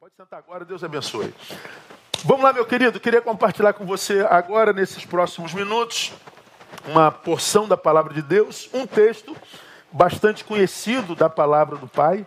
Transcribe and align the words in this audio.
Pode 0.00 0.14
sentar 0.14 0.38
agora, 0.38 0.64
Deus 0.64 0.84
abençoe. 0.84 1.34
Vamos 2.22 2.44
lá, 2.44 2.52
meu 2.52 2.64
querido, 2.64 3.00
queria 3.00 3.20
compartilhar 3.20 3.72
com 3.72 3.84
você 3.84 4.24
agora, 4.30 4.72
nesses 4.72 5.04
próximos 5.04 5.52
minutos, 5.52 6.12
uma 6.86 7.10
porção 7.10 7.66
da 7.66 7.76
palavra 7.76 8.14
de 8.14 8.22
Deus, 8.22 8.70
um 8.72 8.86
texto 8.86 9.36
bastante 9.90 10.44
conhecido 10.44 11.16
da 11.16 11.28
palavra 11.28 11.76
do 11.76 11.88
Pai, 11.88 12.24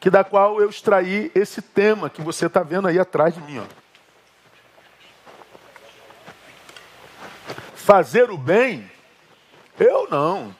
que 0.00 0.08
da 0.08 0.24
qual 0.24 0.62
eu 0.62 0.70
extraí 0.70 1.30
esse 1.34 1.60
tema 1.60 2.08
que 2.08 2.22
você 2.22 2.46
está 2.46 2.62
vendo 2.62 2.88
aí 2.88 2.98
atrás 2.98 3.34
de 3.34 3.42
mim. 3.42 3.58
Ó. 3.58 3.66
Fazer 7.74 8.30
o 8.30 8.38
bem, 8.38 8.90
eu 9.78 10.08
não. 10.08 10.56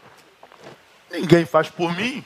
Ninguém 1.10 1.46
faz 1.46 1.70
por 1.70 1.96
mim. 1.96 2.22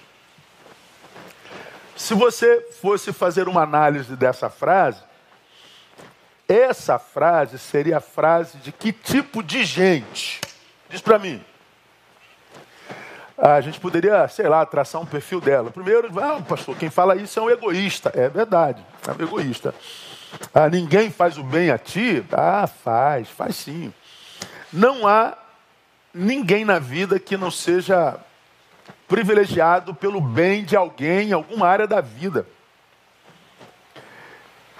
Se 2.01 2.15
você 2.15 2.63
fosse 2.81 3.13
fazer 3.13 3.47
uma 3.47 3.63
análise 3.63 4.17
dessa 4.17 4.49
frase, 4.49 5.03
essa 6.49 6.99
frase 6.99 7.59
seria 7.59 7.99
a 7.99 8.01
frase 8.01 8.57
de 8.57 8.73
que 8.73 8.91
tipo 8.91 9.43
de 9.43 9.67
gente? 9.67 10.41
Diz 10.89 11.03
para 11.03 11.19
mim. 11.19 11.45
A 13.37 13.61
gente 13.61 13.79
poderia, 13.79 14.27
sei 14.29 14.49
lá, 14.49 14.65
traçar 14.65 14.99
um 15.03 15.05
perfil 15.05 15.43
dela. 15.43 15.71
Primeiro, 15.71 16.09
ah, 16.19 16.41
pastor, 16.41 16.75
quem 16.75 16.89
fala 16.89 17.17
isso 17.17 17.39
é 17.39 17.43
um 17.43 17.51
egoísta. 17.51 18.11
É 18.15 18.31
verdade, 18.31 18.83
é 19.07 19.13
um 19.13 19.23
egoísta. 19.23 19.75
Ah, 20.55 20.71
ninguém 20.71 21.11
faz 21.11 21.37
o 21.37 21.45
bem 21.45 21.71
a 21.71 21.77
ti? 21.77 22.25
Ah, 22.33 22.67
faz, 22.67 23.29
faz 23.29 23.57
sim. 23.57 23.93
Não 24.73 25.07
há 25.07 25.37
ninguém 26.15 26.65
na 26.65 26.79
vida 26.79 27.21
que 27.21 27.37
não 27.37 27.51
seja 27.51 28.19
privilegiado 29.11 29.93
pelo 29.93 30.21
bem 30.21 30.65
de 30.65 30.77
alguém 30.77 31.31
em 31.31 31.33
alguma 31.33 31.67
área 31.67 31.85
da 31.85 32.01
vida. 32.01 32.47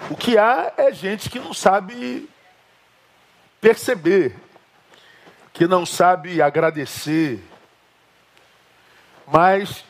O 0.09 0.15
que 0.15 0.37
há 0.37 0.71
é 0.77 0.93
gente 0.93 1.29
que 1.29 1.37
não 1.37 1.53
sabe 1.53 2.29
perceber, 3.59 4.33
que 5.51 5.67
não 5.67 5.85
sabe 5.85 6.41
agradecer. 6.41 7.43
Mas 9.27 9.83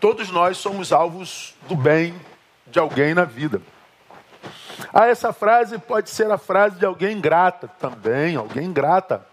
todos 0.00 0.30
nós 0.30 0.56
somos 0.56 0.90
alvos 0.90 1.54
do 1.68 1.76
bem 1.76 2.18
de 2.68 2.78
alguém 2.78 3.12
na 3.12 3.26
vida. 3.26 3.60
Ah, 4.90 5.06
essa 5.06 5.34
frase 5.34 5.78
pode 5.78 6.08
ser 6.08 6.30
a 6.30 6.38
frase 6.38 6.78
de 6.78 6.86
alguém 6.86 7.18
ingrata 7.18 7.68
também, 7.78 8.36
alguém 8.36 8.64
ingrata. 8.64 9.26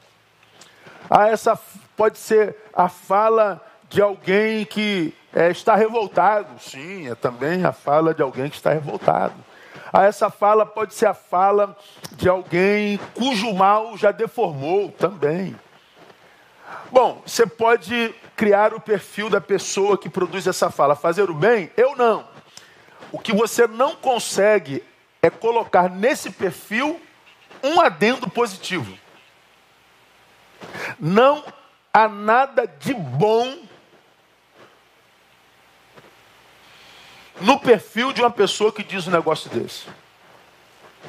Ah, 1.09 1.29
essa 1.29 1.57
pode 1.95 2.17
ser 2.17 2.57
a 2.73 2.89
fala 2.89 3.68
de 3.89 4.01
alguém 4.01 4.65
que 4.65 5.13
é, 5.33 5.49
está 5.49 5.75
revoltado. 5.75 6.59
Sim, 6.61 7.09
é 7.09 7.15
também 7.15 7.65
a 7.65 7.71
fala 7.71 8.13
de 8.13 8.21
alguém 8.21 8.49
que 8.49 8.55
está 8.55 8.71
revoltado. 8.71 9.33
Ah, 9.91 10.03
essa 10.03 10.29
fala 10.29 10.65
pode 10.65 10.93
ser 10.93 11.07
a 11.07 11.13
fala 11.13 11.75
de 12.11 12.29
alguém 12.29 12.99
cujo 13.15 13.51
mal 13.53 13.97
já 13.97 14.11
deformou 14.11 14.91
também. 14.91 15.55
Bom, 16.91 17.21
você 17.25 17.47
pode 17.47 18.13
criar 18.35 18.73
o 18.73 18.79
perfil 18.79 19.29
da 19.29 19.41
pessoa 19.41 19.97
que 19.97 20.09
produz 20.09 20.45
essa 20.45 20.69
fala. 20.69 20.95
Fazer 20.95 21.29
o 21.29 21.33
bem? 21.33 21.71
Eu 21.75 21.95
não. 21.95 22.27
O 23.11 23.17
que 23.17 23.33
você 23.33 23.67
não 23.67 23.95
consegue 23.95 24.83
é 25.21 25.29
colocar 25.31 25.89
nesse 25.89 26.29
perfil 26.29 27.01
um 27.63 27.81
adendo 27.81 28.29
positivo. 28.29 28.97
Não 30.99 31.43
há 31.91 32.07
nada 32.07 32.67
de 32.67 32.93
bom 32.93 33.57
no 37.41 37.59
perfil 37.59 38.11
de 38.11 38.21
uma 38.21 38.31
pessoa 38.31 38.71
que 38.71 38.83
diz 38.83 39.07
um 39.07 39.11
negócio 39.11 39.49
desse. 39.49 39.87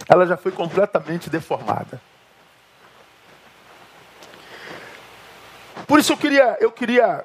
Ela 0.08 0.26
já 0.26 0.36
foi 0.36 0.52
completamente 0.52 1.28
deformada. 1.28 2.00
Por 5.86 5.98
isso 5.98 6.12
eu 6.12 6.16
queria, 6.16 6.56
eu 6.60 6.70
queria 6.70 7.24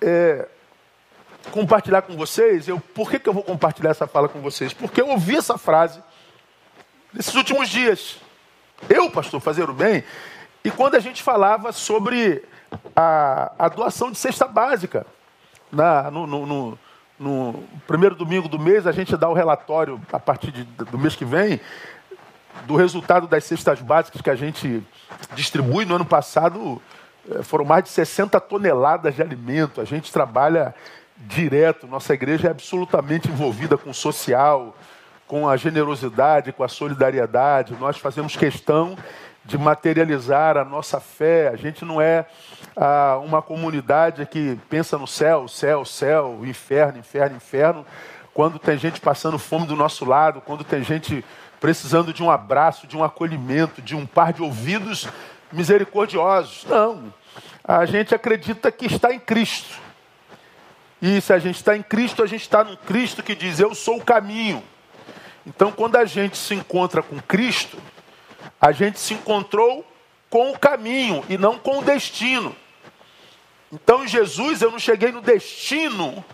é, 0.00 0.48
compartilhar 1.50 2.02
com 2.02 2.16
vocês. 2.16 2.68
Eu, 2.68 2.78
por 2.78 3.10
que, 3.10 3.18
que 3.18 3.28
eu 3.28 3.32
vou 3.32 3.42
compartilhar 3.42 3.90
essa 3.90 4.06
fala 4.06 4.28
com 4.28 4.40
vocês? 4.40 4.72
Porque 4.72 5.00
eu 5.00 5.08
ouvi 5.08 5.36
essa 5.36 5.58
frase 5.58 6.00
nesses 7.12 7.34
últimos 7.34 7.68
dias. 7.68 8.18
Eu, 8.88 9.10
pastor, 9.10 9.40
fazer 9.40 9.68
o 9.68 9.74
bem. 9.74 10.04
E 10.62 10.70
quando 10.70 10.94
a 10.94 11.00
gente 11.00 11.22
falava 11.22 11.72
sobre 11.72 12.44
a, 12.94 13.52
a 13.58 13.68
doação 13.68 14.10
de 14.10 14.18
cesta 14.18 14.46
básica 14.46 15.06
na, 15.72 16.10
no, 16.10 16.26
no, 16.26 16.46
no 16.46 16.78
no 17.18 17.64
primeiro 17.86 18.14
domingo 18.14 18.48
do 18.48 18.58
mês, 18.58 18.86
a 18.86 18.92
gente 18.92 19.16
dá 19.16 19.28
o 19.28 19.34
relatório, 19.34 20.00
a 20.12 20.18
partir 20.18 20.52
de, 20.52 20.64
do 20.64 20.98
mês 20.98 21.16
que 21.16 21.24
vem, 21.24 21.60
do 22.66 22.76
resultado 22.76 23.26
das 23.26 23.44
cestas 23.44 23.80
básicas 23.80 24.20
que 24.20 24.30
a 24.30 24.34
gente 24.34 24.82
distribui. 25.34 25.84
No 25.84 25.96
ano 25.96 26.04
passado, 26.04 26.80
eh, 27.30 27.42
foram 27.42 27.64
mais 27.64 27.84
de 27.84 27.90
60 27.90 28.40
toneladas 28.40 29.14
de 29.14 29.22
alimento. 29.22 29.80
A 29.80 29.84
gente 29.84 30.12
trabalha 30.12 30.74
direto, 31.16 31.86
nossa 31.86 32.12
igreja 32.12 32.48
é 32.48 32.50
absolutamente 32.50 33.28
envolvida 33.28 33.78
com 33.78 33.90
o 33.90 33.94
social, 33.94 34.76
com 35.26 35.48
a 35.48 35.56
generosidade, 35.56 36.52
com 36.52 36.62
a 36.62 36.68
solidariedade. 36.68 37.74
Nós 37.80 37.98
fazemos 37.98 38.36
questão 38.36 38.96
de 39.46 39.56
materializar 39.56 40.56
a 40.56 40.64
nossa 40.64 40.98
fé. 40.98 41.48
A 41.48 41.56
gente 41.56 41.84
não 41.84 42.00
é 42.00 42.26
ah, 42.76 43.20
uma 43.24 43.40
comunidade 43.40 44.26
que 44.26 44.58
pensa 44.68 44.98
no 44.98 45.06
céu, 45.06 45.46
céu, 45.46 45.84
céu, 45.84 46.40
inferno, 46.44 46.98
inferno, 46.98 47.36
inferno. 47.36 47.86
Quando 48.34 48.58
tem 48.58 48.76
gente 48.76 49.00
passando 49.00 49.38
fome 49.38 49.66
do 49.66 49.76
nosso 49.76 50.04
lado, 50.04 50.40
quando 50.40 50.64
tem 50.64 50.82
gente 50.82 51.24
precisando 51.60 52.12
de 52.12 52.22
um 52.22 52.30
abraço, 52.30 52.86
de 52.86 52.96
um 52.96 53.04
acolhimento, 53.04 53.80
de 53.80 53.96
um 53.96 54.04
par 54.04 54.32
de 54.32 54.42
ouvidos 54.42 55.08
misericordiosos. 55.52 56.66
Não. 56.68 57.14
A 57.64 57.86
gente 57.86 58.14
acredita 58.14 58.70
que 58.70 58.86
está 58.86 59.14
em 59.14 59.18
Cristo. 59.18 59.80
E 61.00 61.20
se 61.20 61.32
a 61.32 61.38
gente 61.38 61.56
está 61.56 61.76
em 61.76 61.82
Cristo, 61.82 62.22
a 62.22 62.26
gente 62.26 62.42
está 62.42 62.64
no 62.64 62.76
Cristo 62.76 63.22
que 63.22 63.34
diz: 63.34 63.60
Eu 63.60 63.74
sou 63.74 63.98
o 63.98 64.04
caminho. 64.04 64.62
Então, 65.46 65.70
quando 65.70 65.96
a 65.96 66.04
gente 66.04 66.36
se 66.36 66.54
encontra 66.54 67.02
com 67.02 67.20
Cristo, 67.20 67.78
a 68.60 68.72
gente 68.72 68.98
se 68.98 69.14
encontrou 69.14 69.84
com 70.30 70.50
o 70.50 70.58
caminho 70.58 71.24
e 71.28 71.38
não 71.38 71.58
com 71.58 71.78
o 71.78 71.84
destino. 71.84 72.54
Então, 73.72 74.04
em 74.04 74.08
Jesus, 74.08 74.62
eu 74.62 74.70
não 74.70 74.78
cheguei 74.78 75.10
no 75.10 75.20
destino 75.20 76.24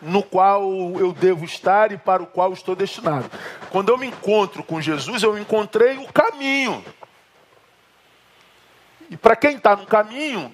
no 0.00 0.22
qual 0.22 0.64
eu 0.98 1.12
devo 1.12 1.44
estar 1.44 1.92
e 1.92 1.96
para 1.96 2.22
o 2.22 2.26
qual 2.26 2.52
estou 2.52 2.74
destinado. 2.74 3.30
Quando 3.70 3.88
eu 3.88 3.96
me 3.96 4.08
encontro 4.08 4.62
com 4.64 4.80
Jesus, 4.80 5.22
eu 5.22 5.38
encontrei 5.38 5.96
o 5.96 6.12
caminho. 6.12 6.84
E 9.08 9.16
para 9.16 9.36
quem 9.36 9.56
está 9.56 9.76
no 9.76 9.86
caminho, 9.86 10.52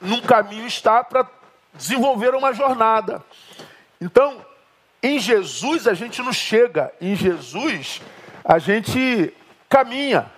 num 0.00 0.20
caminho 0.20 0.66
está 0.66 1.02
para 1.02 1.26
desenvolver 1.72 2.34
uma 2.34 2.52
jornada. 2.52 3.24
Então, 4.00 4.44
em 5.02 5.18
Jesus 5.18 5.86
a 5.86 5.94
gente 5.94 6.20
não 6.20 6.32
chega, 6.32 6.92
em 7.00 7.14
Jesus 7.14 8.02
a 8.44 8.58
gente 8.58 9.32
caminha. 9.68 10.30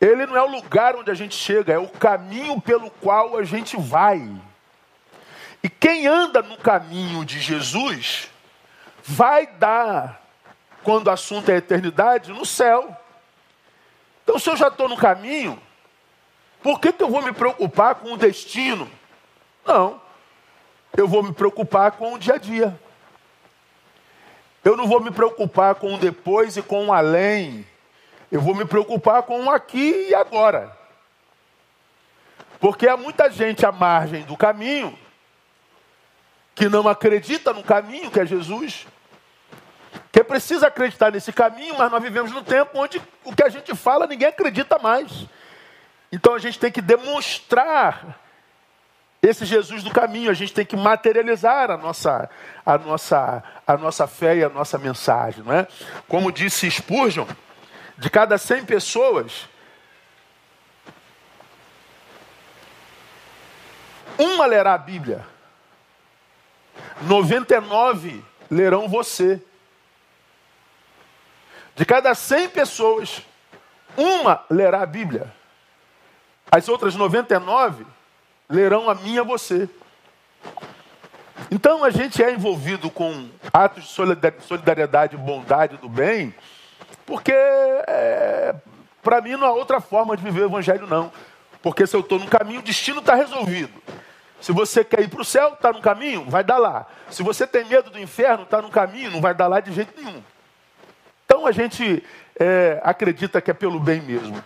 Ele 0.00 0.26
não 0.26 0.36
é 0.36 0.42
o 0.42 0.50
lugar 0.50 0.94
onde 0.94 1.10
a 1.10 1.14
gente 1.14 1.34
chega, 1.34 1.72
é 1.72 1.78
o 1.78 1.88
caminho 1.88 2.60
pelo 2.60 2.90
qual 2.90 3.36
a 3.36 3.44
gente 3.44 3.76
vai. 3.76 4.30
E 5.62 5.68
quem 5.68 6.06
anda 6.06 6.42
no 6.42 6.56
caminho 6.58 7.24
de 7.24 7.40
Jesus 7.40 8.30
vai 9.02 9.46
dar, 9.46 10.22
quando 10.82 11.06
o 11.06 11.10
assunto 11.10 11.50
é 11.50 11.56
eternidade, 11.56 12.32
no 12.32 12.44
céu. 12.44 12.94
Então, 14.22 14.38
se 14.38 14.50
eu 14.50 14.56
já 14.56 14.68
estou 14.68 14.88
no 14.88 14.96
caminho, 14.96 15.60
por 16.62 16.80
que, 16.80 16.92
que 16.92 17.02
eu 17.02 17.08
vou 17.08 17.22
me 17.22 17.32
preocupar 17.32 17.94
com 17.96 18.12
o 18.12 18.16
destino? 18.16 18.90
Não. 19.64 20.00
Eu 20.96 21.08
vou 21.08 21.22
me 21.22 21.32
preocupar 21.32 21.92
com 21.92 22.14
o 22.14 22.18
dia 22.18 22.34
a 22.34 22.38
dia. 22.38 22.78
Eu 24.66 24.76
não 24.76 24.88
vou 24.88 25.00
me 25.00 25.12
preocupar 25.12 25.76
com 25.76 25.94
o 25.94 25.96
depois 25.96 26.56
e 26.56 26.62
com 26.62 26.86
o 26.88 26.92
além. 26.92 27.64
Eu 28.32 28.40
vou 28.40 28.52
me 28.52 28.64
preocupar 28.64 29.22
com 29.22 29.44
o 29.44 29.48
aqui 29.48 30.08
e 30.08 30.12
agora. 30.12 30.76
Porque 32.58 32.88
há 32.88 32.96
muita 32.96 33.30
gente 33.30 33.64
à 33.64 33.70
margem 33.70 34.24
do 34.24 34.36
caminho 34.36 34.98
que 36.52 36.68
não 36.68 36.88
acredita 36.88 37.52
no 37.52 37.62
caminho 37.62 38.10
que 38.10 38.18
é 38.18 38.26
Jesus, 38.26 38.88
que 40.10 40.24
precisa 40.24 40.66
acreditar 40.66 41.12
nesse 41.12 41.32
caminho, 41.32 41.76
mas 41.78 41.88
nós 41.88 42.02
vivemos 42.02 42.32
num 42.32 42.42
tempo 42.42 42.76
onde 42.76 43.00
o 43.22 43.32
que 43.32 43.44
a 43.44 43.48
gente 43.48 43.72
fala 43.76 44.08
ninguém 44.08 44.26
acredita 44.26 44.80
mais. 44.80 45.26
Então 46.10 46.34
a 46.34 46.40
gente 46.40 46.58
tem 46.58 46.72
que 46.72 46.82
demonstrar 46.82 48.18
esse 49.22 49.44
Jesus 49.44 49.82
do 49.82 49.90
caminho, 49.90 50.30
a 50.30 50.34
gente 50.34 50.52
tem 50.52 50.64
que 50.64 50.76
materializar 50.76 51.70
a 51.70 51.76
nossa, 51.76 52.30
a 52.64 52.78
nossa, 52.78 53.42
a 53.66 53.76
nossa 53.76 54.06
fé 54.06 54.36
e 54.36 54.44
a 54.44 54.48
nossa 54.48 54.78
mensagem, 54.78 55.42
não 55.42 55.52
é? 55.52 55.66
Como 56.06 56.30
disse 56.30 56.70
Spurgeon, 56.70 57.26
de 57.96 58.10
cada 58.10 58.36
100 58.38 58.66
pessoas, 58.66 59.48
uma 64.18 64.46
lerá 64.46 64.74
a 64.74 64.78
Bíblia. 64.78 65.26
99 67.02 68.24
lerão 68.50 68.88
você. 68.88 69.42
De 71.74 71.84
cada 71.84 72.14
100 72.14 72.50
pessoas, 72.50 73.22
uma 73.96 74.44
lerá 74.50 74.82
a 74.82 74.86
Bíblia. 74.86 75.32
As 76.50 76.68
outras 76.68 76.94
99 76.94 77.95
lerão 78.48 78.88
a 78.88 78.94
minha 78.94 79.22
você. 79.22 79.68
Então 81.50 81.84
a 81.84 81.90
gente 81.90 82.22
é 82.22 82.32
envolvido 82.32 82.90
com 82.90 83.28
atos 83.52 83.84
de 83.84 83.90
solidariedade, 84.42 85.16
bondade 85.16 85.76
do 85.76 85.88
bem, 85.88 86.34
porque 87.04 87.32
é, 87.32 88.54
para 89.02 89.20
mim 89.20 89.32
não 89.32 89.46
há 89.46 89.52
outra 89.52 89.80
forma 89.80 90.16
de 90.16 90.22
viver 90.22 90.42
o 90.42 90.46
evangelho, 90.46 90.86
não. 90.86 91.12
Porque 91.62 91.86
se 91.86 91.96
eu 91.96 92.00
estou 92.00 92.18
no 92.18 92.26
caminho, 92.26 92.60
o 92.60 92.62
destino 92.62 93.00
está 93.00 93.14
resolvido. 93.14 93.72
Se 94.40 94.52
você 94.52 94.84
quer 94.84 95.00
ir 95.00 95.08
para 95.08 95.20
o 95.20 95.24
céu, 95.24 95.54
está 95.54 95.72
no 95.72 95.80
caminho, 95.80 96.24
vai 96.28 96.44
dar 96.44 96.58
lá. 96.58 96.86
Se 97.10 97.22
você 97.22 97.46
tem 97.46 97.64
medo 97.64 97.90
do 97.90 97.98
inferno, 97.98 98.44
está 98.44 98.60
no 98.60 98.70
caminho, 98.70 99.10
não 99.10 99.20
vai 99.20 99.34
dar 99.34 99.46
lá 99.46 99.60
de 99.60 99.72
jeito 99.72 100.00
nenhum. 100.00 100.22
Então 101.24 101.46
a 101.46 101.52
gente 101.52 102.04
é, 102.38 102.80
acredita 102.84 103.40
que 103.40 103.50
é 103.50 103.54
pelo 103.54 103.80
bem 103.80 104.00
mesmo. 104.00 104.42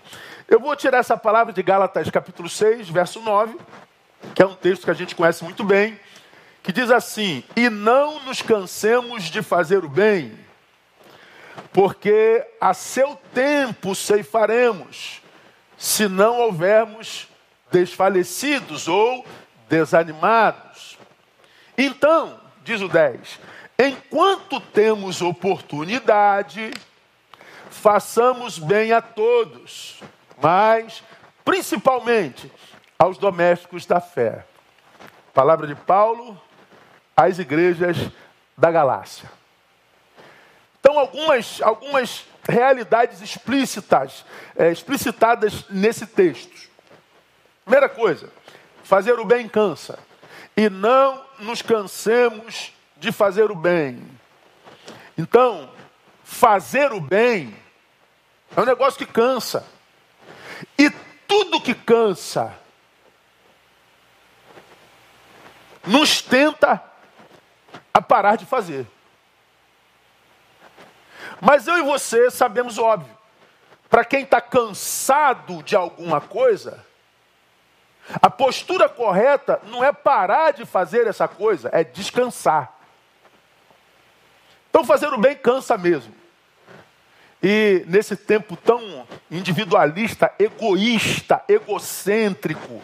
Eu 0.49 0.59
vou 0.59 0.75
tirar 0.75 0.99
essa 0.99 1.17
palavra 1.17 1.53
de 1.53 1.63
Gálatas 1.63 2.09
capítulo 2.11 2.49
6, 2.49 2.89
verso 2.89 3.21
9, 3.21 3.57
que 4.35 4.43
é 4.43 4.47
um 4.47 4.55
texto 4.55 4.85
que 4.85 4.91
a 4.91 4.95
gente 4.95 5.15
conhece 5.15 5.43
muito 5.45 5.65
bem 5.65 5.99
que 6.63 6.73
diz 6.73 6.91
assim: 6.91 7.43
E 7.57 7.69
não 7.69 8.21
nos 8.21 8.43
cansemos 8.43 9.25
de 9.25 9.43
fazer 9.43 9.85
o 9.85 9.89
bem, 9.89 10.39
porque 11.73 12.45
a 12.61 12.75
seu 12.75 13.19
tempo 13.35 13.95
ceifaremos, 13.95 15.23
se 15.77 16.09
não 16.09 16.39
houvermos 16.39 17.29
desfalecidos 17.71 18.89
ou 18.89 19.25
desanimados. 19.69 20.99
Então, 21.79 22.39
diz 22.63 22.81
o 22.83 22.89
10, 22.89 23.39
enquanto 23.79 24.61
temos 24.61 25.23
oportunidade, 25.23 26.73
façamos 27.71 28.59
bem 28.59 28.93
a 28.93 29.01
todos, 29.01 30.01
mas 30.43 31.03
principalmente 31.45 32.51
aos 33.01 33.17
domésticos 33.17 33.87
da 33.87 33.99
fé. 33.99 34.45
Palavra 35.33 35.67
de 35.67 35.75
Paulo 35.75 36.39
às 37.17 37.39
igrejas 37.39 37.97
da 38.59 38.71
Galácia. 38.71 39.31
Então, 40.79 40.99
algumas, 40.99 41.63
algumas 41.63 42.27
realidades 42.47 43.23
explícitas, 43.23 44.23
é, 44.55 44.71
explicitadas 44.71 45.65
nesse 45.71 46.07
texto. 46.07 46.69
Primeira 47.65 47.89
coisa, 47.89 48.31
fazer 48.85 49.19
o 49.19 49.25
bem 49.25 49.49
cansa. 49.49 49.99
E 50.55 50.69
não 50.69 51.25
nos 51.39 51.63
cansemos 51.63 52.75
de 52.99 53.11
fazer 53.11 53.51
o 53.51 53.55
bem. 53.55 54.07
Então, 55.17 55.71
fazer 56.23 56.93
o 56.93 57.01
bem 57.01 57.57
é 58.55 58.61
um 58.61 58.67
negócio 58.67 58.99
que 58.99 59.11
cansa. 59.11 59.67
E 60.79 60.91
tudo 61.27 61.63
que 61.63 61.75
cansa 61.75 62.61
nos 65.87 66.21
tenta 66.21 66.83
a 67.93 68.01
parar 68.01 68.37
de 68.37 68.47
fazer. 68.47 68.87
Mas 71.41 71.67
eu 71.67 71.79
e 71.79 71.83
você 71.83 72.31
sabemos 72.31 72.79
óbvio. 72.79 73.17
Para 73.89 74.05
quem 74.05 74.23
está 74.23 74.41
cansado 74.41 75.63
de 75.63 75.75
alguma 75.75 76.21
coisa, 76.21 76.85
a 78.23 78.31
postura 78.31 78.89
correta 78.89 79.61
não 79.65 79.83
é 79.83 79.93
parar 79.93 80.53
de 80.53 80.65
fazer 80.65 81.07
essa 81.07 81.27
coisa, 81.27 81.69
é 81.73 81.83
descansar. 81.83 82.79
Então 84.69 84.85
fazer 84.85 85.13
o 85.13 85.19
bem 85.19 85.37
cansa 85.37 85.77
mesmo. 85.77 86.15
E 87.43 87.85
nesse 87.89 88.17
tempo 88.17 88.57
tão 88.57 89.07
individualista, 89.31 90.33
egoísta, 90.39 91.43
egocêntrico, 91.49 92.83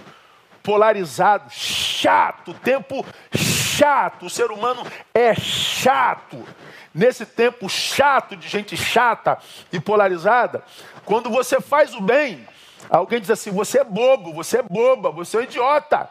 polarizado, 0.66 1.48
chato, 1.48 2.52
tempo 2.52 3.06
chato, 3.32 4.26
o 4.26 4.30
ser 4.30 4.50
humano 4.50 4.82
é 5.14 5.32
chato. 5.32 6.44
Nesse 6.92 7.24
tempo 7.24 7.68
chato 7.68 8.34
de 8.34 8.48
gente 8.48 8.76
chata 8.76 9.38
e 9.72 9.78
polarizada, 9.78 10.64
quando 11.04 11.30
você 11.30 11.60
faz 11.60 11.94
o 11.94 12.00
bem, 12.00 12.44
alguém 12.90 13.20
diz 13.20 13.30
assim: 13.30 13.52
você 13.52 13.78
é 13.78 13.84
bobo, 13.84 14.32
você 14.32 14.58
é 14.58 14.62
boba, 14.62 15.12
você 15.12 15.36
é 15.36 15.40
um 15.40 15.42
idiota. 15.44 16.10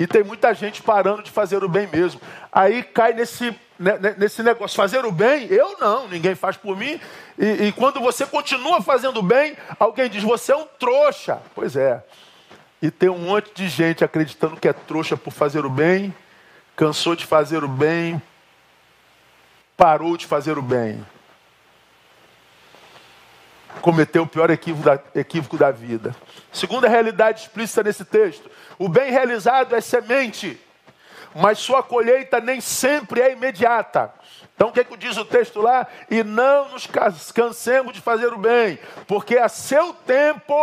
E 0.00 0.06
tem 0.06 0.24
muita 0.24 0.52
gente 0.52 0.82
parando 0.82 1.22
de 1.22 1.30
fazer 1.30 1.62
o 1.62 1.68
bem 1.68 1.86
mesmo. 1.86 2.20
Aí 2.50 2.82
cai 2.82 3.12
nesse, 3.12 3.56
né, 3.78 3.98
né, 3.98 4.14
nesse 4.18 4.42
negócio: 4.42 4.76
fazer 4.76 5.04
o 5.04 5.12
bem? 5.12 5.46
Eu 5.46 5.76
não, 5.78 6.08
ninguém 6.08 6.34
faz 6.34 6.56
por 6.56 6.76
mim. 6.76 7.00
E, 7.38 7.66
e 7.66 7.72
quando 7.72 8.00
você 8.00 8.26
continua 8.26 8.82
fazendo 8.82 9.20
o 9.20 9.22
bem, 9.22 9.56
alguém 9.78 10.10
diz: 10.10 10.24
você 10.24 10.50
é 10.50 10.56
um 10.56 10.66
trouxa. 10.76 11.40
Pois 11.54 11.76
é. 11.76 12.02
E 12.80 12.90
tem 12.90 13.08
um 13.08 13.18
monte 13.18 13.52
de 13.54 13.68
gente 13.68 14.04
acreditando 14.04 14.56
que 14.56 14.68
é 14.68 14.72
trouxa 14.72 15.16
por 15.16 15.32
fazer 15.32 15.64
o 15.64 15.70
bem 15.70 16.14
cansou 16.76 17.16
de 17.16 17.24
fazer 17.24 17.64
o 17.64 17.68
bem, 17.68 18.20
parou 19.76 20.16
de 20.16 20.26
fazer 20.26 20.58
o 20.58 20.62
bem. 20.62 21.04
Cometeu 23.80 24.22
o 24.22 24.26
pior 24.26 24.50
equívoco 24.50 24.84
da, 24.84 25.00
equívoco 25.14 25.56
da 25.56 25.70
vida. 25.70 26.14
Segunda 26.52 26.88
realidade 26.88 27.40
explícita 27.40 27.82
nesse 27.82 28.04
texto: 28.04 28.50
o 28.78 28.88
bem 28.88 29.10
realizado 29.10 29.74
é 29.74 29.80
semente, 29.80 30.60
mas 31.34 31.58
sua 31.58 31.82
colheita 31.82 32.40
nem 32.40 32.60
sempre 32.60 33.20
é 33.20 33.32
imediata. 33.32 34.12
Então 34.54 34.68
o 34.68 34.72
que, 34.72 34.80
é 34.80 34.84
que 34.84 34.96
diz 34.96 35.16
o 35.16 35.24
texto 35.24 35.60
lá? 35.60 35.86
E 36.10 36.22
não 36.22 36.70
nos 36.70 36.86
cansemos 37.32 37.92
de 37.92 38.00
fazer 38.00 38.32
o 38.32 38.38
bem, 38.38 38.78
porque 39.06 39.36
a 39.36 39.48
seu 39.48 39.92
tempo 39.92 40.54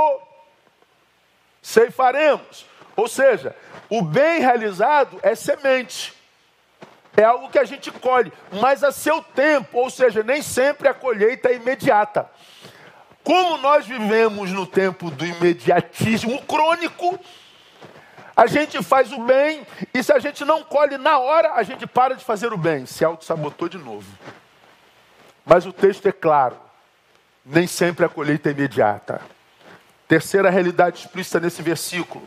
ceifaremos. 1.64 2.66
Ou 2.96 3.08
seja, 3.08 3.56
o 3.90 4.02
bem 4.02 4.42
realizado 4.42 5.18
é 5.24 5.34
semente. 5.34 6.14
É 7.16 7.24
algo 7.24 7.50
que 7.50 7.60
a 7.60 7.64
gente 7.64 7.92
colhe, 7.92 8.34
mas 8.60 8.84
a 8.84 8.92
seu 8.92 9.22
tempo, 9.22 9.78
ou 9.78 9.90
seja, 9.90 10.24
nem 10.24 10.42
sempre 10.42 10.88
a 10.88 10.94
colheita 10.94 11.50
é 11.50 11.56
imediata. 11.56 12.30
Como 13.24 13.58
nós 13.60 13.86
vivemos 13.86 14.52
no 14.52 14.66
tempo 14.66 15.10
do 15.10 15.26
imediatismo 15.26 16.42
crônico, 16.42 17.20
a 18.36 18.48
gente 18.48 18.82
faz 18.84 19.12
o 19.12 19.20
bem 19.20 19.66
e 19.94 20.04
se 20.04 20.12
a 20.12 20.18
gente 20.18 20.44
não 20.44 20.64
colhe 20.64 20.98
na 20.98 21.20
hora, 21.20 21.54
a 21.54 21.62
gente 21.62 21.86
para 21.86 22.16
de 22.16 22.26
fazer 22.26 22.52
o 22.52 22.58
bem, 22.58 22.88
se 22.88 23.06
auto-sabotou 23.06 23.70
de 23.70 23.78
novo. 23.78 24.08
Mas 25.46 25.68
o 25.68 25.72
texto 25.72 26.08
é 26.08 26.12
claro, 26.12 26.58
nem 27.46 27.68
sempre 27.68 28.06
a 28.06 28.10
colheita 28.10 28.50
é 28.50 28.54
imediata. 28.54 29.22
Terceira 30.14 30.52
realidade 30.52 31.00
explícita 31.00 31.40
nesse 31.40 31.64
versículo. 31.64 32.24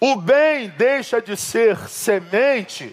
O 0.00 0.16
bem 0.16 0.68
deixa 0.70 1.22
de 1.22 1.36
ser 1.36 1.78
semente 1.88 2.92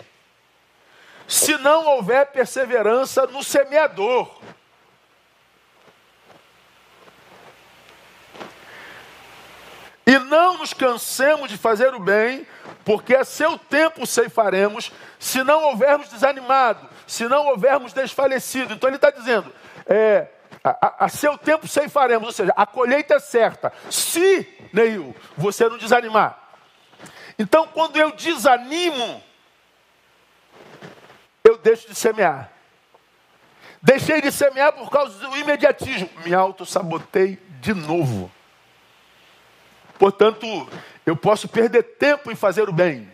se 1.28 1.58
não 1.58 1.88
houver 1.88 2.28
perseverança 2.28 3.26
no 3.26 3.44
semeador. 3.44 4.30
E 10.06 10.20
não 10.20 10.60
nos 10.60 10.72
cansemos 10.72 11.50
de 11.50 11.58
fazer 11.58 11.92
o 11.96 12.00
bem, 12.00 12.46
porque 12.86 13.16
a 13.16 13.26
seu 13.26 13.58
tempo 13.58 14.06
ceifaremos, 14.06 14.92
se 15.18 15.44
não 15.44 15.64
houvermos 15.64 16.10
desanimado, 16.10 16.88
se 17.08 17.28
não 17.28 17.48
houvermos 17.48 17.92
desfalecido. 17.92 18.76
Então 18.76 18.88
ele 18.88 18.98
está 18.98 19.10
dizendo, 19.10 19.52
é, 19.88 20.28
a, 20.64 21.06
a, 21.06 21.10
seu 21.10 21.38
tempo 21.38 21.68
ceifaremos, 21.68 22.28
ou 22.28 22.34
seja, 22.34 22.54
a 22.56 22.66
colheita 22.66 23.16
é 23.16 23.20
certa. 23.20 23.74
Se, 23.90 24.48
Neil, 24.72 25.16
você 25.36 25.68
não 25.68 25.78
desanimar. 25.78 26.38
Então, 27.38 27.68
quando 27.68 27.98
eu 27.98 28.12
desanimo, 28.12 29.24
eu 31.44 31.58
deixo 31.58 31.88
de 31.88 31.96
semear. 31.96 32.52
Deixei 33.82 34.22
de 34.22 34.32
semear 34.32 34.74
por 34.74 34.92
causa 34.92 35.18
do 35.28 35.36
imediatismo. 35.36 36.10
Me 36.24 36.34
auto-sabotei 36.34 37.40
de 37.60 37.74
novo. 37.74 38.32
Portanto, 39.98 40.46
eu 41.06 41.16
posso 41.16 41.48
perder 41.48 41.84
tempo 41.84 42.32
em 42.32 42.36
fazer 42.36 42.70
o 42.70 42.74
bem, 42.74 43.12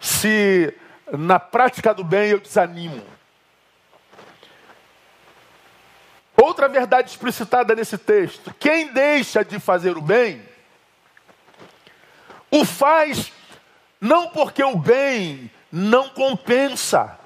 se 0.00 0.74
na 1.10 1.38
prática 1.38 1.92
do 1.92 2.04
bem 2.04 2.30
eu 2.30 2.40
desanimo. 2.40 3.11
Outra 6.36 6.68
verdade 6.68 7.10
explicitada 7.10 7.74
nesse 7.74 7.98
texto: 7.98 8.54
quem 8.58 8.92
deixa 8.92 9.44
de 9.44 9.58
fazer 9.58 9.96
o 9.96 10.02
bem, 10.02 10.42
o 12.50 12.64
faz 12.64 13.32
não 14.00 14.28
porque 14.28 14.62
o 14.62 14.76
bem 14.76 15.50
não 15.70 16.08
compensa. 16.08 17.18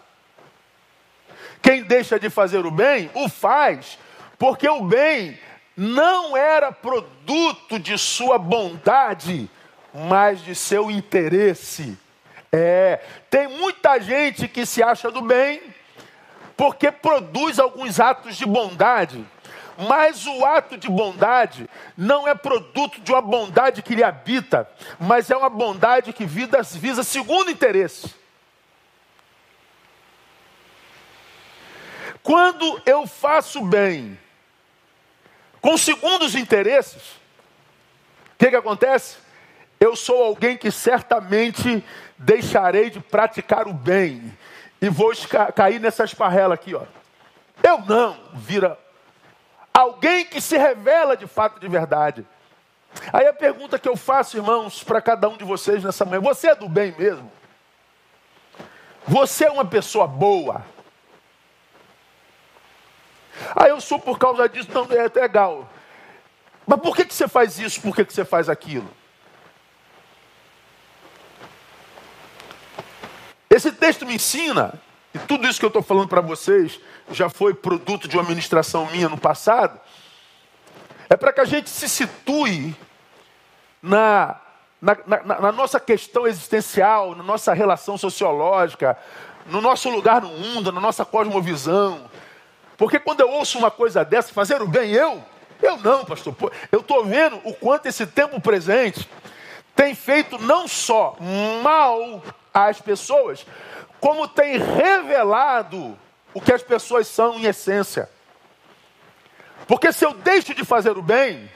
Quem 1.63 1.83
deixa 1.83 2.19
de 2.19 2.31
fazer 2.31 2.65
o 2.65 2.71
bem, 2.71 3.11
o 3.15 3.29
faz 3.29 3.99
porque 4.39 4.69
o 4.69 4.83
bem 4.85 5.39
não 5.77 6.37
era 6.37 6.71
produto 6.71 7.79
de 7.79 7.99
sua 7.99 8.39
bondade, 8.39 9.51
mas 9.93 10.43
de 10.45 10.55
seu 10.55 10.91
interesse. 10.91 11.99
É, 12.53 13.01
tem 13.29 13.49
muita 13.49 13.99
gente 13.99 14.47
que 14.49 14.65
se 14.65 14.83
acha 14.83 15.11
do 15.11 15.21
bem, 15.21 15.61
porque 16.57 16.91
produz 16.91 17.59
alguns 17.59 18.01
atos 18.01 18.37
de 18.37 18.47
bondade. 18.47 19.25
Mas 19.79 20.27
o 20.27 20.45
ato 20.45 20.79
de 20.79 20.89
bondade 20.89 21.69
não 21.97 22.27
é 22.27 22.35
produto 22.35 22.99
de 23.01 23.13
uma 23.13 23.21
bondade 23.21 23.83
que 23.83 23.95
lhe 23.95 24.03
habita, 24.03 24.67
mas 24.99 25.31
é 25.31 25.37
uma 25.37 25.51
bondade 25.51 26.15
que 26.15 26.25
visa 26.25 27.05
segundo 27.05 27.51
interesse. 27.51 28.15
Quando 32.23 32.83
eu 32.87 33.07
faço 33.07 33.63
bem 33.63 34.19
com 35.61 35.77
segundos 35.77 36.35
interesses, 36.35 37.03
o 38.35 38.39
que, 38.39 38.49
que 38.49 38.57
acontece? 38.57 39.19
Eu 39.79 39.95
sou 39.95 40.25
alguém 40.25 40.57
que 40.57 40.71
certamente 40.71 41.85
deixarei 42.17 42.89
de 42.89 42.99
praticar 42.99 43.69
o 43.69 43.75
bem 43.75 44.33
e 44.81 44.89
vou 44.89 45.13
cair 45.55 45.81
nessa 45.81 46.05
esparrela 46.05 46.55
aqui, 46.55 46.75
ó. 46.75 46.83
Eu 47.63 47.79
não, 47.81 48.17
vira 48.35 48.79
alguém 49.73 50.25
que 50.25 50.41
se 50.41 50.57
revela 50.57 51.17
de 51.17 51.27
fato 51.27 51.61
de 51.61 51.69
verdade. 51.69 52.27
Aí 53.13 53.27
a 53.27 53.33
pergunta 53.33 53.79
que 53.79 53.89
eu 53.89 53.97
faço, 53.97 54.37
irmãos, 54.37 54.83
para 54.83 55.01
cada 55.01 55.29
um 55.29 55.37
de 55.37 55.45
vocês 55.45 55.85
nessa 55.85 56.05
manhã: 56.05 56.21
você 56.21 56.49
é 56.49 56.55
do 56.55 56.69
bem 56.69 56.95
mesmo? 56.97 57.31
Você 59.07 59.45
é 59.45 59.51
uma 59.51 59.65
pessoa 59.65 60.07
boa? 60.07 60.65
Ah, 63.55 63.69
eu 63.69 63.81
sou 63.81 63.99
por 63.99 64.19
causa 64.19 64.49
disso, 64.49 64.69
não, 64.73 64.85
é 64.91 65.09
legal. 65.09 65.69
Mas 66.67 66.81
por 66.81 66.97
que, 66.97 67.05
que 67.05 67.15
você 67.15 67.29
faz 67.29 67.59
isso? 67.59 67.81
Por 67.81 67.95
que, 67.95 68.05
que 68.05 68.13
você 68.13 68.25
faz 68.25 68.49
aquilo? 68.49 68.91
Esse 73.49 73.71
texto 73.71 73.96
me 74.07 74.15
ensina, 74.15 74.75
e 75.15 75.19
tudo 75.19 75.47
isso 75.47 75.59
que 75.59 75.65
eu 75.65 75.69
estou 75.69 75.83
falando 75.83 76.09
para 76.09 76.21
vocês 76.21 76.81
já 77.11 77.29
foi 77.29 77.55
produto 77.55 78.09
de 78.09 78.17
uma 78.17 78.29
ministração 78.29 78.87
minha 78.87 79.09
no 79.09 79.19
passado, 79.19 79.79
é 81.09 81.17
para 81.17 81.33
que 81.33 81.41
a 81.41 81.45
gente 81.45 81.71
se 81.71 81.89
situe 81.89 82.75
na, 83.83 84.41
na, 84.81 84.97
na, 85.07 85.41
na, 85.41 85.53
nossa 85.53 85.79
questão 85.79 86.27
existencial, 86.27 87.15
na 87.15 87.23
nossa 87.23 87.53
relação 87.55 87.97
sociológica, 87.97 88.99
no 89.47 89.61
nosso 89.61 89.89
lugar 89.89 90.23
no 90.23 90.29
mundo, 90.29 90.73
na 90.73 90.81
nossa 90.81 91.05
cosmovisão. 91.05 92.11
Porque 92.77 92.99
quando 92.99 93.21
eu 93.21 93.31
ouço 93.31 93.59
uma 93.59 93.71
coisa 93.71 94.05
dessa, 94.05 94.33
fazer 94.33 94.61
o 94.61 94.67
bem, 94.67 94.91
eu, 94.91 95.25
eu 95.63 95.77
não, 95.79 96.05
pastor. 96.05 96.35
Eu 96.71 96.81
estou 96.81 97.05
vendo 97.05 97.41
o 97.45 97.55
quanto 97.55 97.87
esse 97.87 98.07
tempo 98.07 98.41
presente 98.41 99.09
tem 99.75 99.95
feito 99.95 100.39
não 100.39 100.67
só 100.67 101.17
mal 101.63 102.23
às 102.53 102.81
pessoas, 102.81 103.47
como 104.07 104.29
tem 104.29 104.57
revelado 104.57 105.99
o 106.33 106.41
que 106.41 106.53
as 106.53 106.63
pessoas 106.63 107.09
são 107.09 107.41
em 107.41 107.47
essência. 107.47 108.09
Porque 109.67 109.93
se 109.93 110.05
eu 110.05 110.15
deixo 110.15 110.55
de 110.55 110.65
fazer 110.65 110.97
o 110.97 111.03
bem, 111.03 111.51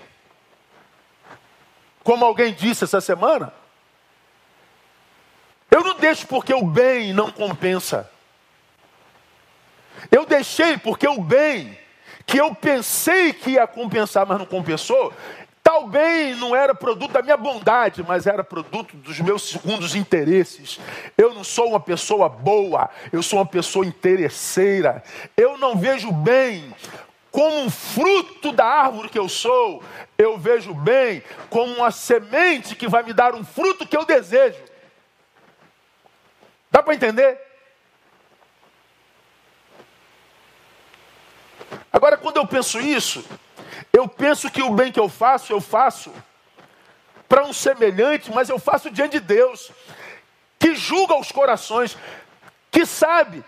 como 2.03 2.25
alguém 2.25 2.53
disse 2.53 2.83
essa 2.83 3.01
semana, 3.01 3.55
eu 5.71 5.85
não 5.85 5.95
deixo 5.95 6.27
porque 6.27 6.53
o 6.53 6.67
bem 6.67 7.13
não 7.13 7.31
compensa. 7.31 8.11
Eu 10.11 10.27
deixei 10.27 10.77
porque 10.77 11.07
o 11.07 11.23
bem 11.23 11.79
que 12.27 12.39
eu 12.39 12.53
pensei 12.53 13.33
que 13.33 13.51
ia 13.51 13.67
compensar, 13.69 14.27
mas 14.27 14.39
não 14.39 14.47
compensou, 14.47 15.15
Talvez 15.71 16.37
não 16.37 16.57
era 16.57 16.75
produto 16.75 17.13
da 17.13 17.23
minha 17.23 17.37
bondade, 17.37 18.03
mas 18.03 18.27
era 18.27 18.43
produto 18.43 18.97
dos 18.97 19.21
meus 19.21 19.51
segundos 19.51 19.95
interesses. 19.95 20.81
Eu 21.17 21.33
não 21.33 21.45
sou 21.45 21.69
uma 21.69 21.79
pessoa 21.79 22.29
boa, 22.29 22.91
eu 23.13 23.23
sou 23.23 23.39
uma 23.39 23.47
pessoa 23.47 23.87
interesseira. 23.87 25.01
Eu 25.37 25.57
não 25.59 25.77
vejo 25.77 26.11
bem 26.11 26.75
como 27.31 27.61
um 27.61 27.71
fruto 27.71 28.51
da 28.51 28.67
árvore 28.67 29.11
que 29.11 29.19
eu 29.19 29.29
sou, 29.29 29.81
eu 30.19 30.37
vejo 30.37 30.75
bem 30.75 31.23
como 31.49 31.73
uma 31.75 31.93
semente 31.93 32.75
que 32.75 32.89
vai 32.89 33.05
me 33.05 33.13
dar 33.13 33.33
um 33.37 33.45
fruto 33.45 33.87
que 33.87 33.97
eu 33.97 34.05
desejo. 34.05 34.59
Dá 36.69 36.83
para 36.83 36.97
entender? 36.97 37.39
Agora, 41.93 42.17
quando 42.17 42.39
eu 42.39 42.47
penso 42.49 42.81
isso, 42.81 43.25
eu 43.93 44.07
penso 44.09 44.51
que 44.51 44.63
o 44.63 44.71
bem 44.71 44.93
que 44.93 45.01
eu 45.01 45.09
faço, 45.09 45.53
eu 45.53 45.61
faço 45.61 46.13
para 47.29 47.45
um 47.45 47.53
semelhante, 47.53 48.31
mas 48.33 48.49
eu 48.49 48.59
faço 48.59 48.91
diante 48.91 49.13
de 49.13 49.21
Deus, 49.21 49.71
que 50.59 50.75
julga 50.75 51.15
os 51.17 51.31
corações, 51.31 51.97
que 52.71 52.85
sabe 52.85 53.45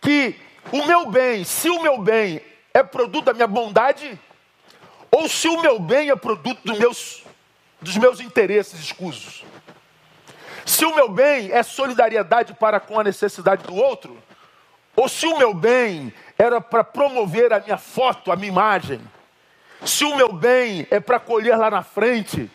que 0.00 0.34
o 0.72 0.84
meu 0.84 1.10
bem, 1.10 1.44
se 1.44 1.68
o 1.68 1.82
meu 1.82 1.98
bem 1.98 2.42
é 2.72 2.82
produto 2.82 3.26
da 3.26 3.32
minha 3.32 3.46
bondade, 3.46 4.18
ou 5.10 5.28
se 5.28 5.48
o 5.48 5.60
meu 5.60 5.78
bem 5.78 6.10
é 6.10 6.16
produto 6.16 6.60
dos 6.64 6.78
meus, 6.78 7.24
dos 7.80 7.96
meus 7.96 8.20
interesses 8.20 8.78
escusos. 8.80 9.44
Se 10.64 10.84
o 10.84 10.94
meu 10.94 11.08
bem 11.08 11.50
é 11.50 11.62
solidariedade 11.62 12.54
para 12.54 12.78
com 12.78 13.00
a 13.00 13.04
necessidade 13.04 13.64
do 13.64 13.74
outro, 13.74 14.16
ou 14.94 15.08
se 15.08 15.26
o 15.26 15.38
meu 15.38 15.52
bem 15.52 16.12
era 16.38 16.60
para 16.60 16.84
promover 16.84 17.52
a 17.52 17.60
minha 17.60 17.78
foto, 17.78 18.30
a 18.30 18.36
minha 18.36 18.48
imagem. 18.48 19.00
Se 19.84 20.04
o 20.04 20.16
meu 20.16 20.32
bem 20.32 20.86
é 20.90 21.00
para 21.00 21.18
colher 21.18 21.56
lá 21.56 21.70
na 21.70 21.82
frente, 21.82 22.50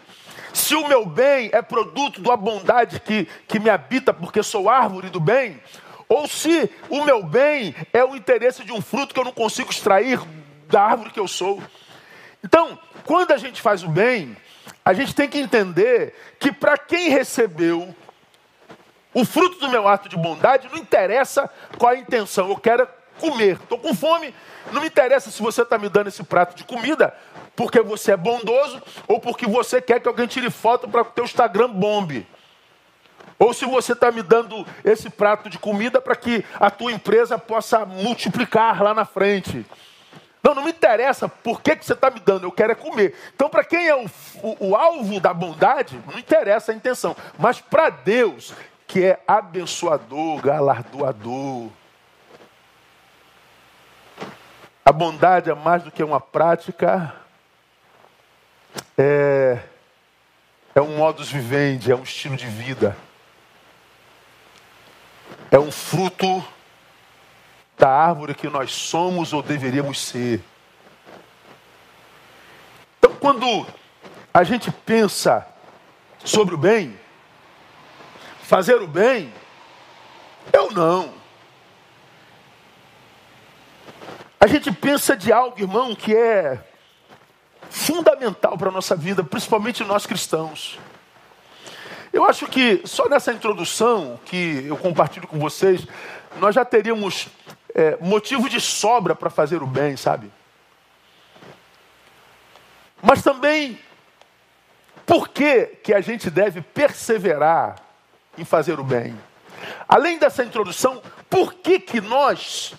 se 0.54 0.76
o 0.76 0.88
meu 0.88 1.06
bem 1.06 1.50
é 1.52 1.62
produto 1.62 2.22
da 2.22 2.38
bondade 2.38 3.00
que, 3.00 3.28
que 3.48 3.60
me 3.60 3.70
habita 3.70 4.14
porque 4.14 4.42
sou 4.44 4.70
árvore 4.70 5.10
do 5.10 5.20
bem, 5.20 5.60
ou 6.08 6.28
se 6.28 6.70
o 6.90 7.04
meu 7.04 7.24
bem 7.24 7.76
é 7.92 8.04
o 8.04 8.16
interesse 8.16 8.64
de 8.64 8.72
um 8.72 8.82
fruto 8.82 9.14
que 9.14 9.20
eu 9.20 9.26
não 9.26 9.32
consigo 9.32 9.72
extrair 9.72 10.20
da 10.68 10.82
árvore 10.82 11.10
que 11.10 11.20
eu 11.20 11.28
sou. 11.28 11.62
Então, 12.44 12.78
quando 13.06 13.32
a 13.32 13.38
gente 13.38 13.62
faz 13.62 13.84
o 13.84 13.90
bem, 13.90 14.38
a 14.84 14.94
gente 14.94 15.16
tem 15.16 15.28
que 15.28 15.40
entender 15.40 16.14
que 16.40 16.52
para 16.52 16.78
quem 16.78 17.10
recebeu 17.10 17.94
o 19.14 19.26
fruto 19.26 19.60
do 19.60 19.70
meu 19.70 19.88
ato 19.88 20.08
de 20.08 20.16
bondade, 20.16 20.70
não 20.72 20.78
interessa 20.78 21.50
qual 21.78 21.94
a 21.94 21.98
intenção, 21.98 22.50
eu 22.50 22.58
quero 22.58 22.88
comer, 23.20 23.58
estou 23.62 23.78
com 23.78 23.94
fome, 23.94 24.34
não 24.72 24.82
me 24.82 24.88
interessa 24.88 25.32
se 25.32 25.42
você 25.42 25.62
está 25.62 25.78
me 25.78 25.90
dando 25.90 26.08
esse 26.08 26.24
prato 26.24 26.56
de 26.56 26.64
comida 26.64 27.14
porque 27.56 27.82
você 27.82 28.12
é 28.12 28.18
bondoso 28.18 28.82
ou 29.08 29.20
porque 29.20 29.48
você 29.48 29.82
quer 29.82 30.00
que 30.00 30.08
alguém 30.08 30.28
tire 30.28 30.50
foto 30.50 30.88
para 30.88 31.02
o 31.02 31.06
teu 31.06 31.24
Instagram 31.24 31.70
bombe. 31.70 32.28
Ou 33.38 33.54
se 33.54 33.66
você 33.66 33.94
está 33.94 34.12
me 34.12 34.22
dando 34.22 34.66
esse 34.84 35.10
prato 35.10 35.50
de 35.50 35.58
comida 35.58 36.00
para 36.00 36.16
que 36.16 36.44
a 36.60 36.70
tua 36.70 36.92
empresa 36.92 37.38
possa 37.38 37.86
multiplicar 37.86 38.82
lá 38.82 38.94
na 38.94 39.06
frente. 39.06 39.66
Não, 40.42 40.54
não 40.54 40.64
me 40.64 40.70
interessa 40.70 41.28
por 41.28 41.62
que, 41.62 41.76
que 41.76 41.86
você 41.86 41.94
está 41.94 42.10
me 42.10 42.20
dando, 42.20 42.46
eu 42.46 42.52
quero 42.52 42.72
é 42.72 42.76
comer. 42.76 43.16
Então, 43.34 43.50
para 43.50 43.64
quem 43.64 43.88
é 43.88 43.96
o, 43.96 44.06
o, 44.44 44.70
o, 44.70 44.76
alvo 44.76 45.20
da 45.20 45.34
bondade, 45.34 46.00
não 46.10 46.20
interessa 46.20 46.72
a 46.72 46.76
intenção. 46.76 47.16
Mas 47.38 47.60
para 47.60 47.90
Deus, 47.90 48.54
que 48.86 49.04
é 49.04 49.20
abençoador, 49.28 50.40
galardoador, 50.42 51.70
a 54.88 54.92
bondade 54.92 55.50
é 55.50 55.56
mais 55.56 55.82
do 55.82 55.90
que 55.90 56.04
uma 56.04 56.22
prática, 56.22 57.12
é, 58.96 59.58
é 60.76 60.80
um 60.80 60.98
modus 60.98 61.32
vivendi, 61.32 61.92
é 61.92 61.96
um 61.96 62.04
estilo 62.04 62.38
de 62.38 62.46
vida. 62.46 62.96
É 65.50 65.58
um 65.58 65.72
fruto 65.72 66.46
da 67.76 67.90
árvore 67.90 68.36
que 68.36 68.48
nós 68.48 68.72
somos 68.74 69.34
ou 69.34 69.42
deveríamos 69.42 70.00
ser. 70.00 70.44
Então, 73.00 73.16
quando 73.16 73.66
a 74.32 74.44
gente 74.44 74.72
pensa 74.72 75.48
sobre 76.24 76.54
o 76.54 76.60
bem, 76.60 77.00
fazer 78.44 78.76
o 78.76 78.88
bem, 78.88 79.34
eu 80.54 80.70
não. 80.70 81.25
A 84.40 84.48
gente 84.48 84.72
pensa 84.72 85.16
de 85.16 85.32
algo, 85.32 85.60
irmão, 85.60 85.96
que 85.96 86.16
é 86.16 86.60
fundamental 87.70 88.58
para 88.58 88.70
a 88.70 88.72
nossa 88.72 88.96
vida, 88.96 89.24
principalmente 89.24 89.84
nós 89.84 90.06
cristãos. 90.06 90.80
Eu 92.12 92.24
acho 92.24 92.48
que 92.48 92.82
só 92.86 93.10
nessa 93.10 93.34
introdução 93.34 94.20
que 94.26 94.66
eu 94.68 94.78
compartilho 94.78 95.28
com 95.28 95.40
vocês, 95.40 95.86
nós 96.40 96.56
já 96.56 96.64
teríamos 96.64 97.28
é, 97.74 97.98
motivo 98.00 98.50
de 98.50 98.62
sobra 98.62 99.16
para 99.16 99.30
fazer 99.30 99.62
o 99.62 99.68
bem, 99.68 99.98
sabe? 99.98 100.32
Mas 103.02 103.22
também, 103.22 103.78
por 105.06 105.28
que, 105.30 105.66
que 105.84 105.94
a 105.94 106.02
gente 106.02 106.30
deve 106.30 106.62
perseverar 106.62 107.76
em 108.38 108.46
fazer 108.46 108.80
o 108.80 108.84
bem? 108.84 109.16
Além 109.88 110.18
dessa 110.18 110.44
introdução, 110.44 111.02
por 111.30 111.54
que, 111.54 111.80
que 111.80 112.02
nós 112.02 112.74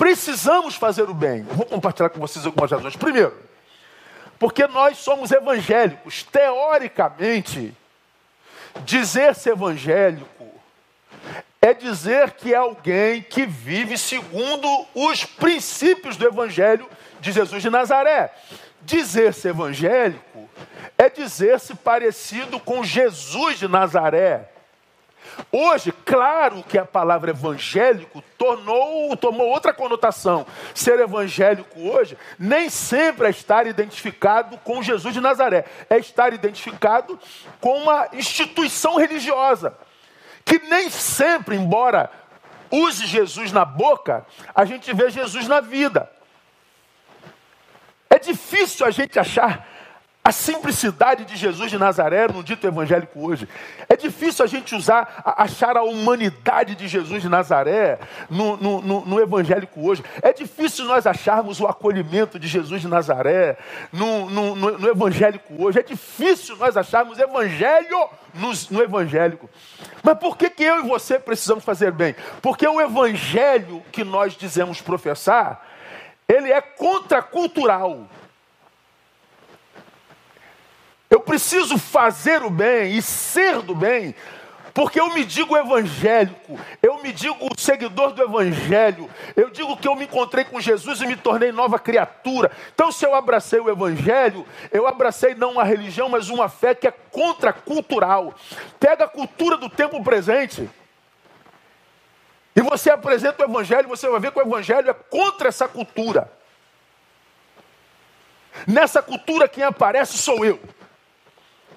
precisamos 0.00 0.76
fazer 0.76 1.10
o 1.10 1.12
bem. 1.12 1.42
Vou 1.42 1.66
compartilhar 1.66 2.08
com 2.08 2.18
vocês 2.18 2.46
algumas 2.46 2.70
razões. 2.70 2.96
Primeiro, 2.96 3.36
porque 4.38 4.66
nós 4.66 4.96
somos 4.96 5.30
evangélicos. 5.30 6.22
Teoricamente, 6.22 7.76
dizer-se 8.82 9.50
evangélico 9.50 10.46
é 11.60 11.74
dizer 11.74 12.30
que 12.30 12.54
é 12.54 12.56
alguém 12.56 13.20
que 13.20 13.44
vive 13.44 13.98
segundo 13.98 14.86
os 14.94 15.26
princípios 15.26 16.16
do 16.16 16.26
Evangelho 16.26 16.88
de 17.20 17.30
Jesus 17.30 17.62
de 17.62 17.68
Nazaré. 17.68 18.32
Dizer-se 18.80 19.48
evangélico 19.48 20.48
é 20.96 21.10
dizer-se 21.10 21.74
parecido 21.74 22.58
com 22.58 22.82
Jesus 22.82 23.58
de 23.58 23.68
Nazaré. 23.68 24.48
Hoje, 25.52 25.92
claro 26.04 26.62
que 26.62 26.78
a 26.78 26.84
palavra 26.84 27.30
evangélico 27.30 28.22
tornou, 28.36 29.16
tomou 29.16 29.48
outra 29.48 29.72
conotação. 29.72 30.46
Ser 30.74 30.98
evangélico 31.00 31.80
hoje 31.80 32.16
nem 32.38 32.68
sempre 32.68 33.26
é 33.26 33.30
estar 33.30 33.66
identificado 33.66 34.58
com 34.58 34.82
Jesus 34.82 35.14
de 35.14 35.20
Nazaré, 35.20 35.64
é 35.88 35.98
estar 35.98 36.32
identificado 36.32 37.18
com 37.60 37.78
uma 37.78 38.08
instituição 38.12 38.96
religiosa 38.96 39.76
que 40.50 40.58
nem 40.66 40.90
sempre, 40.90 41.54
embora 41.54 42.10
use 42.72 43.06
Jesus 43.06 43.52
na 43.52 43.64
boca, 43.64 44.26
a 44.52 44.64
gente 44.64 44.92
vê 44.92 45.08
Jesus 45.08 45.46
na 45.46 45.60
vida. 45.60 46.10
É 48.08 48.18
difícil 48.18 48.84
a 48.84 48.90
gente 48.90 49.16
achar 49.16 49.68
a 50.22 50.32
simplicidade 50.32 51.24
de 51.24 51.34
Jesus 51.34 51.70
de 51.70 51.78
Nazaré 51.78 52.28
no 52.28 52.44
dito 52.44 52.66
evangélico 52.66 53.26
hoje. 53.26 53.48
É 53.88 53.96
difícil 53.96 54.44
a 54.44 54.48
gente 54.48 54.74
usar, 54.74 55.22
achar 55.24 55.78
a 55.78 55.82
humanidade 55.82 56.74
de 56.74 56.86
Jesus 56.86 57.22
de 57.22 57.28
Nazaré 57.28 57.98
no, 58.28 58.54
no, 58.58 58.82
no, 58.82 59.06
no 59.06 59.20
evangélico 59.20 59.80
hoje. 59.80 60.04
É 60.20 60.30
difícil 60.32 60.84
nós 60.84 61.06
acharmos 61.06 61.58
o 61.58 61.66
acolhimento 61.66 62.38
de 62.38 62.46
Jesus 62.46 62.82
de 62.82 62.88
Nazaré 62.88 63.56
no, 63.90 64.28
no, 64.28 64.88
evangélico 64.88 65.54
hoje. 65.58 65.80
É 65.80 65.82
difícil 65.82 66.54
nós 66.56 66.76
acharmos 66.76 67.18
evangelho 67.18 68.08
no, 68.34 68.52
no 68.70 68.82
evangélico. 68.82 69.48
Mas 70.02 70.18
por 70.18 70.36
que, 70.36 70.50
que 70.50 70.62
eu 70.62 70.84
e 70.84 70.88
você 70.88 71.18
precisamos 71.18 71.64
fazer 71.64 71.92
bem? 71.92 72.14
Porque 72.42 72.68
o 72.68 72.78
evangelho 72.78 73.82
que 73.90 74.04
nós 74.04 74.34
dizemos 74.34 74.82
professar, 74.82 75.66
ele 76.28 76.52
é 76.52 76.60
contracultural. 76.60 78.06
Eu 81.10 81.20
preciso 81.20 81.76
fazer 81.76 82.42
o 82.44 82.48
bem 82.48 82.96
e 82.96 83.02
ser 83.02 83.60
do 83.62 83.74
bem, 83.74 84.14
porque 84.72 85.00
eu 85.00 85.12
me 85.12 85.24
digo 85.24 85.56
evangélico, 85.56 86.56
eu 86.80 87.02
me 87.02 87.12
digo 87.12 87.48
seguidor 87.58 88.12
do 88.12 88.22
evangelho, 88.22 89.10
eu 89.34 89.50
digo 89.50 89.76
que 89.76 89.88
eu 89.88 89.96
me 89.96 90.04
encontrei 90.04 90.44
com 90.44 90.60
Jesus 90.60 91.00
e 91.00 91.06
me 91.06 91.16
tornei 91.16 91.50
nova 91.50 91.80
criatura. 91.80 92.52
Então, 92.72 92.92
se 92.92 93.04
eu 93.04 93.12
abracei 93.12 93.58
o 93.58 93.68
evangelho, 93.68 94.46
eu 94.70 94.86
abracei 94.86 95.34
não 95.34 95.52
uma 95.52 95.64
religião, 95.64 96.08
mas 96.08 96.30
uma 96.30 96.48
fé 96.48 96.76
que 96.76 96.86
é 96.86 96.92
contracultural. 96.92 98.32
Pega 98.78 99.04
a 99.04 99.08
cultura 99.08 99.56
do 99.56 99.68
tempo 99.68 100.02
presente. 100.04 100.70
E 102.54 102.62
você 102.62 102.88
apresenta 102.88 103.42
o 103.42 103.50
evangelho, 103.50 103.88
você 103.88 104.08
vai 104.08 104.20
ver 104.20 104.30
que 104.30 104.38
o 104.38 104.42
evangelho 104.42 104.88
é 104.88 104.94
contra 104.94 105.48
essa 105.48 105.66
cultura. 105.66 106.30
Nessa 108.66 109.02
cultura 109.02 109.48
quem 109.48 109.64
aparece 109.64 110.16
sou 110.16 110.44
eu. 110.44 110.60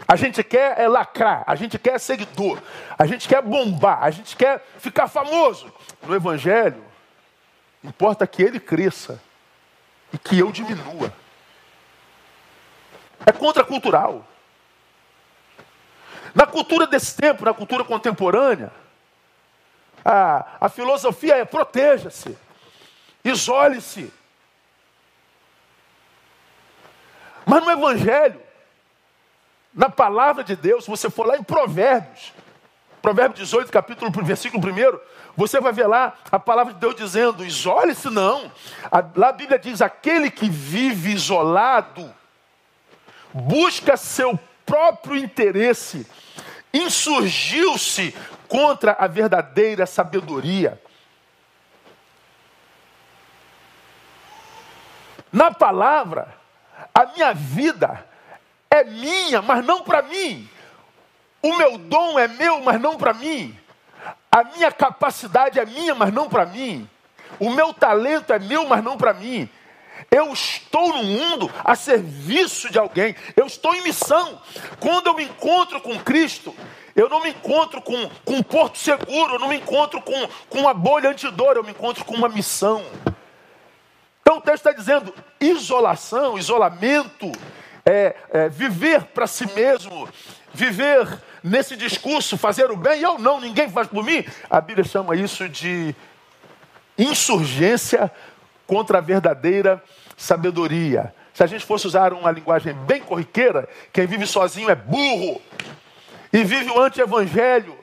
A 0.08 0.16
gente 0.16 0.44
quer 0.44 0.80
é 0.80 0.88
lacrar, 0.88 1.44
a 1.48 1.56
gente 1.56 1.80
quer 1.80 2.00
seguidor, 2.00 2.62
a 2.98 3.06
gente 3.06 3.28
quer 3.28 3.42
bombar, 3.42 4.04
a 4.04 4.12
gente 4.12 4.36
quer 4.36 4.64
ficar 4.78 5.08
famoso. 5.08 5.72
No 6.04 6.14
Evangelho, 6.14 6.84
importa 7.84 8.28
que 8.28 8.44
ele 8.44 8.60
cresça 8.60 9.22
e 10.12 10.18
que 10.18 10.38
eu 10.38 10.52
diminua. 10.52 11.14
É 13.26 13.32
contracultural. 13.32 14.28
Na 16.36 16.46
cultura 16.46 16.86
desse 16.86 17.16
tempo, 17.16 17.46
na 17.46 17.54
cultura 17.54 17.84
contemporânea, 17.84 18.72
a, 20.04 20.46
a 20.60 20.70
filosofia 20.70 21.38
é 21.38 21.46
proteja-se, 21.46 22.38
isole-se. 23.24 24.12
Mas 27.46 27.64
no 27.64 27.72
Evangelho, 27.72 28.43
na 29.74 29.90
palavra 29.90 30.44
de 30.44 30.56
Deus, 30.56 30.84
se 30.84 30.90
você 30.90 31.10
for 31.10 31.26
lá 31.26 31.36
em 31.36 31.44
Provérbios, 31.44 32.32
Provérbio 33.02 33.38
18, 33.38 33.70
capítulo, 33.70 34.10
versículo 34.24 34.64
1, 34.66 35.00
você 35.36 35.60
vai 35.60 35.74
ver 35.74 35.88
lá 35.88 36.16
a 36.32 36.40
palavra 36.40 36.74
de 36.74 36.80
Deus 36.80 36.96
dizendo: 36.96 37.44
isole-se 37.44 38.10
não. 38.10 38.50
A, 38.90 39.04
lá 39.16 39.30
a 39.30 39.34
Bíblia 39.34 39.60
diz: 39.60 39.82
aquele 39.82 40.32
que 40.32 40.48
vive 40.48 41.12
isolado 41.12 42.14
busca 43.34 43.98
seu 43.98 44.40
próprio 44.66 45.18
interesse, 45.18 46.08
insurgiu-se 46.74 48.16
contra 48.48 48.94
a 48.94 49.08
verdadeira 49.08 49.86
sabedoria. 49.86 50.82
Na 55.30 55.52
palavra, 55.52 56.34
a 56.94 57.08
minha 57.08 57.34
vida 57.34 58.13
é 58.74 58.84
minha, 58.84 59.42
mas 59.42 59.64
não 59.64 59.84
para 59.84 60.02
mim. 60.02 60.50
O 61.42 61.56
meu 61.56 61.78
dom 61.78 62.18
é 62.18 62.28
meu, 62.28 62.62
mas 62.62 62.80
não 62.82 62.98
para 62.98 63.14
mim. 63.14 63.58
A 64.32 64.44
minha 64.44 64.72
capacidade 64.72 65.60
é 65.60 65.66
minha, 65.66 65.94
mas 65.94 66.12
não 66.12 66.28
para 66.28 66.46
mim. 66.46 66.90
O 67.40 67.50
meu 67.50 67.74
talento 67.74 68.34
é 68.34 68.40
meu, 68.40 68.68
mas 68.68 68.84
não 68.84 68.98
para 68.98 69.14
mim. 69.14 69.50
Eu 70.10 70.34
estou 70.34 70.90
no 70.94 71.04
mundo 71.04 71.52
a 71.64 71.76
serviço 71.76 72.72
de 72.72 72.80
alguém. 72.80 73.16
Eu 73.36 73.46
estou 73.46 73.76
em 73.76 73.84
missão. 73.84 74.42
Quando 74.80 75.08
eu 75.08 75.14
me 75.14 75.24
encontro 75.26 75.80
com 75.82 76.00
Cristo, 76.00 76.56
eu 76.96 77.10
não 77.10 77.22
me 77.22 77.30
encontro 77.30 77.82
com, 77.82 78.10
com 78.26 78.34
um 78.36 78.44
porto 78.44 78.78
seguro, 78.78 79.36
eu 79.36 79.40
não 79.40 79.48
me 79.48 79.58
encontro 79.58 80.02
com, 80.02 80.28
com 80.50 80.60
uma 80.60 80.74
bolha 80.74 81.10
antidor, 81.10 81.54
eu 81.56 81.64
me 81.64 81.72
encontro 81.72 82.06
com 82.06 82.16
uma 82.16 82.30
missão. 82.30 82.84
Então 84.22 84.38
o 84.38 84.42
texto 84.42 84.68
está 84.68 84.72
dizendo: 84.72 85.14
isolação, 85.40 86.38
isolamento, 86.38 87.32
é, 87.86 88.16
é, 88.32 88.50
viver 88.50 89.04
para 89.06 89.28
si 89.28 89.46
mesmo, 89.54 90.08
viver 90.54 91.08
nesse 91.44 91.76
discurso, 91.76 92.38
fazer 92.38 92.72
o 92.72 92.78
bem, 92.78 93.02
eu 93.02 93.20
não, 93.20 93.40
ninguém 93.40 93.70
faz 93.70 93.88
por 93.88 94.04
mim. 94.04 94.26
A 94.50 94.62
Bíblia 94.62 94.86
chama 94.86 95.16
isso 95.16 95.50
de 95.50 95.94
insurgência 96.98 98.12
contra 98.66 99.00
a 99.00 99.02
verdadeira 99.02 99.84
sabedoria. 100.16 101.14
Se 101.34 101.44
a 101.44 101.48
gente 101.48 101.66
fosse 101.66 101.88
usar 101.88 102.14
uma 102.14 102.32
linguagem 102.32 102.74
bem 102.74 103.02
corriqueira, 103.02 103.68
quem 103.92 104.06
vive 104.06 104.28
sozinho 104.28 104.70
é 104.70 104.76
burro 104.76 105.42
e 106.32 106.44
vive 106.44 106.70
o 106.70 106.80
anti-evangelho. 106.80 107.76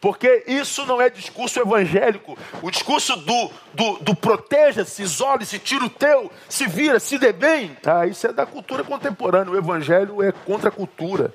Porque 0.00 0.44
isso 0.46 0.86
não 0.86 1.00
é 1.00 1.10
discurso 1.10 1.60
evangélico. 1.60 2.38
O 2.62 2.70
discurso 2.70 3.16
do, 3.16 3.50
do, 3.74 3.98
do 3.98 4.14
proteja-se, 4.14 5.02
isole-se, 5.02 5.58
tira 5.58 5.84
o 5.84 5.90
teu, 5.90 6.30
se 6.48 6.66
vira, 6.66 7.00
se 7.00 7.18
dê 7.18 7.32
bem. 7.32 7.76
Ah, 7.84 8.06
isso 8.06 8.26
é 8.26 8.32
da 8.32 8.46
cultura 8.46 8.84
contemporânea. 8.84 9.52
O 9.52 9.56
evangelho 9.56 10.22
é 10.22 10.30
contra 10.30 10.68
a 10.68 10.72
cultura. 10.72 11.34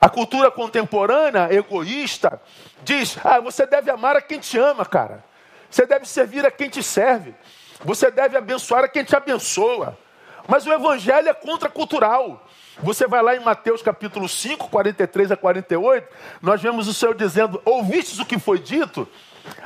A 0.00 0.08
cultura 0.08 0.50
contemporânea, 0.50 1.52
egoísta, 1.52 2.40
diz: 2.82 3.18
ah, 3.24 3.40
você 3.40 3.66
deve 3.66 3.90
amar 3.90 4.16
a 4.16 4.22
quem 4.22 4.38
te 4.38 4.58
ama, 4.58 4.84
cara. 4.84 5.24
Você 5.70 5.86
deve 5.86 6.06
servir 6.06 6.44
a 6.44 6.50
quem 6.50 6.68
te 6.68 6.82
serve. 6.82 7.34
Você 7.84 8.10
deve 8.10 8.36
abençoar 8.36 8.84
a 8.84 8.88
quem 8.88 9.04
te 9.04 9.16
abençoa. 9.16 9.96
Mas 10.46 10.66
o 10.66 10.72
evangelho 10.72 11.28
é 11.28 11.34
contracultural. 11.34 12.46
Você 12.82 13.06
vai 13.06 13.22
lá 13.22 13.36
em 13.36 13.40
Mateus 13.40 13.82
capítulo 13.82 14.26
5, 14.26 14.68
43 14.68 15.32
a 15.32 15.36
48, 15.36 16.08
nós 16.40 16.62
vemos 16.62 16.88
o 16.88 16.94
Senhor 16.94 17.14
dizendo: 17.14 17.60
Ouvistes 17.64 18.18
o 18.18 18.24
que 18.24 18.38
foi 18.38 18.58
dito? 18.58 19.06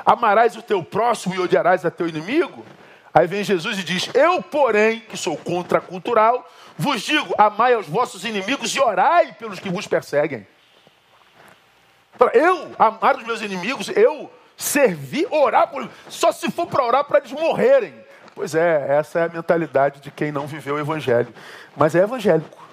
Amarás 0.04 0.56
o 0.56 0.62
teu 0.62 0.82
próximo 0.82 1.34
e 1.34 1.38
odiarás 1.38 1.84
a 1.84 1.90
teu 1.90 2.08
inimigo? 2.08 2.64
Aí 3.12 3.28
vem 3.28 3.44
Jesus 3.44 3.78
e 3.78 3.84
diz: 3.84 4.10
Eu, 4.12 4.42
porém, 4.42 5.00
que 5.00 5.16
sou 5.16 5.36
contracultural, 5.36 6.50
vos 6.76 7.02
digo: 7.02 7.32
amai 7.38 7.74
aos 7.74 7.86
vossos 7.86 8.24
inimigos 8.24 8.74
e 8.74 8.80
orai 8.80 9.32
pelos 9.34 9.60
que 9.60 9.70
vos 9.70 9.86
perseguem. 9.86 10.44
Eu 12.32 12.72
amar 12.76 13.16
os 13.16 13.24
meus 13.24 13.40
inimigos, 13.42 13.88
eu 13.90 14.30
servir, 14.56 15.26
orar 15.30 15.68
por 15.68 15.88
só 16.08 16.32
se 16.32 16.50
for 16.50 16.66
para 16.66 16.84
orar 16.84 17.04
para 17.04 17.18
eles 17.18 17.32
morrerem. 17.32 17.94
Pois 18.34 18.56
é, 18.56 18.86
essa 18.98 19.20
é 19.20 19.24
a 19.24 19.28
mentalidade 19.28 20.00
de 20.00 20.10
quem 20.10 20.32
não 20.32 20.48
viveu 20.48 20.74
o 20.74 20.80
evangelho, 20.80 21.32
mas 21.76 21.94
é 21.94 22.00
evangélico. 22.00 22.63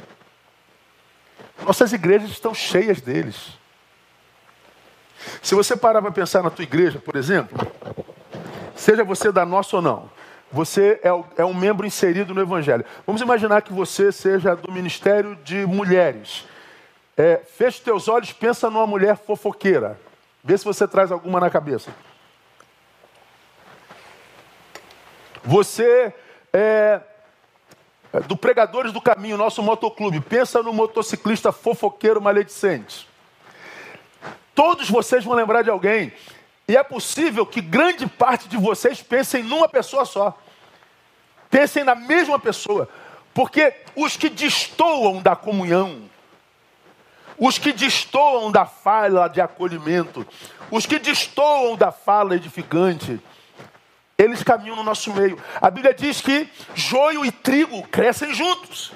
Nossas 1.66 1.94
igrejas 1.94 2.32
estão 2.32 2.54
cheias 2.54 3.02
deles. 3.02 3.60
Se 5.42 5.54
você 5.54 5.76
parar 5.76 6.02
para 6.02 6.12
pensar 6.12 6.42
na 6.42 6.50
tua 6.50 6.64
igreja, 6.64 7.00
por 7.00 7.16
exemplo, 7.16 7.60
seja 8.76 9.04
você 9.04 9.32
da 9.32 9.46
nossa 9.46 9.76
ou 9.76 9.82
não, 9.82 10.10
você 10.52 11.00
é, 11.04 11.42
é 11.42 11.46
um 11.46 11.54
membro 11.54 11.86
inserido 11.86 12.34
no 12.34 12.42
Evangelho. 12.42 12.84
Vamos 13.06 13.22
imaginar 13.22 13.62
que 13.62 13.72
você 13.72 14.12
seja 14.12 14.56
do 14.56 14.72
Ministério 14.72 15.36
de 15.44 15.66
Mulheres. 15.66 16.46
É, 17.16 17.38
feche 17.38 17.82
teus 17.82 18.08
olhos, 18.08 18.34
pensa 18.34 18.70
numa 18.70 18.88
mulher 18.88 19.16
fofoqueira. 19.16 20.00
Vê 20.44 20.58
se 20.58 20.66
você 20.66 20.88
traz 20.88 21.12
alguma 21.12 21.40
na 21.40 21.50
cabeça. 21.50 21.92
Você 25.44 26.14
é, 26.52 27.02
é, 27.02 27.02
do 28.28 28.36
Pregadores 28.36 28.92
do 28.92 29.02
Caminho, 29.02 29.38
nosso 29.38 29.64
motoclube. 29.64 30.20
Pensa 30.20 30.62
no 30.62 30.74
motociclista 30.74 31.52
fofoqueiro 31.52 32.22
maledicente. 32.22 33.08
Todos 34.54 34.90
vocês 34.90 35.24
vão 35.24 35.34
lembrar 35.34 35.62
de 35.62 35.70
alguém. 35.70 36.12
E 36.68 36.76
é 36.76 36.84
possível 36.84 37.46
que 37.46 37.62
grande 37.62 38.06
parte 38.08 38.48
de 38.48 38.58
vocês 38.58 39.02
pensem 39.02 39.44
numa 39.44 39.68
pessoa 39.68 40.06
só. 40.06 40.38
Pensem 41.50 41.84
na 41.84 41.96
mesma 41.96 42.38
pessoa. 42.38 42.88
Porque 43.34 43.74
os 43.96 44.18
que 44.18 44.30
destoam 44.30 45.22
da 45.22 45.36
comunhão, 45.36 46.10
os 47.38 47.58
que 47.58 47.72
destoam 47.72 48.52
da 48.52 48.66
fala 48.66 49.28
de 49.28 49.40
acolhimento, 49.40 50.28
os 50.70 50.86
que 50.86 51.00
destoam 51.00 51.76
da 51.78 51.92
fala 51.92 52.36
edificante, 52.36 53.20
eles 54.22 54.44
caminham 54.44 54.76
no 54.76 54.84
nosso 54.84 55.12
meio. 55.14 55.42
A 55.60 55.70
Bíblia 55.72 55.94
diz 55.94 56.22
que 56.22 56.48
joio 56.76 57.26
e 57.26 57.32
trigo 57.32 57.82
crescem 57.88 58.34
juntos. 58.34 58.92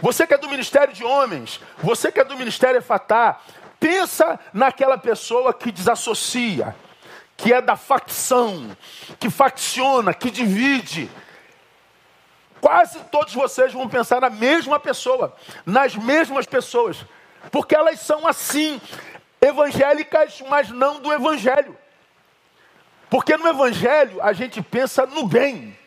Você 0.00 0.26
que 0.26 0.34
é 0.34 0.38
do 0.38 0.48
ministério 0.48 0.94
de 0.94 1.02
homens, 1.02 1.60
você 1.78 2.12
que 2.12 2.20
é 2.20 2.24
do 2.24 2.36
ministério 2.36 2.78
Efatá, 2.78 3.40
pensa 3.80 4.38
naquela 4.52 4.96
pessoa 4.96 5.52
que 5.52 5.72
desassocia, 5.72 6.74
que 7.36 7.52
é 7.52 7.60
da 7.60 7.76
facção, 7.76 8.76
que 9.18 9.28
facciona, 9.28 10.14
que 10.14 10.30
divide. 10.30 11.10
Quase 12.60 13.00
todos 13.10 13.34
vocês 13.34 13.72
vão 13.72 13.88
pensar 13.88 14.20
na 14.20 14.30
mesma 14.30 14.78
pessoa, 14.78 15.34
nas 15.66 15.96
mesmas 15.96 16.46
pessoas, 16.46 17.04
porque 17.50 17.74
elas 17.74 18.00
são 18.00 18.26
assim, 18.26 18.80
evangélicas, 19.40 20.42
mas 20.48 20.70
não 20.70 21.00
do 21.00 21.12
evangelho. 21.12 21.76
Porque 23.14 23.36
no 23.36 23.46
evangelho 23.46 24.20
a 24.20 24.32
gente 24.32 24.60
pensa 24.60 25.06
no 25.06 25.24
bem. 25.24 25.78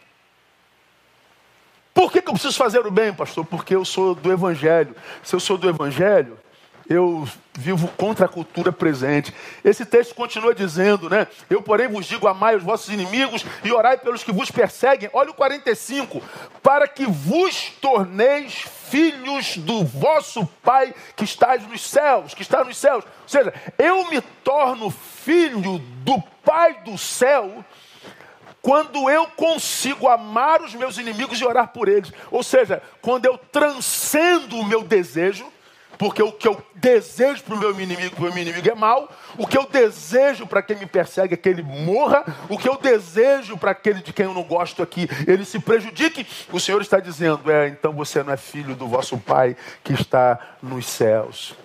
Por 1.93 2.09
que, 2.09 2.21
que 2.21 2.29
eu 2.29 2.33
preciso 2.33 2.55
fazer 2.55 2.87
o 2.87 2.89
bem, 2.89 3.13
pastor? 3.13 3.43
Porque 3.43 3.75
eu 3.75 3.83
sou 3.83 4.15
do 4.15 4.31
Evangelho. 4.31 4.95
Se 5.21 5.35
eu 5.35 5.39
sou 5.41 5.57
do 5.57 5.67
Evangelho, 5.67 6.39
eu 6.89 7.27
vivo 7.53 7.89
contra 7.97 8.27
a 8.27 8.29
cultura 8.29 8.71
presente. 8.71 9.35
Esse 9.61 9.85
texto 9.85 10.15
continua 10.15 10.55
dizendo, 10.55 11.09
né? 11.09 11.27
Eu, 11.49 11.61
porém, 11.61 11.89
vos 11.89 12.05
digo: 12.05 12.29
amai 12.29 12.55
os 12.55 12.63
vossos 12.63 12.87
inimigos 12.93 13.45
e 13.61 13.73
orai 13.73 13.97
pelos 13.97 14.23
que 14.23 14.31
vos 14.31 14.49
perseguem. 14.49 15.09
Olha 15.11 15.31
o 15.31 15.33
45. 15.33 16.23
Para 16.63 16.87
que 16.87 17.05
vos 17.05 17.73
torneis 17.81 18.65
filhos 18.89 19.57
do 19.57 19.83
vosso 19.83 20.45
Pai 20.63 20.95
que 21.13 21.25
está 21.25 21.57
nos 21.57 21.81
céus, 21.81 22.33
que 22.33 22.41
está 22.41 22.63
nos 22.63 22.77
céus. 22.77 23.03
Ou 23.03 23.27
seja, 23.27 23.53
eu 23.77 24.09
me 24.09 24.21
torno 24.21 24.89
filho 24.89 25.79
do 26.05 26.23
Pai 26.47 26.75
do 26.85 26.97
céu 26.97 27.65
quando 28.61 29.09
eu 29.09 29.27
consigo 29.27 30.07
amar 30.07 30.61
os 30.61 30.73
meus 30.73 30.97
inimigos 30.97 31.41
e 31.41 31.45
orar 31.45 31.67
por 31.73 31.89
eles. 31.89 32.13
Ou 32.31 32.41
seja, 32.41 32.81
quando 33.01 33.25
eu 33.25 33.37
transcendo 33.37 34.55
o 34.55 34.65
meu 34.65 34.81
desejo, 34.81 35.45
porque 35.97 36.23
o 36.23 36.31
que 36.31 36.47
eu 36.47 36.63
desejo 36.73 37.43
para 37.43 37.53
o 37.53 37.57
meu 37.57 37.77
inimigo, 37.77 38.15
o 38.17 38.21
meu 38.21 38.37
inimigo 38.37 38.69
é 38.69 38.75
mal, 38.75 39.11
o 39.37 39.45
que 39.45 39.57
eu 39.57 39.67
desejo 39.67 40.47
para 40.47 40.61
quem 40.61 40.77
me 40.77 40.85
persegue 40.85 41.33
é 41.33 41.37
que 41.37 41.49
ele 41.49 41.63
morra, 41.63 42.23
o 42.47 42.57
que 42.57 42.69
eu 42.69 42.77
desejo 42.77 43.57
para 43.57 43.71
aquele 43.71 44.01
de 44.01 44.13
quem 44.13 44.25
eu 44.25 44.33
não 44.33 44.43
gosto 44.43 44.81
aqui, 44.81 45.09
é 45.27 45.33
ele 45.33 45.43
se 45.43 45.59
prejudique. 45.59 46.25
O 46.53 46.61
Senhor 46.61 46.81
está 46.81 47.01
dizendo: 47.01 47.51
é, 47.51 47.67
então 47.67 47.91
você 47.91 48.23
não 48.23 48.31
é 48.31 48.37
filho 48.37 48.73
do 48.73 48.87
vosso 48.87 49.17
Pai 49.17 49.57
que 49.83 49.91
está 49.91 50.39
nos 50.61 50.85
céus. 50.85 51.55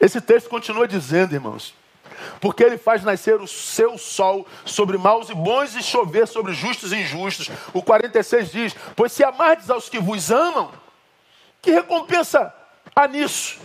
Esse 0.00 0.18
texto 0.22 0.48
continua 0.48 0.88
dizendo, 0.88 1.34
irmãos, 1.34 1.74
porque 2.40 2.62
ele 2.62 2.78
faz 2.78 3.02
nascer 3.02 3.40
o 3.40 3.46
seu 3.46 3.96
sol 3.98 4.46
sobre 4.64 4.98
maus 4.98 5.28
e 5.28 5.34
bons 5.34 5.74
e 5.74 5.82
chover 5.82 6.26
sobre 6.26 6.52
justos 6.52 6.92
e 6.92 6.96
injustos. 6.96 7.50
O 7.72 7.82
46 7.82 8.50
diz: 8.50 8.76
Pois 8.94 9.12
se 9.12 9.24
amardes 9.24 9.70
aos 9.70 9.88
que 9.88 9.98
vos 9.98 10.30
amam, 10.30 10.72
que 11.62 11.70
recompensa 11.70 12.54
há 12.94 13.06
nisso? 13.06 13.58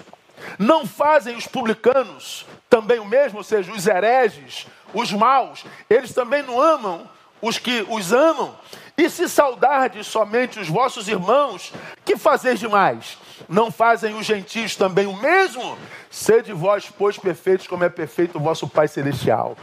Não 0.58 0.88
fazem 0.88 1.36
os 1.36 1.48
publicanos 1.48 2.46
também 2.70 3.00
o 3.00 3.06
mesmo, 3.06 3.40
ou 3.40 3.44
seja, 3.44 3.72
os 3.72 3.86
hereges, 3.86 4.66
os 4.94 5.12
maus, 5.12 5.64
eles 5.90 6.14
também 6.14 6.42
não 6.42 6.60
amam 6.60 7.08
os 7.42 7.58
que 7.58 7.86
os 7.90 8.12
amam? 8.14 8.56
E 8.98 9.10
se 9.10 9.28
saudardes 9.28 10.08
somente 10.08 10.60
os 10.60 10.68
vossos 10.68 11.08
irmãos, 11.08 11.74
que 12.06 12.16
fazeis 12.18 12.60
demais? 12.60 13.18
Não 13.48 13.72
fazem 13.72 14.16
os 14.16 14.26
gentios 14.26 14.76
também 14.76 15.08
o 15.08 15.16
mesmo? 15.16 15.78
Sede 16.10 16.54
vós, 16.54 16.92
pois, 16.98 17.18
perfeitos, 17.18 17.68
como 17.68 17.84
é 17.84 17.90
perfeito 17.90 18.38
o 18.38 18.42
vosso 18.42 18.68
Pai 18.68 18.88
Celestial. 18.88 19.58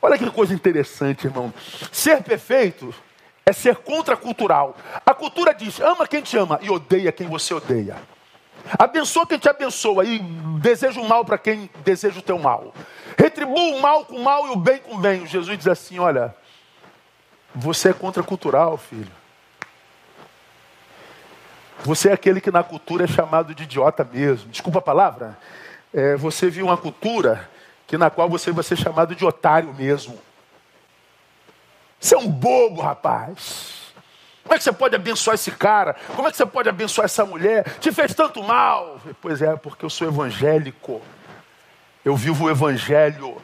Olha 0.00 0.18
que 0.18 0.30
coisa 0.30 0.54
interessante, 0.54 1.26
irmão. 1.26 1.52
Ser 1.92 2.22
perfeito 2.22 2.94
é 3.44 3.52
ser 3.52 3.76
contracultural. 3.76 4.76
A 5.04 5.14
cultura 5.14 5.52
diz: 5.52 5.80
ama 5.80 6.06
quem 6.06 6.22
te 6.22 6.36
ama 6.36 6.58
e 6.62 6.70
odeia 6.70 7.12
quem 7.12 7.28
você 7.28 7.52
odeia. 7.54 7.96
Abençoa 8.78 9.26
quem 9.26 9.38
te 9.38 9.48
abençoa 9.48 10.04
e 10.04 10.18
deseja 10.60 11.00
o 11.00 11.08
mal 11.08 11.24
para 11.24 11.38
quem 11.38 11.70
deseja 11.84 12.18
o 12.18 12.22
teu 12.22 12.38
mal. 12.38 12.74
Retribua 13.16 13.76
o 13.76 13.80
mal 13.80 14.04
com 14.04 14.16
o 14.16 14.22
mal 14.22 14.46
e 14.46 14.50
o 14.50 14.56
bem 14.56 14.78
com 14.78 14.94
o 14.94 14.98
bem. 14.98 15.26
Jesus 15.26 15.56
diz 15.56 15.66
assim: 15.66 15.98
olha, 15.98 16.34
você 17.54 17.90
é 17.90 17.92
contracultural, 17.92 18.76
filho. 18.76 19.19
Você 21.84 22.10
é 22.10 22.12
aquele 22.12 22.40
que 22.40 22.50
na 22.50 22.62
cultura 22.62 23.04
é 23.04 23.06
chamado 23.06 23.54
de 23.54 23.62
idiota 23.62 24.04
mesmo. 24.04 24.50
Desculpa 24.50 24.78
a 24.78 24.82
palavra 24.82 25.38
é, 25.92 26.16
você 26.16 26.48
viu 26.48 26.66
uma 26.66 26.76
cultura 26.76 27.48
que 27.86 27.98
na 27.98 28.08
qual 28.08 28.28
você 28.28 28.52
vai 28.52 28.62
ser 28.62 28.76
chamado 28.76 29.14
de 29.14 29.24
otário 29.24 29.74
mesmo. 29.74 30.18
Você 31.98 32.14
é 32.14 32.18
um 32.18 32.28
bobo, 32.28 32.80
rapaz. 32.80 33.92
Como 34.42 34.54
é 34.54 34.58
que 34.58 34.64
você 34.64 34.72
pode 34.72 34.96
abençoar 34.96 35.34
esse 35.34 35.50
cara? 35.50 35.96
Como 36.14 36.26
é 36.26 36.30
que 36.30 36.36
você 36.36 36.46
pode 36.46 36.68
abençoar 36.68 37.04
essa 37.04 37.24
mulher? 37.24 37.64
Te 37.78 37.92
fez 37.92 38.14
tanto 38.14 38.42
mal. 38.42 39.00
Pois 39.20 39.42
é, 39.42 39.54
porque 39.56 39.84
eu 39.84 39.90
sou 39.90 40.08
evangélico. 40.08 41.02
Eu 42.04 42.16
vivo 42.16 42.44
o 42.44 42.50
evangelho. 42.50 43.36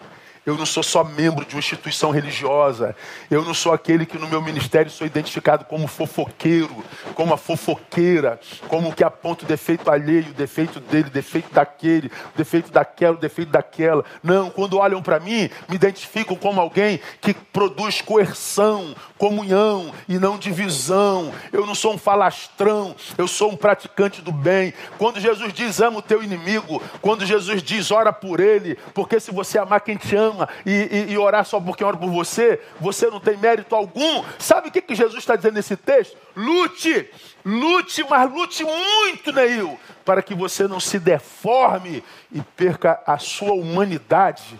Eu 0.47 0.57
não 0.57 0.65
sou 0.65 0.81
só 0.81 1.03
membro 1.03 1.45
de 1.45 1.57
uma 1.57 1.59
instituição 1.59 2.13
religiosa. 2.13 2.95
Eu 3.29 3.45
não 3.45 3.53
sou 3.53 3.73
aquele 3.73 4.07
que 4.07 4.17
no 4.17 4.29
meu 4.29 4.41
ministério 4.41 4.89
sou 4.89 5.05
identificado 5.05 5.65
como 5.65 5.89
fofoqueiro, 5.89 6.85
como 7.17 7.35
a 7.35 7.37
fofoqueira, 7.37 8.39
como 8.69 8.95
que 8.95 9.03
aponta 9.03 9.45
o 9.45 9.49
defeito 9.49 9.91
alheio, 9.91 10.31
o 10.31 10.35
defeito 10.35 10.79
dele, 10.79 11.09
o 11.09 11.11
defeito 11.11 11.53
daquele, 11.53 12.07
o 12.33 12.39
defeito 12.39 12.71
daquela, 12.71 13.17
o 13.17 13.21
defeito 13.21 13.51
daquela. 13.51 14.05
Não, 14.23 14.49
quando 14.49 14.79
olham 14.79 15.03
para 15.03 15.19
mim, 15.19 15.51
me 15.69 15.75
identificam 15.75 16.37
como 16.37 16.61
alguém 16.61 17.01
que 17.21 17.35
produz 17.35 18.01
coerção, 18.01 18.95
comunhão 19.19 19.93
e 20.09 20.19
não 20.19 20.39
divisão. 20.39 21.33
Eu 21.53 21.67
não 21.67 21.75
sou 21.75 21.95
um 21.95 21.99
falastrão, 21.99 22.95
eu 23.17 23.27
sou 23.27 23.53
um 23.53 23.57
praticante 23.57 24.23
do 24.23 24.33
bem. 24.33 24.73
Quando 24.99 25.21
Jesus 25.21 25.53
diz 25.53 25.81
ama 25.81 25.99
o 25.99 26.03
teu 26.03 26.23
inimigo, 26.23 26.83
quando 27.01 27.27
Jesus 27.27 27.63
diz 27.63 27.91
ora 27.91 28.13
por 28.13 28.41
ele, 28.41 28.77
porque 28.95 29.19
se 29.21 29.31
você 29.31 29.59
amar 29.59 29.81
quem 29.81 29.97
te 29.97 30.15
ama, 30.17 30.49
e, 30.65 30.71
e, 30.71 31.13
e, 31.13 31.19
orar 31.19 31.45
só 31.45 31.61
porque 31.61 31.85
ora 31.85 31.97
por 31.97 32.11
você, 32.11 32.61
você 32.81 33.09
não 33.09 33.21
tem 33.21 33.37
mérito 33.37 33.75
algum. 33.75 34.25
Sabe 34.39 34.69
o 34.69 34.71
que, 34.71 34.81
que 34.81 34.95
Jesus 34.95 35.19
está 35.19 35.37
dizendo 35.37 35.55
nesse 35.55 35.77
texto? 35.77 36.17
Lute, 36.37 37.09
lute, 37.45 38.05
mas 38.09 38.31
lute 38.33 38.65
muito, 38.65 39.33
Neil, 39.33 39.79
para 40.05 40.23
que 40.23 40.35
você 40.35 40.69
não 40.69 40.81
se 40.81 40.99
deforme 40.99 42.03
e 42.33 42.41
perca 42.41 43.01
a 43.07 43.19
sua 43.19 43.53
humanidade. 43.53 44.59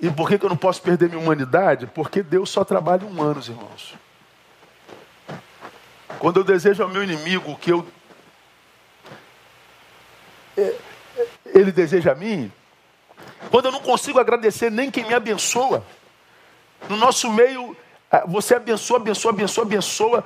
E 0.00 0.10
por 0.10 0.28
que, 0.28 0.38
que 0.38 0.44
eu 0.44 0.48
não 0.48 0.56
posso 0.56 0.80
perder 0.80 1.08
minha 1.08 1.20
humanidade? 1.20 1.86
Porque 1.86 2.22
Deus 2.22 2.50
só 2.50 2.64
trabalha 2.64 3.06
humanos, 3.06 3.48
irmãos. 3.48 3.94
Quando 6.18 6.40
eu 6.40 6.44
desejo 6.44 6.82
ao 6.82 6.88
meu 6.88 7.02
inimigo 7.02 7.56
que 7.56 7.72
eu. 7.72 7.86
É, 10.56 10.60
é, 10.60 11.26
ele 11.46 11.72
deseja 11.72 12.12
a 12.12 12.14
mim, 12.14 12.50
quando 13.50 13.66
eu 13.66 13.72
não 13.72 13.80
consigo 13.80 14.18
agradecer 14.18 14.70
nem 14.70 14.90
quem 14.90 15.04
me 15.04 15.14
abençoa. 15.14 15.84
No 16.88 16.96
nosso 16.96 17.30
meio, 17.32 17.76
você 18.26 18.54
abençoa, 18.54 18.98
abençoa, 18.98 19.32
abençoa, 19.32 19.64
abençoa. 19.64 20.24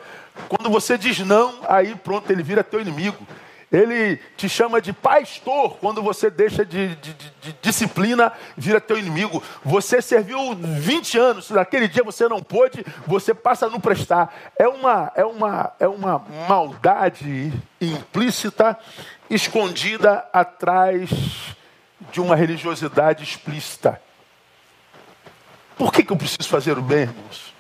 Quando 0.49 0.71
você 0.71 0.99
diz 0.99 1.19
não, 1.21 1.61
aí 1.69 1.95
pronto, 1.95 2.31
ele 2.31 2.43
vira 2.43 2.63
teu 2.63 2.81
inimigo. 2.81 3.27
Ele 3.73 4.19
te 4.37 4.51
chama 4.51 4.83
de 4.83 4.93
pastor 4.93 5.79
quando 5.79 6.03
você 6.03 6.31
deixa 6.31 6.63
de, 6.63 6.95
de, 6.97 7.15
de, 7.15 7.35
de, 7.41 7.57
disciplina, 7.63 8.31
vira 8.55 8.79
teu 8.79 8.99
inimigo. 8.99 9.43
Você 9.65 10.03
serviu 10.03 10.55
20 10.55 11.19
anos, 11.19 11.51
naquele 11.51 11.89
dia 11.89 12.05
você 12.05 12.29
não 12.29 12.43
pôde, 12.43 12.85
você 13.07 13.33
passa 13.33 13.67
a 13.67 13.71
não 13.71 13.81
prestar. 13.81 14.35
É 14.59 14.69
uma, 14.69 15.11
é 15.17 15.25
uma, 15.25 15.73
é 15.81 15.89
uma 15.89 16.19
maldade 16.47 17.51
implícita, 17.81 18.79
escondida 19.31 20.29
atrás 20.35 21.09
de 22.13 22.21
uma 22.21 22.37
religiosidade 22.37 23.25
explícita. 23.25 23.99
Por 25.79 25.91
que, 25.91 26.05
que 26.05 26.13
eu 26.13 26.17
preciso 26.17 26.47
fazer 26.47 26.77
o 26.77 26.83
bem, 26.83 27.03
irmãos? 27.03 27.52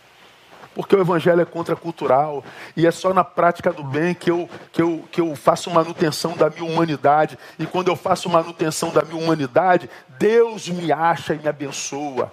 Porque 0.74 0.96
o 0.96 1.00
evangelho 1.00 1.40
é 1.40 1.44
contracultural 1.44 2.42
e 2.76 2.86
é 2.86 2.90
só 2.90 3.12
na 3.12 3.24
prática 3.24 3.72
do 3.72 3.84
bem 3.84 4.14
que 4.14 4.30
eu, 4.30 4.48
que, 4.72 4.80
eu, 4.80 5.04
que 5.10 5.20
eu 5.20 5.36
faço 5.36 5.70
manutenção 5.70 6.36
da 6.36 6.48
minha 6.48 6.64
humanidade. 6.64 7.38
E 7.58 7.66
quando 7.66 7.88
eu 7.88 7.96
faço 7.96 8.28
manutenção 8.28 8.90
da 8.90 9.02
minha 9.02 9.22
humanidade, 9.22 9.90
Deus 10.18 10.68
me 10.68 10.90
acha 10.90 11.34
e 11.34 11.38
me 11.38 11.48
abençoa. 11.48 12.32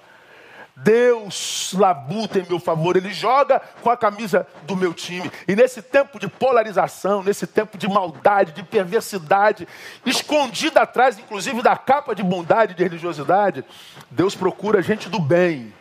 Deus 0.81 1.73
labuta 1.77 2.39
em 2.39 2.45
meu 2.47 2.59
favor, 2.59 2.95
Ele 2.95 3.11
joga 3.11 3.61
com 3.81 3.89
a 3.89 3.97
camisa 3.97 4.47
do 4.63 4.77
meu 4.77 4.93
time. 4.93 5.29
E 5.47 5.55
nesse 5.55 5.81
tempo 5.81 6.17
de 6.17 6.27
polarização, 6.27 7.21
nesse 7.21 7.45
tempo 7.45 7.77
de 7.77 7.87
maldade, 7.87 8.53
de 8.53 8.63
perversidade, 8.63 9.67
escondida 10.05 10.81
atrás, 10.81 11.19
inclusive, 11.19 11.61
da 11.61 11.75
capa 11.75 12.15
de 12.15 12.23
bondade, 12.23 12.75
de 12.75 12.83
religiosidade, 12.83 13.65
Deus 14.09 14.35
procura 14.35 14.81
gente 14.81 15.09
do 15.09 15.19
bem. 15.19 15.73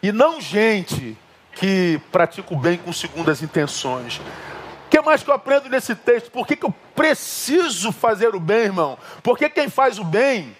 E 0.00 0.12
não 0.12 0.40
gente 0.40 1.18
que 1.58 2.00
pratica 2.12 2.54
o 2.54 2.56
bem 2.56 2.78
com 2.78 2.92
segundas 2.92 3.42
intenções. 3.42 4.18
O 4.18 4.90
que 4.90 5.00
mais 5.00 5.22
que 5.22 5.28
eu 5.28 5.34
aprendo 5.34 5.68
nesse 5.68 5.94
texto? 5.94 6.30
Por 6.30 6.46
que, 6.46 6.56
que 6.56 6.64
eu 6.64 6.74
preciso 6.94 7.92
fazer 7.92 8.34
o 8.34 8.40
bem, 8.40 8.64
irmão? 8.64 8.96
Porque 9.22 9.50
quem 9.50 9.68
faz 9.68 9.98
o 9.98 10.04
bem 10.04 10.56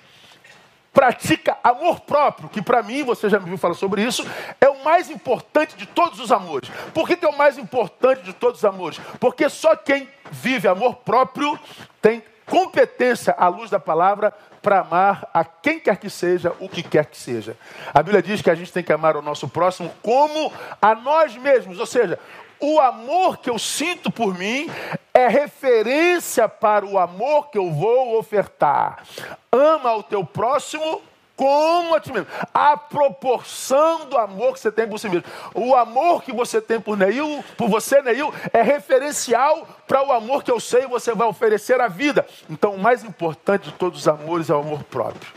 pratica 0.93 1.57
amor 1.63 2.01
próprio, 2.01 2.49
que 2.49 2.61
para 2.61 2.83
mim, 2.83 3.05
você 3.05 3.31
já 3.31 3.39
me 3.39 3.47
viu 3.47 3.57
falar 3.57 3.75
sobre 3.75 4.03
isso, 4.03 4.27
é 4.61 4.69
o 4.69 4.85
mais 4.85 5.09
importante 5.09 5.77
de 5.77 5.87
todos 5.87 6.19
os 6.19 6.33
amores. 6.33 6.69
Por 6.93 7.07
que, 7.07 7.17
que 7.17 7.25
é 7.25 7.29
o 7.29 7.39
mais 7.39 7.57
importante 7.57 8.23
de 8.23 8.33
todos 8.33 8.59
os 8.59 8.65
amores? 8.65 9.01
Porque 9.21 9.49
só 9.49 9.77
quem 9.77 10.09
vive 10.31 10.67
amor 10.67 10.97
próprio 10.97 11.59
tem 12.03 12.23
competência 12.49 13.35
à 13.39 13.49
luz 13.49 13.71
da 13.71 13.79
palavra 13.79 14.33
para 14.61 14.81
amar 14.81 15.29
a 15.33 15.45
quem 15.45 15.79
quer 15.79 15.97
que 15.97 16.11
seja, 16.11 16.55
o 16.59 16.69
que 16.69 16.83
quer 16.83 17.07
que 17.07 17.17
seja. 17.17 17.57
A 17.95 18.03
Bíblia 18.03 18.23
diz 18.23 18.43
que 18.43 18.51
a 18.51 18.55
gente 18.55 18.73
tem 18.73 18.83
que 18.83 18.93
amar 18.93 19.17
o 19.17 19.23
nosso 19.23 19.49
próximo 19.49 19.91
como 20.03 20.53
a 20.81 20.95
nós 20.95 21.37
mesmos, 21.37 21.79
ou 21.79 21.87
seja, 21.87 22.19
o 22.61 22.81
amor 22.81 23.39
que 23.39 23.49
eu 23.49 23.59
sinto 23.59 24.11
por 24.11 24.37
mim 24.37 24.69
é 25.15 25.29
referência 25.29 26.49
para 26.49 26.85
o 26.85 26.99
amor 26.99 27.51
que 27.51 27.59
eu 27.59 27.71
vou 27.71 28.19
ofertar. 28.19 29.05
Ama 29.53 29.95
o 29.95 30.03
teu 30.03 30.25
próximo 30.25 31.01
como 31.39 31.95
a 31.95 32.01
ti 32.01 32.13
mesmo. 32.13 32.27
A 32.53 32.77
proporção 32.77 34.07
do 34.07 34.19
amor 34.19 34.55
que 34.55 34.61
você 34.61 34.73
tem 34.73 34.89
por 34.89 34.99
si 34.99 35.09
mesmo. 35.09 35.25
O 35.55 35.73
amor 35.77 36.25
que 36.25 36.33
você 36.33 36.61
tem 36.61 36.81
por 36.81 36.99
Neil, 36.99 37.45
por 37.57 37.69
você, 37.69 38.03
Neil, 38.03 38.35
é 38.53 38.61
referencial 38.61 39.69
para 39.87 40.05
o 40.05 40.13
amor 40.13 40.43
que 40.43 40.51
eu 40.51 40.59
sei 40.59 40.85
você 40.89 41.15
vai 41.15 41.29
oferecer 41.29 41.81
à 41.81 41.87
vida. 41.87 42.27
Então, 42.51 42.75
o 42.75 42.79
mais 42.79 43.05
importante 43.05 43.71
de 43.71 43.73
todos 43.73 44.01
os 44.01 44.09
amores 44.09 44.51
é 44.51 44.55
o 44.55 44.59
amor 44.59 44.83
próprio. 44.83 45.33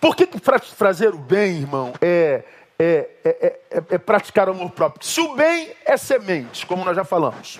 Por 0.00 0.16
que, 0.16 0.28
fazer 0.74 1.14
o 1.14 1.18
bem, 1.18 1.58
irmão, 1.58 1.92
é 2.00 2.42
é, 2.80 3.08
é, 3.24 3.60
é, 3.70 3.82
é 3.90 3.98
praticar 3.98 4.48
o 4.48 4.52
amor 4.52 4.70
próprio. 4.70 5.04
Se 5.04 5.20
o 5.20 5.34
bem 5.34 5.74
é 5.84 5.96
semente, 5.96 6.64
como 6.64 6.84
nós 6.84 6.94
já 6.94 7.04
falamos, 7.04 7.58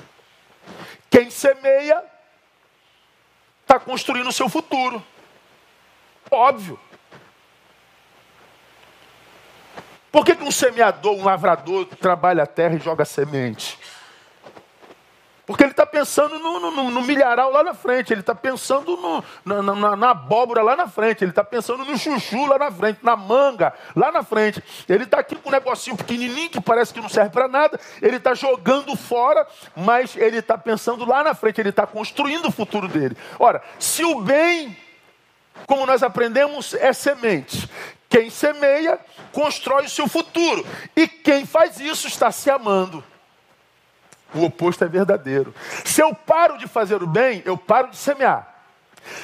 quem 1.11 1.31
semeia 1.31 2.03
está 3.63 3.81
construindo 3.81 4.29
o 4.29 4.33
seu 4.33 4.49
futuro. 4.49 5.03
Óbvio. 6.31 6.79
Por 10.11 10.25
que, 10.25 10.35
que 10.35 10.45
um 10.45 10.51
semeador, 10.51 11.15
um 11.15 11.25
lavrador, 11.25 11.85
trabalha 11.87 12.43
a 12.43 12.47
terra 12.47 12.75
e 12.75 12.79
joga 12.79 13.05
semente? 13.05 13.79
Porque 15.49 15.65
ele 15.65 15.71
está 15.71 15.87
pensando 15.87 16.39
no, 16.39 16.61
no, 16.61 16.91
no, 16.91 17.01
milharal 17.01 17.51
lá 17.51 17.65
na 17.65 17.73
frente, 17.73 18.13
ele 18.13 18.21
está 18.21 18.35
pensando 18.35 18.99
no, 18.99 19.25
na, 19.47 19.63
na, 19.63 19.97
na, 19.97 20.11
abóbora 20.11 20.61
lá 20.61 20.77
na 20.77 20.87
frente, 20.87 21.25
ele 21.25 21.31
está 21.31 21.43
pensando 21.43 21.87
no 21.87 21.97
chuchu 21.97 22.45
lá 22.45 22.59
na 22.59 22.71
frente, 22.71 22.99
na 23.03 23.17
manga 23.17 23.73
lá 23.97 24.13
na 24.13 24.23
frente. 24.23 24.63
Ele 24.87 25.05
está 25.05 25.21
aqui 25.21 25.35
com 25.37 25.49
um 25.49 25.53
negocinho 25.53 25.97
pequenininho 25.97 26.51
que 26.51 26.61
parece 26.61 26.93
que 26.93 27.01
não 27.01 27.09
serve 27.09 27.31
para 27.31 27.49
nada, 27.49 27.81
ele 28.03 28.19
está 28.19 28.35
jogando 28.35 28.95
fora, 28.95 29.47
mas 29.75 30.15
ele 30.19 30.37
está 30.37 30.59
pensando 30.59 31.07
lá 31.07 31.25
na 31.25 31.33
frente, 31.33 31.63
ele 31.63 31.71
está 31.71 31.87
construindo 31.87 32.49
o 32.49 32.53
futuro 32.53 32.87
dele. 32.87 33.17
Ora, 33.39 33.63
se 33.79 34.05
o 34.05 34.21
bem, 34.21 34.77
como 35.67 35.87
nós 35.87 36.03
aprendemos, 36.03 36.75
é 36.75 36.93
semente, 36.93 37.71
quem 38.09 38.31
semeia 38.31 38.99
constrói 39.33 39.85
o 39.85 39.91
seu 39.91 40.09
futuro, 40.09 40.67
e 40.97 41.07
quem 41.07 41.45
faz 41.45 41.79
isso 41.79 42.09
está 42.09 42.33
se 42.33 42.51
amando. 42.51 43.05
O 44.35 44.45
oposto 44.45 44.85
é 44.85 44.89
verdadeiro. 44.89 45.55
Se 45.85 46.03
eu 46.03 46.15
paro 46.15 46.59
de 46.59 46.67
fazer 46.67 47.03
o 47.03 47.07
bem, 47.07 47.43
eu 47.45 47.57
paro 47.57 47.89
de 47.89 47.97
semear. 47.97 48.57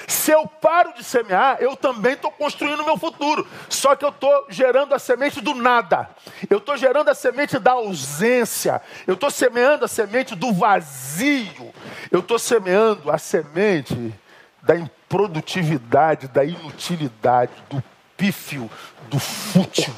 Se 0.07 0.31
eu 0.31 0.47
paro 0.47 0.95
de 0.95 1.05
semear, 1.05 1.59
eu 1.61 1.77
também 1.77 2.15
estou 2.15 2.31
construindo 2.31 2.81
o 2.81 2.87
meu 2.87 2.97
futuro. 2.97 3.47
Só 3.69 3.95
que 3.95 4.05
eu 4.05 4.09
estou 4.09 4.47
gerando 4.49 4.95
a 4.95 4.99
semente 4.99 5.43
do 5.43 5.55
nada. 5.55 6.09
Eu 6.49 6.59
estou 6.59 6.77
gerando 6.77 7.11
a 7.11 7.15
semente 7.15 7.59
da 7.59 7.73
ausência. 7.73 8.81
Eu 9.07 9.15
estou 9.15 9.31
semeando 9.31 9.85
a 9.85 9.89
semente 9.89 10.35
do 10.35 10.53
vazio. 10.53 11.75
Eu 12.11 12.21
estou 12.21 12.39
semeando 12.39 13.11
a 13.11 13.19
semente 13.19 14.15
da 14.63 14.75
improdutividade, 14.75 16.29
da 16.29 16.45
inutilidade, 16.45 17.53
do 17.69 17.83
pífio, 18.25 18.71
do 19.11 19.19
fútil. 19.19 19.93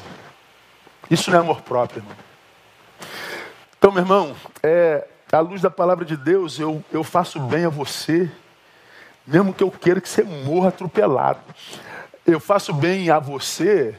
Isso 1.09 1.31
não 1.31 1.37
é 1.37 1.41
amor 1.41 1.61
próprio, 1.61 1.99
irmão. 1.99 2.15
Então, 3.77 3.91
meu 3.91 4.01
irmão, 4.03 4.35
é, 4.61 5.07
à 5.31 5.39
luz 5.39 5.61
da 5.61 5.71
palavra 5.71 6.03
de 6.03 6.17
Deus, 6.17 6.59
eu, 6.59 6.83
eu 6.91 7.05
faço 7.05 7.39
bem 7.39 7.63
a 7.63 7.69
você, 7.69 8.29
mesmo 9.25 9.53
que 9.53 9.63
eu 9.63 9.71
queira 9.71 10.01
que 10.01 10.09
você 10.09 10.23
morra 10.23 10.69
atropelado. 10.69 11.39
Eu 12.25 12.39
faço 12.41 12.73
bem 12.73 13.09
a 13.09 13.17
você, 13.17 13.97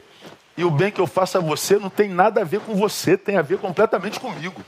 e 0.55 0.63
o 0.63 0.69
bem 0.69 0.91
que 0.91 1.01
eu 1.01 1.07
faço 1.07 1.39
a 1.39 1.41
você 1.41 1.79
não 1.79 1.89
tem 1.89 2.09
nada 2.09 2.41
a 2.41 2.43
ver 2.43 2.59
com 2.59 2.75
você, 2.75 3.17
tem 3.17 3.35
a 3.35 3.41
ver 3.41 3.57
completamente 3.57 4.19
comigo. 4.19 4.63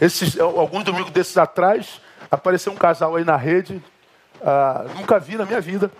Esses, 0.00 0.40
alguns 0.40 0.82
domingos 0.82 1.12
desses 1.12 1.36
atrás, 1.36 2.00
apareceu 2.28 2.72
um 2.72 2.76
casal 2.76 3.14
aí 3.14 3.24
na 3.24 3.36
rede, 3.36 3.80
ah, 4.42 4.86
nunca 4.96 5.20
vi 5.20 5.36
na 5.36 5.44
minha 5.44 5.60
vida. 5.60 5.92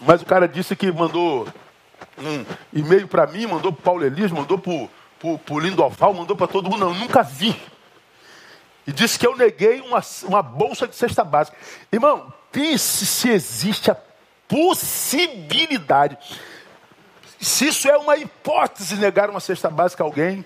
Mas 0.00 0.22
o 0.22 0.26
cara 0.26 0.46
disse 0.46 0.76
que 0.76 0.90
mandou 0.92 1.46
um 2.18 2.44
e-mail 2.72 3.08
para 3.08 3.26
mim, 3.26 3.46
mandou 3.46 3.72
para 3.72 3.80
o 3.80 3.82
Paulo 3.82 4.04
Elias, 4.04 4.30
mandou 4.30 4.58
para 4.58 5.54
o 5.54 5.58
Lindo 5.58 5.82
Alval, 5.82 6.14
mandou 6.14 6.36
para 6.36 6.46
todo 6.46 6.70
mundo. 6.70 6.80
Não, 6.80 6.88
eu 6.88 6.94
nunca 6.94 7.22
vi. 7.22 7.54
E 8.86 8.92
disse 8.92 9.18
que 9.18 9.26
eu 9.26 9.36
neguei 9.36 9.80
uma, 9.80 10.02
uma 10.24 10.42
bolsa 10.42 10.88
de 10.88 10.96
cesta 10.96 11.22
básica. 11.22 11.56
Irmão, 11.92 12.32
pense 12.50 13.04
se 13.04 13.28
existe 13.28 13.90
a 13.90 13.96
possibilidade. 14.46 16.16
Se 17.40 17.68
isso 17.68 17.88
é 17.88 17.96
uma 17.96 18.16
hipótese, 18.16 18.96
negar 18.96 19.28
uma 19.30 19.40
cesta 19.40 19.68
básica 19.68 20.02
a 20.02 20.06
alguém 20.06 20.44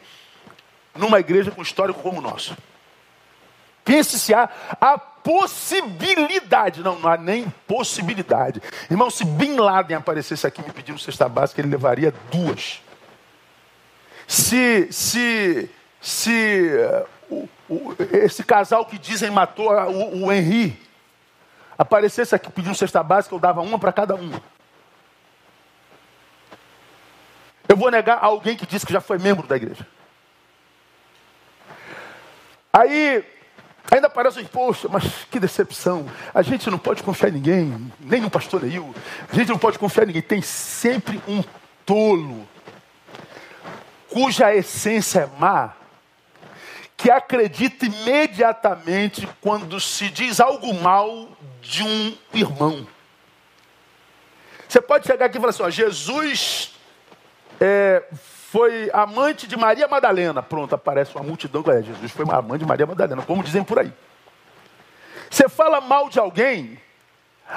numa 0.94 1.20
igreja 1.20 1.50
com 1.50 1.62
histórico 1.62 2.02
como 2.02 2.18
o 2.18 2.22
nosso. 2.22 2.56
Pense 3.84 4.18
se 4.18 4.32
há 4.32 4.48
a 4.80 4.98
possibilidade, 4.98 6.82
não, 6.82 6.98
não 6.98 7.10
há 7.10 7.16
nem 7.16 7.48
possibilidade. 7.66 8.60
Irmão, 8.90 9.10
se 9.10 9.24
Bin 9.24 9.56
Laden 9.56 9.96
aparecesse 9.96 10.46
aqui 10.46 10.62
me 10.62 10.72
pedindo 10.72 10.98
cesta 10.98 11.28
básica, 11.28 11.60
ele 11.60 11.70
levaria 11.70 12.12
duas. 12.30 12.82
Se, 14.26 14.88
se, 14.90 15.70
se 16.00 16.70
uh, 17.70 17.96
esse 18.12 18.42
casal 18.44 18.84
que 18.84 18.98
dizem 18.98 19.30
matou 19.30 19.72
o, 19.72 20.26
o 20.26 20.32
Henri 20.32 20.80
aparecesse 21.76 22.34
aqui 22.34 22.50
pedindo 22.50 22.74
cesta 22.74 23.02
básica, 23.02 23.34
eu 23.34 23.40
dava 23.40 23.60
uma 23.60 23.78
para 23.78 23.92
cada 23.92 24.14
um. 24.14 24.32
Eu 27.68 27.76
vou 27.76 27.90
negar 27.90 28.18
alguém 28.20 28.56
que 28.56 28.66
disse 28.66 28.84
que 28.84 28.92
já 28.92 29.00
foi 29.00 29.18
membro 29.18 29.46
da 29.46 29.56
igreja. 29.56 29.86
Aí 32.72 33.24
Ainda 33.90 34.08
parece, 34.08 34.42
poxa, 34.44 34.88
mas 34.88 35.04
que 35.30 35.38
decepção. 35.38 36.06
A 36.32 36.42
gente 36.42 36.70
não 36.70 36.78
pode 36.78 37.02
confiar 37.02 37.28
em 37.28 37.32
ninguém, 37.32 37.92
nem 38.00 38.20
no 38.20 38.30
pastor 38.30 38.62
Neil. 38.62 38.94
A 39.30 39.34
gente 39.34 39.48
não 39.48 39.58
pode 39.58 39.78
confiar 39.78 40.04
em 40.04 40.06
ninguém. 40.06 40.22
Tem 40.22 40.40
sempre 40.40 41.20
um 41.28 41.42
tolo, 41.84 42.46
cuja 44.08 44.54
essência 44.54 45.20
é 45.20 45.40
má, 45.40 45.74
que 46.96 47.10
acredita 47.10 47.84
imediatamente 47.84 49.28
quando 49.40 49.80
se 49.80 50.08
diz 50.08 50.40
algo 50.40 50.72
mal 50.74 51.28
de 51.60 51.82
um 51.82 52.16
irmão. 52.32 52.86
Você 54.68 54.80
pode 54.80 55.06
chegar 55.06 55.26
aqui 55.26 55.36
e 55.36 55.40
falar 55.40 55.50
assim: 55.50 55.62
ó, 55.64 55.70
Jesus 55.70 56.72
é, 57.60 58.04
foi 58.52 58.90
amante 58.92 59.46
de 59.46 59.56
Maria 59.56 59.88
Madalena. 59.88 60.42
Pronto, 60.42 60.74
aparece 60.74 61.16
uma 61.16 61.24
multidão. 61.24 61.64
É, 61.68 61.80
Jesus 61.82 62.12
foi 62.12 62.26
amante 62.28 62.58
de 62.58 62.66
Maria 62.66 62.84
Madalena, 62.84 63.22
como 63.22 63.42
dizem 63.42 63.64
por 63.64 63.78
aí. 63.78 63.90
Você 65.30 65.48
fala 65.48 65.80
mal 65.80 66.10
de 66.10 66.18
alguém, 66.18 66.78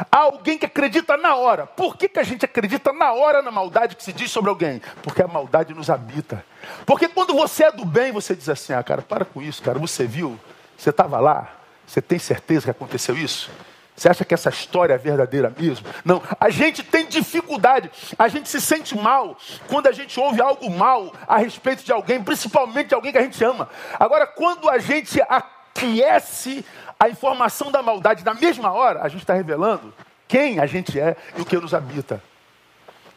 alguém 0.10 0.58
que 0.58 0.65
acredita 0.65 1.17
na 1.17 1.36
hora. 1.36 1.67
Por 1.67 1.97
que, 1.97 2.08
que 2.08 2.17
a 2.17 2.23
gente 2.23 2.45
acredita 2.45 2.93
na 2.93 3.12
hora 3.12 3.41
na 3.41 3.51
maldade 3.51 3.97
que 3.97 4.03
se 4.05 4.13
diz 4.13 4.31
sobre 4.31 4.49
alguém? 4.49 4.81
Porque 5.03 5.21
a 5.21 5.27
maldade 5.27 5.73
nos 5.73 5.89
habita. 5.89 6.45
Porque 6.86 7.10
quando 7.10 7.34
você 7.34 7.65
é 7.65 7.71
do 7.73 7.84
bem, 7.84 8.13
você 8.13 8.34
diz 8.34 8.47
assim: 8.47 8.71
ah, 8.71 8.81
cara, 8.81 9.01
para 9.01 9.25
com 9.25 9.41
isso, 9.41 9.62
cara. 9.62 9.77
Você 9.77 10.08
viu? 10.08 10.39
Você 10.77 10.91
estava 10.91 11.19
lá? 11.19 11.55
Você 11.86 12.01
tem 12.01 12.17
certeza 12.17 12.63
que 12.63 12.71
aconteceu 12.71 13.17
isso? 13.17 13.51
Você 13.95 14.10
acha 14.10 14.25
que 14.25 14.34
essa 14.34 14.49
história 14.49 14.93
é 14.93 14.97
verdadeira 14.97 15.53
mesmo? 15.58 15.88
Não. 16.03 16.21
A 16.39 16.49
gente 16.49 16.84
tem 16.84 17.05
dificuldade, 17.05 17.89
a 18.19 18.27
gente 18.27 18.49
se 18.49 18.60
sente 18.60 18.95
mal 18.95 19.38
quando 19.67 19.88
a 19.88 19.91
gente 19.93 20.19
ouve 20.19 20.41
algo 20.41 20.69
mal 20.69 21.13
a 21.25 21.38
respeito 21.38 21.84
de 21.84 21.91
alguém, 21.93 22.21
principalmente 22.21 22.89
de 22.89 22.95
alguém 22.95 23.12
que 23.13 23.17
a 23.17 23.23
gente 23.23 23.41
ama. 23.43 23.69
Agora, 23.97 24.27
quando 24.27 24.69
a 24.69 24.79
gente 24.79 25.21
aquece 25.21 26.65
a 26.99 27.08
informação 27.08 27.71
da 27.71 27.81
maldade 27.81 28.25
na 28.25 28.34
mesma 28.34 28.71
hora, 28.71 29.01
a 29.01 29.08
gente 29.08 29.21
está 29.21 29.34
revelando 29.34 29.93
quem 30.27 30.60
a 30.60 30.65
gente 30.65 30.99
é 30.99 31.15
e 31.38 31.41
o 31.41 31.45
que 31.45 31.55
nos 31.55 31.73
habita. 31.73 32.21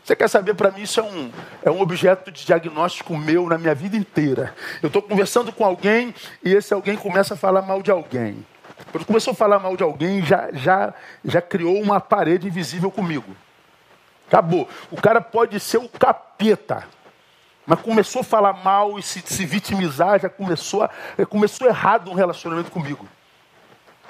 Você 0.04 0.16
quer 0.16 0.28
saber, 0.28 0.54
para 0.54 0.70
mim, 0.70 0.82
isso 0.82 1.00
é 1.00 1.02
um, 1.02 1.30
é 1.62 1.70
um 1.70 1.82
objeto 1.82 2.30
de 2.30 2.46
diagnóstico 2.46 3.16
meu 3.16 3.46
na 3.46 3.58
minha 3.58 3.74
vida 3.74 3.94
inteira. 3.96 4.54
Eu 4.82 4.86
estou 4.86 5.02
conversando 5.02 5.52
com 5.52 5.64
alguém 5.64 6.14
e 6.42 6.54
esse 6.54 6.72
alguém 6.72 6.96
começa 6.96 7.34
a 7.34 7.36
falar 7.36 7.62
mal 7.62 7.82
de 7.82 7.90
alguém. 7.90 8.46
Quando 8.90 9.04
começou 9.04 9.32
a 9.32 9.34
falar 9.34 9.58
mal 9.58 9.76
de 9.76 9.82
alguém, 9.82 10.24
já, 10.24 10.48
já, 10.52 10.94
já 11.24 11.42
criou 11.42 11.80
uma 11.80 12.00
parede 12.00 12.46
invisível 12.46 12.90
comigo. 12.90 13.36
Acabou. 14.26 14.68
O 14.90 15.00
cara 15.00 15.20
pode 15.20 15.58
ser 15.60 15.78
o 15.78 15.88
capeta. 15.88 16.86
Mas 17.66 17.80
começou 17.80 18.20
a 18.20 18.24
falar 18.24 18.52
mal 18.52 18.98
e 18.98 19.02
se, 19.02 19.20
se 19.20 19.44
vitimizar, 19.44 20.20
já 20.20 20.28
começou, 20.28 20.82
a, 20.82 20.90
começou 21.26 21.66
errado 21.66 22.10
um 22.10 22.14
relacionamento 22.14 22.70
comigo. 22.70 23.06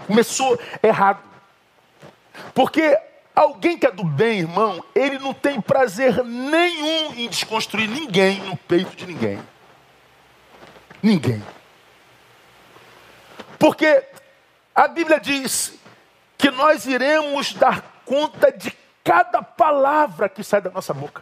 Começou 0.06 0.58
errado. 0.82 1.20
Porque 2.54 2.96
Alguém 3.38 3.78
que 3.78 3.86
é 3.86 3.92
do 3.92 4.02
bem, 4.02 4.40
irmão, 4.40 4.84
ele 4.96 5.16
não 5.20 5.32
tem 5.32 5.60
prazer 5.60 6.24
nenhum 6.24 7.14
em 7.14 7.28
desconstruir 7.28 7.88
ninguém 7.88 8.40
no 8.40 8.56
peito 8.56 8.96
de 8.96 9.06
ninguém. 9.06 9.38
Ninguém. 11.00 11.40
Porque 13.56 14.02
a 14.78 14.86
Bíblia 14.86 15.18
diz 15.18 15.74
que 16.36 16.52
nós 16.52 16.86
iremos 16.86 17.52
dar 17.52 17.82
conta 18.06 18.52
de 18.52 18.72
cada 19.02 19.42
palavra 19.42 20.28
que 20.28 20.44
sai 20.44 20.60
da 20.60 20.70
nossa 20.70 20.94
boca. 20.94 21.20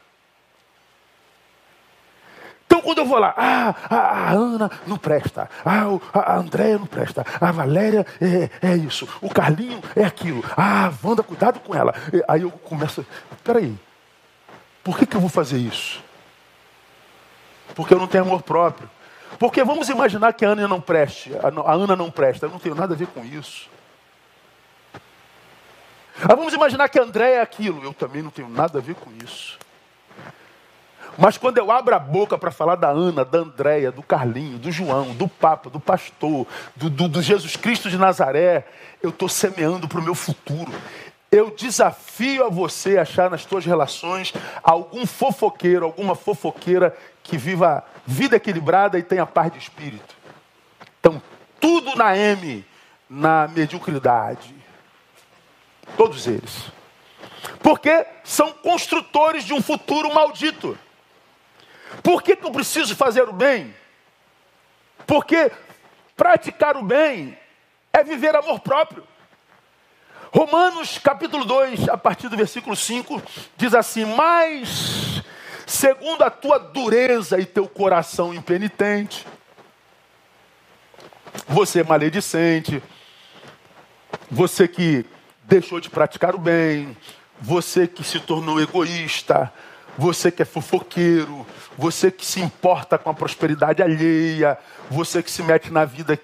Então, 2.66 2.82
quando 2.82 2.98
eu 2.98 3.06
vou 3.06 3.18
lá, 3.18 3.32
ah, 3.34 3.74
a, 3.88 4.32
Ana 4.32 4.70
não 4.86 4.98
presta, 4.98 5.48
ah, 5.64 5.84
a 6.12 6.36
Andréia 6.36 6.78
não 6.78 6.84
presta, 6.84 7.24
a 7.40 7.50
Valéria 7.50 8.04
é, 8.20 8.50
é, 8.72 8.76
isso, 8.76 9.08
o 9.22 9.30
Carlinho 9.30 9.80
é 9.94 10.04
aquilo, 10.04 10.44
ah, 10.54 10.92
Wanda, 11.02 11.22
cuidado 11.22 11.58
com 11.60 11.74
ela. 11.74 11.94
Aí 12.28 12.42
eu 12.42 12.50
começo, 12.50 13.06
peraí, 13.42 13.74
por 14.84 14.98
que, 14.98 15.06
que 15.06 15.16
eu 15.16 15.20
vou 15.20 15.30
fazer 15.30 15.56
isso? 15.56 16.04
Porque 17.74 17.94
eu 17.94 17.98
não 17.98 18.06
tenho 18.06 18.24
amor 18.24 18.42
próprio. 18.42 18.90
Porque 19.38 19.62
vamos 19.62 19.88
imaginar 19.88 20.32
que 20.32 20.44
a 20.44 20.50
Ana 20.50 20.66
não 20.66 20.80
preste, 20.80 21.32
a 21.42 21.72
Ana 21.72 21.94
não 21.94 22.10
presta, 22.10 22.46
eu 22.46 22.50
não 22.50 22.58
tenho 22.58 22.74
nada 22.74 22.94
a 22.94 22.96
ver 22.96 23.06
com 23.08 23.24
isso. 23.24 23.68
Ah, 26.22 26.34
vamos 26.34 26.54
imaginar 26.54 26.88
que 26.88 26.98
a 26.98 27.02
André 27.02 27.32
é 27.34 27.40
aquilo, 27.40 27.84
eu 27.84 27.92
também 27.92 28.22
não 28.22 28.30
tenho 28.30 28.48
nada 28.48 28.78
a 28.78 28.80
ver 28.80 28.94
com 28.94 29.10
isso. 29.22 29.58
Mas 31.18 31.38
quando 31.38 31.58
eu 31.58 31.70
abro 31.70 31.94
a 31.94 31.98
boca 31.98 32.36
para 32.36 32.50
falar 32.50 32.74
da 32.74 32.88
Ana, 32.88 33.24
da 33.24 33.38
Andréia, 33.38 33.90
do 33.90 34.02
Carlinho, 34.02 34.58
do 34.58 34.70
João, 34.70 35.14
do 35.14 35.26
Papa, 35.26 35.70
do 35.70 35.80
pastor, 35.80 36.46
do, 36.74 36.90
do, 36.90 37.08
do 37.08 37.22
Jesus 37.22 37.56
Cristo 37.56 37.88
de 37.88 37.96
Nazaré, 37.96 38.66
eu 39.02 39.10
estou 39.10 39.28
semeando 39.28 39.88
para 39.88 39.98
o 39.98 40.02
meu 40.02 40.14
futuro. 40.14 40.72
Eu 41.30 41.50
desafio 41.50 42.46
a 42.46 42.50
você 42.50 42.98
achar 42.98 43.30
nas 43.30 43.42
suas 43.42 43.64
relações 43.64 44.32
algum 44.62 45.06
fofoqueiro, 45.06 45.84
alguma 45.84 46.14
fofoqueira 46.14 46.96
que 47.26 47.36
viva 47.36 47.84
vida 48.06 48.36
equilibrada 48.36 48.98
e 48.98 49.02
tenha 49.02 49.26
paz 49.26 49.52
de 49.52 49.58
espírito. 49.58 50.14
Então, 51.00 51.20
tudo 51.60 51.94
na 51.96 52.16
M, 52.16 52.64
na 53.08 53.48
mediocridade. 53.48 54.54
Todos 55.96 56.26
eles. 56.26 56.70
Porque 57.62 58.06
são 58.24 58.52
construtores 58.52 59.44
de 59.44 59.52
um 59.52 59.62
futuro 59.62 60.12
maldito. 60.12 60.78
Por 62.02 62.22
que, 62.22 62.36
que 62.36 62.44
eu 62.44 62.50
preciso 62.50 62.96
fazer 62.96 63.28
o 63.28 63.32
bem? 63.32 63.74
Porque 65.06 65.50
praticar 66.16 66.76
o 66.76 66.82
bem 66.82 67.38
é 67.92 68.02
viver 68.02 68.34
amor 68.34 68.60
próprio. 68.60 69.06
Romanos 70.32 70.98
capítulo 70.98 71.44
2, 71.44 71.88
a 71.88 71.96
partir 71.96 72.28
do 72.28 72.36
versículo 72.36 72.76
5, 72.76 73.22
diz 73.56 73.72
assim: 73.72 74.04
Mas, 74.04 75.22
segundo 75.66 76.22
a 76.22 76.30
tua 76.30 76.58
dureza 76.58 77.38
e 77.40 77.44
teu 77.44 77.68
coração 77.68 78.32
impenitente, 78.32 79.26
você 81.48 81.80
é 81.80 81.84
maledicente, 81.84 82.82
você 84.30 84.66
que 84.66 85.04
deixou 85.42 85.80
de 85.80 85.90
praticar 85.90 86.34
o 86.34 86.38
bem, 86.38 86.96
você 87.40 87.86
que 87.86 88.02
se 88.02 88.20
tornou 88.20 88.60
egoísta, 88.60 89.52
você 89.98 90.30
que 90.30 90.42
é 90.42 90.44
fofoqueiro, 90.44 91.46
você 91.76 92.10
que 92.10 92.24
se 92.24 92.40
importa 92.40 92.96
com 92.96 93.10
a 93.10 93.14
prosperidade 93.14 93.82
alheia, 93.82 94.56
você 94.90 95.22
que 95.22 95.30
se 95.30 95.42
mete 95.42 95.70
na 95.70 95.84
vida 95.84 96.18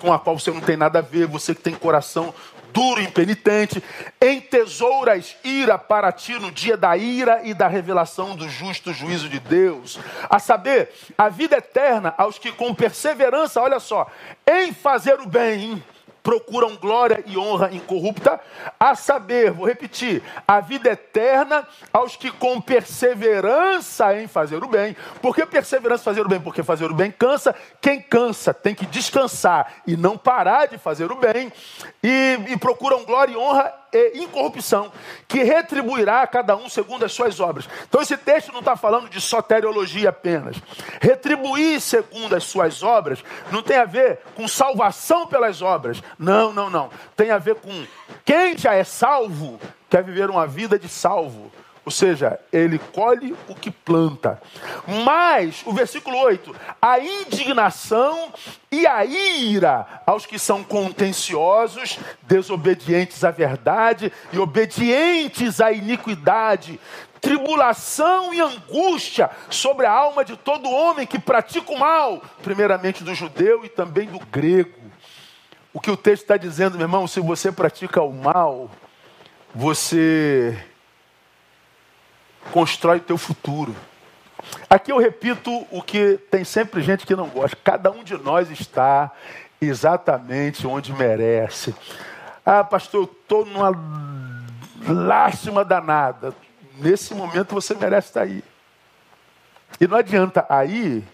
com 0.00 0.12
a 0.12 0.18
qual 0.18 0.38
você 0.38 0.50
não 0.50 0.60
tem 0.60 0.76
nada 0.76 0.98
a 0.98 1.02
ver, 1.02 1.26
você 1.26 1.54
que 1.54 1.62
tem 1.62 1.74
coração 1.74 2.34
duro 2.72 3.00
e 3.00 3.04
impenitente, 3.04 3.82
entesouras 4.20 5.36
ira 5.44 5.78
para 5.78 6.10
ti 6.12 6.32
no 6.34 6.50
dia 6.50 6.76
da 6.76 6.96
ira 6.96 7.40
e 7.44 7.54
da 7.54 7.68
revelação 7.68 8.34
do 8.34 8.48
justo 8.48 8.92
juízo 8.92 9.28
de 9.28 9.38
Deus. 9.38 9.98
A 10.28 10.38
saber, 10.38 10.90
a 11.16 11.28
vida 11.28 11.56
eterna 11.56 12.14
aos 12.16 12.38
que 12.38 12.52
com 12.52 12.74
perseverança, 12.74 13.60
olha 13.60 13.78
só, 13.78 14.06
em 14.46 14.72
fazer 14.72 15.20
o 15.20 15.26
bem, 15.26 15.82
procuram 16.22 16.76
glória 16.76 17.22
e 17.26 17.36
honra 17.36 17.70
incorrupta, 17.72 18.40
a 18.78 18.94
saber, 18.94 19.50
vou 19.50 19.66
repetir, 19.66 20.22
a 20.46 20.60
vida 20.60 20.90
eterna 20.90 21.66
aos 21.92 22.16
que 22.16 22.30
com 22.30 22.60
perseverança 22.60 24.18
em 24.18 24.28
fazer 24.28 24.62
o 24.62 24.68
bem. 24.68 24.96
Por 25.20 25.34
que 25.34 25.44
perseverança 25.44 26.04
fazer 26.04 26.20
o 26.20 26.28
bem? 26.28 26.40
Porque 26.40 26.62
fazer 26.62 26.90
o 26.90 26.94
bem 26.94 27.10
cansa. 27.10 27.54
Quem 27.80 28.00
cansa 28.00 28.54
tem 28.54 28.74
que 28.74 28.86
descansar 28.86 29.74
e 29.86 29.96
não 29.96 30.16
parar 30.16 30.66
de 30.66 30.78
fazer 30.78 31.10
o 31.10 31.16
bem. 31.16 31.52
E, 32.02 32.38
e 32.48 32.56
procuram 32.56 33.04
glória 33.04 33.32
e 33.32 33.36
honra 33.36 33.81
e 33.92 34.18
incorrupção, 34.18 34.92
que 35.28 35.42
retribuirá 35.42 36.22
a 36.22 36.26
cada 36.26 36.56
um 36.56 36.68
segundo 36.68 37.04
as 37.04 37.12
suas 37.12 37.40
obras. 37.40 37.68
Então 37.88 38.00
esse 38.00 38.16
texto 38.16 38.52
não 38.52 38.60
está 38.60 38.76
falando 38.76 39.08
de 39.08 39.20
soteriologia 39.20 40.08
apenas. 40.08 40.56
Retribuir 41.00 41.80
segundo 41.80 42.34
as 42.34 42.44
suas 42.44 42.82
obras 42.82 43.22
não 43.50 43.62
tem 43.62 43.76
a 43.76 43.84
ver 43.84 44.20
com 44.34 44.48
salvação 44.48 45.26
pelas 45.26 45.62
obras. 45.62 46.02
Não, 46.18 46.52
não, 46.52 46.70
não. 46.70 46.90
Tem 47.16 47.30
a 47.30 47.38
ver 47.38 47.56
com 47.56 47.86
quem 48.24 48.56
já 48.56 48.74
é 48.74 48.84
salvo 48.84 49.58
quer 49.92 50.02
viver 50.02 50.30
uma 50.30 50.46
vida 50.46 50.78
de 50.78 50.88
salvo. 50.88 51.52
Ou 51.84 51.90
seja, 51.90 52.38
ele 52.52 52.78
colhe 52.78 53.34
o 53.48 53.54
que 53.56 53.70
planta. 53.70 54.40
Mas, 55.04 55.62
o 55.66 55.72
versículo 55.72 56.16
8: 56.16 56.54
a 56.80 57.00
indignação 57.00 58.32
e 58.70 58.86
a 58.86 59.04
ira 59.04 60.02
aos 60.06 60.24
que 60.24 60.38
são 60.38 60.62
contenciosos, 60.62 61.98
desobedientes 62.22 63.24
à 63.24 63.32
verdade 63.32 64.12
e 64.32 64.38
obedientes 64.38 65.60
à 65.60 65.72
iniquidade, 65.72 66.78
tribulação 67.20 68.32
e 68.32 68.40
angústia 68.40 69.28
sobre 69.50 69.84
a 69.84 69.92
alma 69.92 70.24
de 70.24 70.36
todo 70.36 70.70
homem 70.70 71.06
que 71.06 71.18
pratica 71.18 71.72
o 71.72 71.78
mal, 71.78 72.22
primeiramente 72.42 73.02
do 73.02 73.14
judeu 73.14 73.64
e 73.64 73.68
também 73.68 74.06
do 74.06 74.20
grego. 74.20 74.80
O 75.72 75.80
que 75.80 75.90
o 75.90 75.96
texto 75.96 76.22
está 76.22 76.36
dizendo, 76.36 76.76
meu 76.76 76.84
irmão, 76.84 77.08
se 77.08 77.18
você 77.18 77.50
pratica 77.50 78.02
o 78.02 78.12
mal, 78.12 78.70
você 79.54 80.56
constrói 82.50 82.98
o 82.98 83.02
teu 83.02 83.18
futuro. 83.18 83.74
Aqui 84.68 84.90
eu 84.90 84.98
repito 84.98 85.66
o 85.70 85.82
que 85.82 86.18
tem 86.30 86.44
sempre 86.44 86.82
gente 86.82 87.06
que 87.06 87.14
não 87.14 87.28
gosta. 87.28 87.56
Cada 87.62 87.90
um 87.90 88.02
de 88.02 88.16
nós 88.16 88.50
está 88.50 89.10
exatamente 89.60 90.66
onde 90.66 90.92
merece. 90.92 91.74
Ah, 92.44 92.64
pastor, 92.64 93.02
eu 93.02 93.04
estou 93.04 93.46
numa 93.46 93.70
lástima 94.88 95.64
danada. 95.64 96.34
Nesse 96.78 97.14
momento 97.14 97.54
você 97.54 97.74
merece 97.74 98.08
estar 98.08 98.22
aí. 98.22 98.42
E 99.80 99.86
não 99.86 99.96
adianta 99.96 100.44
aí 100.48 101.04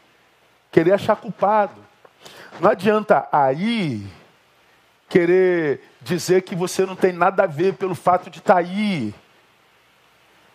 querer 0.70 0.92
achar 0.92 1.16
culpado. 1.16 1.80
Não 2.60 2.70
adianta 2.70 3.28
aí 3.30 4.06
querer 5.08 5.80
dizer 6.00 6.42
que 6.42 6.54
você 6.54 6.84
não 6.84 6.96
tem 6.96 7.12
nada 7.12 7.44
a 7.44 7.46
ver 7.46 7.74
pelo 7.74 7.94
fato 7.94 8.30
de 8.30 8.38
estar 8.38 8.56
aí. 8.56 9.14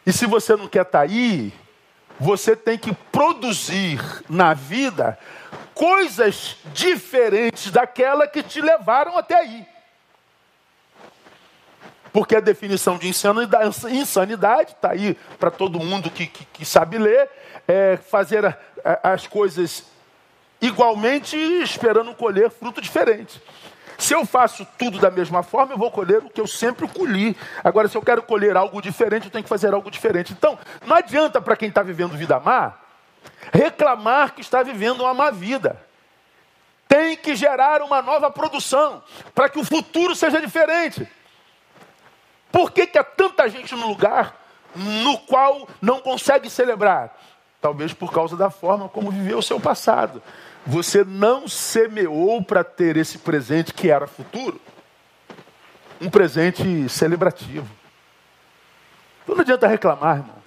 E 0.06 0.12
se 0.12 0.26
você 0.26 0.56
não 0.56 0.68
quer 0.68 0.82
estar 0.82 1.00
tá 1.00 1.06
aí, 1.06 1.54
você 2.20 2.56
tem 2.56 2.78
que 2.78 2.94
produzir 3.12 4.00
na 4.30 4.54
vida 4.54 5.18
coisas 5.74 6.58
diferentes 6.74 7.72
daquela 7.72 8.28
que 8.28 8.44
te 8.44 8.62
levaram 8.62 9.18
até 9.18 9.36
aí. 9.36 9.66
Porque 12.12 12.36
a 12.36 12.40
definição 12.40 12.98
de 12.98 13.08
insanidade 13.08 14.72
está 14.72 14.92
aí 14.92 15.18
para 15.40 15.50
todo 15.50 15.80
mundo 15.80 16.12
que, 16.12 16.28
que, 16.28 16.46
que, 16.46 16.64
sabe 16.64 17.00
ler, 17.00 17.28
é 17.68 17.98
fazer 17.98 18.46
a, 18.46 18.56
a, 18.84 19.14
as 19.14 19.26
coisas 19.26 19.86
igualmente 20.62 21.36
esperando 21.36 22.14
colher 22.14 22.52
fruto 22.52 22.80
diferente. 22.80 23.42
Se 23.98 24.14
eu 24.14 24.26
faço 24.26 24.68
tudo 24.78 25.00
da 25.00 25.12
mesma 25.12 25.44
forma, 25.44 25.74
eu 25.74 25.78
vou 25.78 25.92
colher 25.92 26.20
o 26.20 26.30
que 26.30 26.42
eu 26.42 26.48
sempre 26.48 26.88
colhi. 26.88 27.36
Agora, 27.64 27.88
se 27.88 27.96
eu 27.96 28.02
quero 28.02 28.22
colher 28.24 28.56
algo 28.58 28.82
diferente, 28.82 29.26
eu 29.26 29.32
tenho 29.32 29.44
que 29.44 29.50
fazer 29.50 29.74
algo 29.74 29.90
diferente. 29.90 30.34
Então, 30.34 30.58
não 30.86 30.96
adianta 30.96 31.42
para 31.42 31.56
quem 31.56 31.70
está 31.70 31.84
vivendo 31.84 32.18
vida 32.18 32.40
má 32.40 32.74
reclamar 33.52 34.34
que 34.34 34.42
está 34.42 34.64
vivendo 34.64 35.02
uma 35.02 35.14
má 35.14 35.32
vida. 35.32 35.82
Tem 36.88 37.16
que 37.16 37.36
gerar 37.36 37.82
uma 37.82 38.02
nova 38.02 38.30
produção 38.30 39.04
para 39.34 39.50
que 39.50 39.60
o 39.60 39.64
futuro 39.64 40.16
seja 40.16 40.40
diferente. 40.40 41.08
Por 42.52 42.72
que, 42.72 42.86
que 42.86 42.98
há 42.98 43.04
tanta 43.04 43.50
gente 43.50 43.74
no 43.76 43.88
lugar 43.88 44.40
no 44.76 45.18
qual 45.20 45.68
não 45.82 46.00
consegue 46.00 46.50
celebrar? 46.50 47.18
Talvez 47.64 47.94
por 47.94 48.12
causa 48.12 48.36
da 48.36 48.50
forma 48.50 48.90
como 48.90 49.10
viveu 49.10 49.38
o 49.38 49.42
seu 49.42 49.58
passado. 49.58 50.22
Você 50.68 51.02
não 51.06 51.48
semeou 51.48 52.44
para 52.44 52.62
ter 52.62 52.98
esse 52.98 53.20
presente 53.20 53.74
que 53.74 53.90
era 53.90 54.06
futuro, 54.06 54.60
um 56.02 56.10
presente 56.10 56.90
celebrativo. 56.90 57.74
Então 59.24 59.36
não 59.36 59.44
adianta 59.44 59.66
reclamar, 59.66 60.18
irmão. 60.18 60.43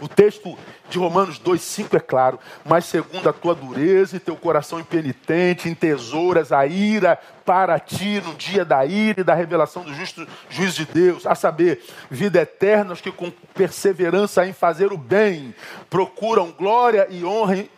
O 0.00 0.08
texto 0.08 0.56
de 0.88 0.98
Romanos 0.98 1.38
2,5 1.38 1.96
é 1.96 2.00
claro, 2.00 2.38
mas 2.64 2.86
segundo 2.86 3.28
a 3.28 3.32
tua 3.32 3.54
dureza 3.54 4.16
e 4.16 4.20
teu 4.20 4.34
coração 4.34 4.80
impenitente, 4.80 5.68
em 5.68 5.74
tesouras 5.74 6.52
a 6.52 6.66
ira 6.66 7.18
para 7.44 7.78
ti 7.78 8.22
no 8.24 8.34
dia 8.34 8.64
da 8.64 8.84
ira 8.86 9.20
e 9.20 9.24
da 9.24 9.34
revelação 9.34 9.82
do 9.82 9.92
justo 9.92 10.26
juiz 10.48 10.74
de 10.74 10.86
Deus, 10.86 11.26
a 11.26 11.34
saber, 11.34 11.82
vida 12.10 12.40
eterna, 12.40 12.92
os 12.92 13.00
que 13.00 13.12
com 13.12 13.30
perseverança 13.54 14.46
em 14.46 14.52
fazer 14.52 14.92
o 14.92 14.96
bem 14.96 15.54
procuram 15.90 16.50
glória 16.50 17.06
e 17.10 17.24
honra 17.24 17.56
e 17.58 17.68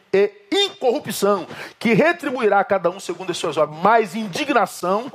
incorrupção, 0.53 1.47
que 1.79 1.95
retribuirá 1.95 2.61
a 2.61 2.65
cada 2.65 2.91
um 2.91 3.01
segundo 3.01 3.31
as 3.31 3.39
suas 3.39 3.57
obras, 3.57 3.81
mais 3.81 4.15
indignação 4.15 5.11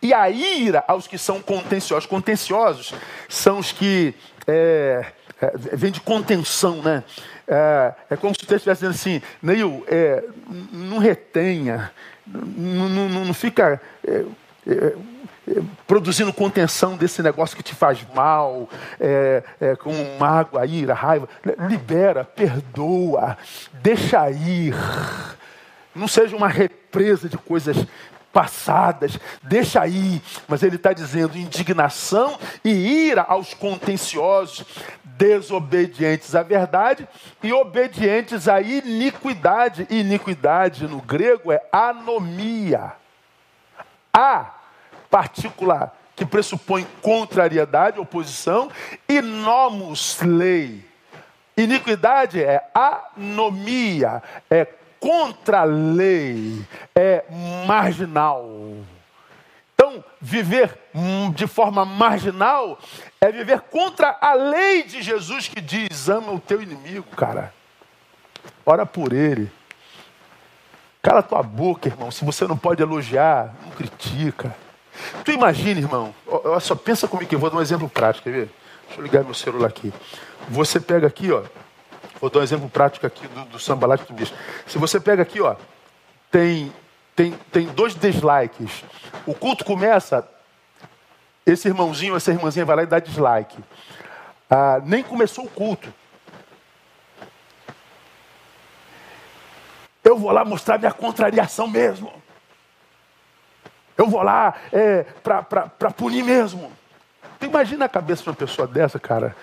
e 0.00 0.14
a 0.14 0.28
ira 0.30 0.82
aos 0.88 1.06
que 1.06 1.18
são 1.18 1.40
contenciosos. 1.42 2.06
Contenciosos 2.06 2.94
são 3.28 3.58
os 3.58 3.72
que 3.72 4.14
é, 4.46 5.12
é, 5.40 5.52
vem 5.76 5.92
de 5.92 6.00
contenção, 6.00 6.82
né? 6.82 7.04
É, 7.46 7.94
é, 8.10 8.16
como 8.16 8.34
se 8.34 8.42
o 8.42 8.46
texto 8.46 8.68
estivesse 8.68 8.80
dizendo 8.80 8.94
assim, 8.94 9.22
Neil, 9.42 9.84
é, 9.86 10.24
não 10.72 10.98
retenha, 10.98 11.90
não, 12.26 13.32
fica 13.32 13.80
é, 14.06 14.24
é, 14.66 14.74
é, 15.48 15.62
produzindo 15.86 16.32
contenção 16.32 16.96
desse 16.96 17.22
negócio 17.22 17.56
que 17.56 17.62
te 17.62 17.74
faz 17.74 18.04
mal, 18.14 18.68
com 19.80 20.18
mágoa, 20.18 20.66
ira, 20.66 20.92
raiva. 20.92 21.26
Libera, 21.66 22.22
perdoa, 22.22 23.38
deixa 23.72 24.30
ir. 24.30 24.74
Não 25.94 26.06
seja 26.06 26.36
uma 26.36 26.48
represa 26.48 27.30
de 27.30 27.38
coisas 27.38 27.76
passadas, 28.32 29.18
deixa 29.42 29.80
aí. 29.80 30.22
Mas 30.46 30.62
ele 30.62 30.76
está 30.76 30.92
dizendo 30.92 31.36
indignação 31.36 32.38
e 32.64 32.70
ira 32.70 33.22
aos 33.22 33.54
contenciosos, 33.54 34.64
desobedientes 35.04 36.34
à 36.34 36.42
verdade 36.42 37.08
e 37.42 37.52
obedientes 37.52 38.48
à 38.48 38.60
iniquidade. 38.60 39.86
Iniquidade 39.90 40.86
no 40.86 41.00
grego 41.00 41.52
é 41.52 41.60
anomia. 41.72 42.92
A 44.12 44.54
partícula 45.10 45.92
que 46.14 46.26
pressupõe 46.26 46.86
contrariedade, 47.00 48.00
oposição, 48.00 48.70
e 49.08 49.20
nomos 49.20 50.20
lei. 50.20 50.84
Iniquidade 51.56 52.42
é 52.42 52.62
anomia, 52.74 54.22
é 54.50 54.64
contra 55.00 55.60
a 55.60 55.64
lei, 55.64 56.64
é 56.94 57.24
marginal. 57.66 58.48
Então, 59.74 60.04
viver 60.20 60.76
de 61.34 61.46
forma 61.46 61.84
marginal 61.84 62.78
é 63.20 63.30
viver 63.30 63.60
contra 63.60 64.16
a 64.20 64.34
lei 64.34 64.82
de 64.82 65.02
Jesus 65.02 65.48
que 65.48 65.60
diz: 65.60 66.08
ama 66.08 66.32
o 66.32 66.40
teu 66.40 66.60
inimigo, 66.60 67.06
cara. 67.16 67.54
Ora 68.66 68.84
por 68.84 69.12
ele. 69.12 69.50
Cala 71.00 71.22
tua 71.22 71.42
boca, 71.42 71.88
irmão. 71.88 72.10
Se 72.10 72.24
você 72.24 72.46
não 72.46 72.56
pode 72.56 72.82
elogiar, 72.82 73.54
não 73.64 73.70
critica. 73.70 74.54
Tu 75.24 75.30
imagina, 75.30 75.80
irmão. 75.80 76.14
Olha 76.26 76.60
só, 76.60 76.74
pensa 76.74 77.06
comigo 77.06 77.28
que 77.28 77.34
eu 77.34 77.38
vou 77.38 77.48
dar 77.48 77.58
um 77.58 77.62
exemplo 77.62 77.88
prático, 77.88 78.24
quer 78.24 78.32
ver? 78.32 78.50
Deixa 78.86 79.00
eu 79.00 79.04
ligar 79.04 79.24
meu 79.24 79.34
celular 79.34 79.68
aqui. 79.68 79.92
Você 80.48 80.80
pega 80.80 81.06
aqui, 81.06 81.30
ó. 81.30 81.42
Vou 82.20 82.28
dar 82.28 82.40
um 82.40 82.42
exemplo 82.42 82.68
prático 82.68 83.06
aqui 83.06 83.26
do, 83.28 83.44
do 83.44 83.58
sambalate 83.58 84.04
do 84.04 84.12
bicho. 84.12 84.34
Se 84.66 84.78
você 84.78 84.98
pega 84.98 85.22
aqui, 85.22 85.40
ó, 85.40 85.54
tem, 86.30 86.72
tem, 87.14 87.32
tem 87.52 87.66
dois 87.66 87.94
dislikes. 87.94 88.84
O 89.26 89.34
culto 89.34 89.64
começa, 89.64 90.28
esse 91.46 91.68
irmãozinho, 91.68 92.16
essa 92.16 92.30
irmãzinha 92.30 92.64
vai 92.64 92.76
lá 92.76 92.82
e 92.82 92.86
dá 92.86 92.98
dislike. 92.98 93.58
Ah, 94.50 94.80
nem 94.84 95.02
começou 95.02 95.44
o 95.44 95.50
culto. 95.50 95.92
Eu 100.02 100.16
vou 100.16 100.32
lá 100.32 100.44
mostrar 100.44 100.78
minha 100.78 100.92
contrariação 100.92 101.68
mesmo. 101.68 102.10
Eu 103.96 104.08
vou 104.08 104.22
lá 104.22 104.54
é, 104.72 105.04
para 105.22 105.90
punir 105.90 106.24
mesmo. 106.24 106.72
Imagina 107.40 107.84
a 107.84 107.88
cabeça 107.88 108.22
de 108.22 108.28
uma 108.28 108.34
pessoa 108.34 108.66
dessa, 108.66 108.98
cara. 108.98 109.36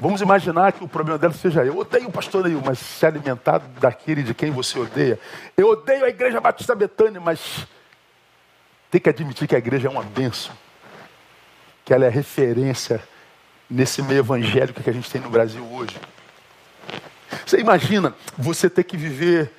Vamos 0.00 0.20
imaginar 0.20 0.72
que 0.72 0.84
o 0.84 0.88
problema 0.88 1.18
dela 1.18 1.32
seja 1.32 1.64
eu. 1.64 1.76
odeio 1.76 2.08
o 2.08 2.12
pastor 2.12 2.44
Neil, 2.44 2.62
mas 2.64 2.78
se 2.78 3.04
alimentar 3.04 3.58
daquele 3.58 4.22
de 4.22 4.32
quem 4.32 4.50
você 4.50 4.78
odeia. 4.78 5.18
Eu 5.56 5.70
odeio 5.70 6.04
a 6.04 6.08
igreja 6.08 6.40
Batista 6.40 6.74
Betânia, 6.74 7.20
mas 7.20 7.66
tem 8.90 9.00
que 9.00 9.08
admitir 9.08 9.48
que 9.48 9.56
a 9.56 9.58
igreja 9.58 9.88
é 9.88 9.90
uma 9.90 10.04
benção. 10.04 10.54
Que 11.84 11.92
ela 11.92 12.06
é 12.06 12.08
referência 12.08 13.02
nesse 13.68 14.00
meio 14.02 14.20
evangélico 14.20 14.82
que 14.82 14.88
a 14.88 14.92
gente 14.92 15.10
tem 15.10 15.20
no 15.20 15.30
Brasil 15.30 15.64
hoje. 15.72 15.98
Você 17.44 17.58
imagina 17.58 18.14
você 18.36 18.70
ter 18.70 18.84
que 18.84 18.96
viver 18.96 19.50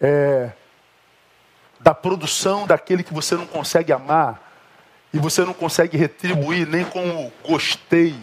é, 0.00 0.50
da 1.78 1.94
produção 1.94 2.66
daquele 2.66 3.04
que 3.04 3.14
você 3.14 3.36
não 3.36 3.46
consegue 3.46 3.92
amar 3.92 4.42
e 5.12 5.18
você 5.18 5.44
não 5.44 5.54
consegue 5.54 5.96
retribuir 5.96 6.66
nem 6.66 6.84
com 6.84 7.26
o 7.26 7.32
gostei 7.46 8.16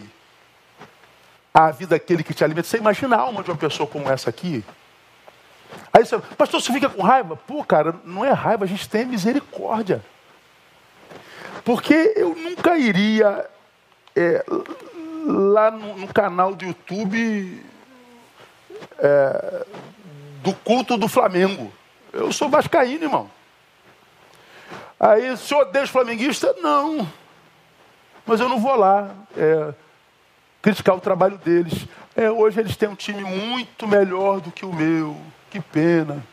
a 1.54 1.70
vida 1.70 1.90
daquele 1.90 2.24
que 2.24 2.34
te 2.34 2.42
alimenta. 2.42 2.66
Você 2.66 2.78
imagina 2.78 3.14
a 3.14 3.20
alma 3.20 3.44
de 3.44 3.50
uma 3.50 3.56
pessoa 3.56 3.88
como 3.88 4.10
essa 4.10 4.28
aqui? 4.28 4.64
Aí 5.92 6.04
você, 6.04 6.18
pastor, 6.18 6.60
você 6.60 6.72
fica 6.72 6.90
com 6.90 7.00
raiva? 7.00 7.36
Pô, 7.36 7.62
cara, 7.62 7.94
não 8.04 8.24
é 8.24 8.32
raiva, 8.32 8.64
a 8.64 8.68
gente 8.68 8.88
tem 8.88 9.04
misericórdia. 9.06 10.04
Porque 11.64 12.12
eu 12.16 12.34
nunca 12.34 12.76
iria 12.76 13.48
é, 14.16 14.44
lá 15.24 15.70
no, 15.70 15.96
no, 15.96 16.08
canal 16.12 16.56
do 16.56 16.64
YouTube 16.64 17.64
é, 18.98 19.66
do 20.42 20.52
culto 20.52 20.96
do 20.96 21.06
Flamengo. 21.06 21.72
Eu 22.12 22.32
sou 22.32 22.48
vascaíno, 22.48 23.04
irmão. 23.04 23.30
Aí, 24.98 25.30
o 25.30 25.36
senhor 25.36 25.62
odeia 25.62 25.84
os? 25.84 26.42
Não. 26.60 27.08
Mas 28.26 28.40
eu 28.40 28.48
não 28.48 28.58
vou 28.58 28.74
lá. 28.74 29.10
É, 29.36 29.72
criticar 30.64 30.96
o 30.96 31.00
trabalho 31.00 31.36
deles. 31.36 31.86
É, 32.16 32.30
hoje 32.30 32.58
eles 32.58 32.74
têm 32.74 32.88
um 32.88 32.94
time 32.94 33.22
muito 33.22 33.86
melhor 33.86 34.40
do 34.40 34.50
que 34.50 34.64
o 34.64 34.72
meu. 34.72 35.14
Que 35.50 35.60
pena. 35.60 36.24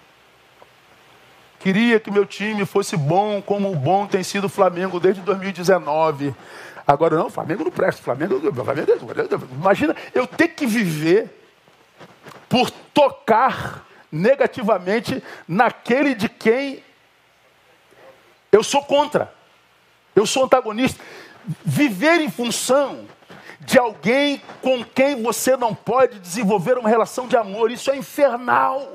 Queria 1.59 1.99
que 1.99 2.09
meu 2.09 2.25
time 2.25 2.65
fosse 2.65 2.95
bom, 2.95 3.41
como 3.41 3.69
o 3.69 3.75
bom 3.75 4.07
tem 4.07 4.23
sido 4.23 4.45
o 4.45 4.49
Flamengo 4.49 5.01
desde 5.01 5.21
2019. 5.21 6.34
Agora 6.88 7.17
não, 7.17 7.29
Flamengo 7.29 7.65
não 7.65 7.71
presta. 7.71 8.01
Flamengo, 8.01 8.39
Flamengo, 8.53 9.09
imagina 9.51 9.93
eu 10.15 10.25
ter 10.25 10.47
que 10.47 10.65
viver 10.65 11.29
por 12.47 12.71
tocar 12.71 13.86
negativamente 14.09 15.21
naquele 15.45 16.15
de 16.15 16.29
quem 16.29 16.82
eu 18.49 18.63
sou 18.63 18.82
contra. 18.82 19.34
Eu 20.15 20.25
sou 20.25 20.45
antagonista. 20.45 21.03
Viver 21.65 22.21
em 22.21 22.32
função 22.32 23.05
de 23.62 23.78
alguém 23.78 24.41
com 24.62 24.84
quem 24.84 25.22
você 25.22 25.55
não 25.55 25.74
pode 25.74 26.20
desenvolver 26.20 26.78
uma 26.78 26.89
relação 26.89 27.28
de 27.28 27.38
amor. 27.38 27.72
Isso 27.72 27.91
é 27.91 27.95
infernal. 27.95 28.93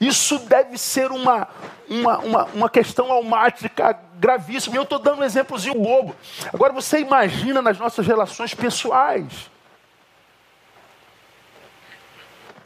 Isso 0.00 0.38
deve 0.40 0.76
ser 0.76 1.12
uma, 1.12 1.48
uma, 1.88 2.18
uma, 2.18 2.44
uma 2.46 2.70
questão 2.70 3.10
almática 3.12 3.98
gravíssima. 4.16 4.76
Eu 4.76 4.82
estou 4.82 4.98
dando 4.98 5.20
um 5.20 5.24
exemplozinho 5.24 5.80
bobo. 5.80 6.16
Agora 6.52 6.72
você 6.72 6.98
imagina 6.98 7.62
nas 7.62 7.78
nossas 7.78 8.06
relações 8.06 8.52
pessoais. 8.54 9.48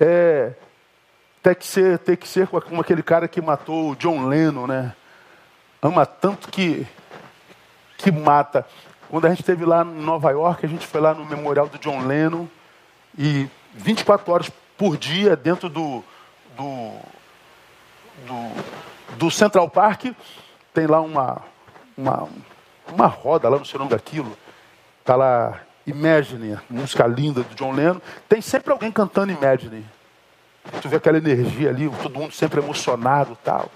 É, 0.01 0.53
tem 1.43 1.55
que 1.55 1.67
ser, 1.67 1.99
tem 1.99 2.17
que 2.17 2.27
ser 2.27 2.49
como 2.49 2.81
aquele 2.81 3.03
cara 3.03 3.29
que 3.29 3.41
matou 3.41 3.91
o 3.91 3.97
John 3.97 4.27
Lennon, 4.27 4.67
né? 4.67 4.95
Ama 5.83 6.07
tanto 6.07 6.49
que, 6.49 6.87
que 7.99 8.11
mata. 8.11 8.67
Quando 9.09 9.27
a 9.27 9.31
gente 9.31 9.41
esteve 9.41 9.65
lá 9.65 9.83
em 9.83 10.03
Nova 10.03 10.31
York, 10.31 10.65
a 10.65 10.69
gente 10.69 10.87
foi 10.87 11.01
lá 11.01 11.15
no 11.15 11.25
memorial 11.25 11.69
do 11.69 11.79
John 11.79 12.07
Lennon 12.07 12.47
e 13.17 13.49
24 13.75 14.33
horas 14.33 14.51
por 14.77 14.97
dia 14.97 15.35
dentro 15.35 15.69
do, 15.69 16.05
do, 16.57 16.93
do, 18.27 19.17
do 19.17 19.31
Central 19.31 19.69
Park 19.71 20.07
tem 20.79 20.87
lá 20.87 21.01
uma, 21.01 21.43
uma, 21.97 22.29
uma 22.93 23.07
roda, 23.07 23.49
lá 23.49 23.59
não 23.59 23.65
sei 23.65 23.77
o 23.77 23.79
nome 23.81 23.91
daquilo. 23.91 24.37
Está 25.01 25.17
lá 25.17 25.61
Imagine, 25.87 26.59
música 26.69 27.07
linda 27.07 27.43
do 27.43 27.55
John 27.55 27.73
Lennon. 27.73 28.01
Tem 28.29 28.41
sempre 28.41 28.73
alguém 28.73 28.93
cantando 28.93 29.33
Imagine. 29.33 29.85
Tu 30.83 30.89
vê 30.89 30.97
aquela 30.97 31.17
energia 31.17 31.71
ali, 31.71 31.91
todo 32.03 32.19
mundo 32.19 32.33
sempre 32.33 32.61
emocionado 32.61 33.37
tal. 33.43 33.71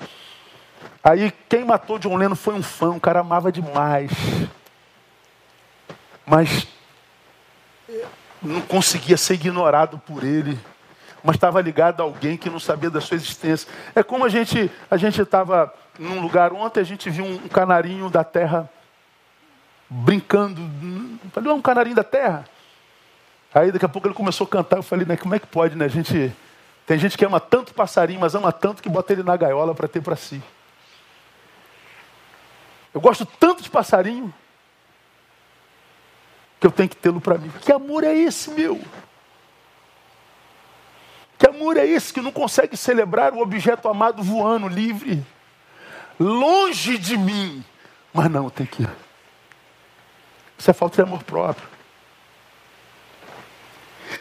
Aí 1.02 1.32
quem 1.48 1.64
matou 1.64 1.98
John 1.98 2.16
Lennon 2.16 2.36
foi 2.36 2.54
um 2.54 2.62
fã, 2.62 2.90
um 2.90 3.00
cara 3.00 3.20
amava 3.20 3.50
demais. 3.50 4.12
Mas 6.26 6.66
não 8.40 8.60
conseguia 8.60 9.16
ser 9.16 9.34
ignorado 9.34 9.98
por 9.98 10.24
ele, 10.24 10.58
mas 11.22 11.36
estava 11.36 11.60
ligado 11.60 12.00
a 12.00 12.04
alguém 12.04 12.36
que 12.36 12.50
não 12.50 12.58
sabia 12.58 12.90
da 12.90 13.00
sua 13.00 13.16
existência. 13.16 13.68
É 13.94 14.02
como 14.02 14.24
a 14.24 14.28
gente 14.28 14.70
a 14.90 14.96
gente 14.96 15.20
estava 15.20 15.72
num 15.98 16.20
lugar 16.20 16.52
ontem, 16.52 16.80
a 16.80 16.84
gente 16.84 17.08
viu 17.10 17.24
um 17.24 17.48
canarinho 17.48 18.10
da 18.10 18.24
terra 18.24 18.68
brincando. 19.88 20.60
Falei, 21.32 21.50
é 21.50 21.54
um 21.54 21.62
canarinho 21.62 21.96
da 21.96 22.04
terra. 22.04 22.44
Aí 23.54 23.70
daqui 23.70 23.84
a 23.84 23.88
pouco 23.88 24.08
ele 24.08 24.14
começou 24.14 24.46
a 24.46 24.50
cantar. 24.50 24.78
Eu 24.78 24.82
falei, 24.82 25.06
né, 25.06 25.16
como 25.16 25.34
é 25.34 25.38
que 25.38 25.46
pode, 25.46 25.76
né? 25.76 25.84
A 25.84 25.88
gente, 25.88 26.34
tem 26.86 26.98
gente 26.98 27.18
que 27.18 27.24
ama 27.24 27.38
tanto 27.38 27.74
passarinho, 27.74 28.20
mas 28.20 28.34
ama 28.34 28.50
tanto 28.50 28.82
que 28.82 28.88
bota 28.88 29.12
ele 29.12 29.22
na 29.22 29.36
gaiola 29.36 29.74
para 29.74 29.86
ter 29.86 30.00
para 30.00 30.16
si. 30.16 30.42
Eu 32.94 33.00
gosto 33.00 33.26
tanto 33.26 33.62
de 33.62 33.70
passarinho 33.70 34.32
que 36.62 36.66
eu 36.68 36.70
tenho 36.70 36.88
que 36.88 36.96
tê-lo 36.96 37.20
para 37.20 37.36
mim. 37.38 37.50
Que 37.60 37.72
amor 37.72 38.04
é 38.04 38.14
esse, 38.14 38.48
meu? 38.52 38.80
Que 41.36 41.48
amor 41.48 41.76
é 41.76 41.84
esse 41.84 42.12
que 42.12 42.20
não 42.20 42.30
consegue 42.30 42.76
celebrar 42.76 43.34
o 43.34 43.40
objeto 43.40 43.88
amado 43.88 44.22
voando 44.22 44.68
livre, 44.68 45.26
longe 46.20 46.96
de 46.98 47.16
mim? 47.16 47.64
Mas 48.14 48.30
não, 48.30 48.48
tem 48.48 48.64
que. 48.64 48.86
Isso 50.56 50.70
é 50.70 50.72
falta 50.72 50.94
de 50.94 51.02
amor 51.02 51.24
próprio. 51.24 51.66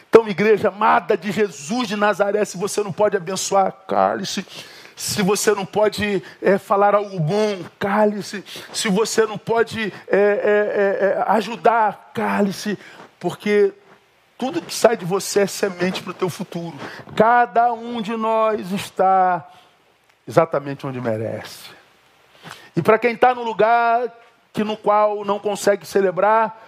Então, 0.10 0.28
igreja 0.28 0.70
amada 0.70 1.16
de 1.16 1.32
Jesus 1.32 1.88
de 1.88 1.96
Nazaré, 1.96 2.44
se 2.44 2.58
você 2.58 2.82
não 2.82 2.92
pode 2.92 3.16
abençoar, 3.16 3.72
cale-se. 3.88 4.44
Se 5.02 5.24
você 5.24 5.52
não 5.56 5.66
pode 5.66 6.22
é, 6.40 6.60
falar 6.60 6.94
algo 6.94 7.20
bom, 7.20 7.66
cale-se. 7.80 8.46
Se 8.72 8.88
você 8.88 9.26
não 9.26 9.36
pode 9.36 9.92
é, 10.08 10.16
é, 10.16 11.18
é 11.18 11.24
ajudar, 11.26 12.12
cale-se. 12.14 12.78
Porque 13.20 13.74
tudo 14.38 14.62
que 14.62 14.72
sai 14.72 14.96
de 14.96 15.04
você 15.04 15.42
é 15.42 15.48
semente 15.48 16.04
para 16.04 16.12
o 16.12 16.14
teu 16.14 16.30
futuro. 16.30 16.78
Cada 17.16 17.74
um 17.74 18.00
de 18.00 18.16
nós 18.16 18.72
está 18.72 19.50
exatamente 20.28 20.86
onde 20.86 21.02
merece. 21.02 21.72
E 22.76 22.82
para 22.84 23.00
quem 23.00 23.14
está 23.14 23.34
no 23.34 23.42
lugar 23.42 24.04
que 24.54 24.64
no 24.64 24.78
qual 24.78 25.26
não 25.26 25.40
consegue 25.40 25.84
celebrar, 25.84 26.64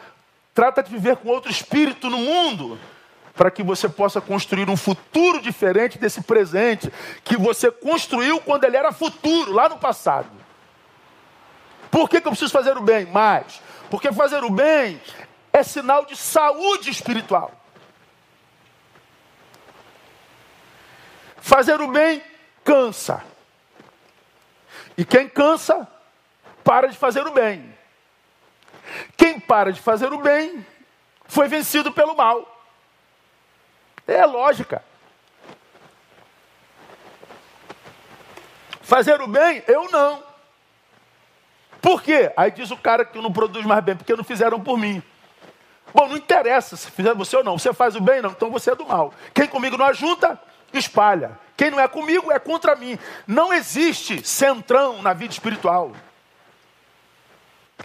trata 0.55 0.81
de 0.81 0.89
viver 0.89 1.17
com 1.17 1.29
outro 1.29 1.51
espírito 1.51 2.09
no 2.09 2.17
mundo 2.17 2.79
para 3.36 3.49
que 3.49 3.63
você 3.63 3.89
possa 3.89 4.21
construir 4.21 4.69
um 4.69 4.77
futuro 4.77 5.41
diferente 5.41 5.97
desse 5.97 6.21
presente 6.21 6.91
que 7.23 7.36
você 7.36 7.71
construiu 7.71 8.39
quando 8.39 8.63
ele 8.63 8.77
era 8.77 8.91
futuro, 8.91 9.51
lá 9.51 9.67
no 9.67 9.77
passado. 9.77 10.29
Por 11.89 12.09
que, 12.09 12.21
que 12.21 12.27
eu 12.27 12.31
preciso 12.31 12.51
fazer 12.51 12.77
o 12.77 12.81
bem? 12.81 13.05
Mais. 13.07 13.61
Porque 13.89 14.11
fazer 14.11 14.43
o 14.43 14.49
bem 14.49 15.01
é 15.51 15.63
sinal 15.63 16.05
de 16.05 16.15
saúde 16.15 16.89
espiritual. 16.89 17.51
Fazer 21.38 21.81
o 21.81 21.88
bem 21.89 22.23
cansa. 22.63 23.23
E 24.97 25.03
quem 25.03 25.27
cansa, 25.27 25.88
para 26.63 26.88
de 26.88 26.97
fazer 26.97 27.25
o 27.27 27.31
bem. 27.31 27.75
Quem 29.17 29.39
para 29.39 29.71
de 29.71 29.81
fazer 29.81 30.13
o 30.13 30.19
bem, 30.19 30.65
foi 31.25 31.47
vencido 31.47 31.91
pelo 31.91 32.15
mal. 32.15 32.52
É 34.07 34.25
lógica. 34.25 34.83
Fazer 38.81 39.21
o 39.21 39.27
bem, 39.27 39.63
eu 39.67 39.89
não. 39.89 40.21
Por 41.81 42.01
quê? 42.01 42.31
Aí 42.37 42.51
diz 42.51 42.71
o 42.71 42.77
cara 42.77 43.03
que 43.03 43.19
não 43.19 43.31
produz 43.31 43.65
mais 43.65 43.83
bem, 43.83 43.95
porque 43.95 44.15
não 44.15 44.23
fizeram 44.23 44.59
por 44.59 44.77
mim. 44.77 45.01
Bom, 45.93 46.07
não 46.07 46.17
interessa 46.17 46.75
se 46.75 46.89
fizer 46.89 47.13
você 47.13 47.37
ou 47.37 47.43
não. 47.43 47.57
Você 47.57 47.73
faz 47.73 47.95
o 47.95 48.01
bem, 48.01 48.21
não, 48.21 48.31
então 48.31 48.49
você 48.49 48.71
é 48.71 48.75
do 48.75 48.85
mal. 48.85 49.13
Quem 49.33 49.47
comigo 49.47 49.77
não 49.77 49.85
ajunta, 49.85 50.39
espalha. 50.73 51.37
Quem 51.55 51.69
não 51.69 51.79
é 51.79 51.87
comigo 51.87 52.31
é 52.31 52.39
contra 52.39 52.75
mim. 52.75 52.97
Não 53.27 53.53
existe 53.53 54.27
centrão 54.27 55.01
na 55.01 55.13
vida 55.13 55.33
espiritual. 55.33 55.91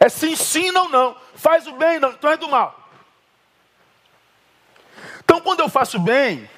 É 0.00 0.08
sim, 0.08 0.36
sim, 0.36 0.70
não, 0.70 0.88
não. 0.88 1.16
Faz 1.34 1.66
o 1.66 1.72
bem, 1.72 1.98
não, 1.98 2.10
então 2.10 2.30
é 2.30 2.36
do 2.36 2.48
mal. 2.48 2.77
Então, 5.28 5.42
quando 5.42 5.60
eu 5.60 5.68
faço 5.68 5.98
bem, 5.98 6.48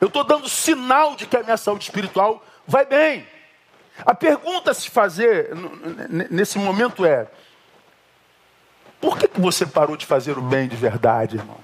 eu 0.00 0.06
estou 0.06 0.22
dando 0.22 0.48
sinal 0.48 1.16
de 1.16 1.26
que 1.26 1.36
a 1.36 1.42
minha 1.42 1.56
saúde 1.56 1.82
espiritual 1.82 2.40
vai 2.64 2.86
bem. 2.86 3.26
A 4.06 4.14
pergunta 4.14 4.70
a 4.70 4.74
se 4.74 4.88
fazer 4.88 5.50
nesse 6.30 6.56
momento 6.56 7.04
é: 7.04 7.26
por 9.00 9.18
que, 9.18 9.26
que 9.26 9.40
você 9.40 9.66
parou 9.66 9.96
de 9.96 10.06
fazer 10.06 10.38
o 10.38 10.40
bem 10.40 10.68
de 10.68 10.76
verdade, 10.76 11.34
irmão? 11.34 11.58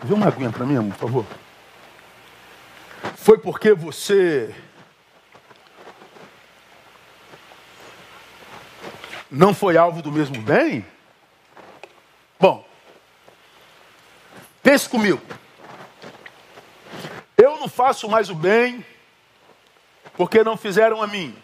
Vê 0.00 0.14
uma 0.14 0.28
aguinha 0.28 0.52
para 0.52 0.64
mim, 0.64 0.90
por 0.90 0.98
favor. 0.98 1.26
Foi 3.16 3.36
porque 3.36 3.74
você 3.74 4.54
não 9.28 9.52
foi 9.52 9.76
alvo 9.76 10.00
do 10.00 10.12
mesmo 10.12 10.40
bem? 10.40 10.86
Bom, 12.38 12.64
Pense 14.64 14.88
comigo. 14.88 15.20
Eu 17.36 17.58
não 17.58 17.68
faço 17.68 18.08
mais 18.08 18.30
o 18.30 18.34
bem 18.34 18.84
porque 20.16 20.42
não 20.42 20.56
fizeram 20.56 21.02
a 21.02 21.06
mim. 21.06 21.36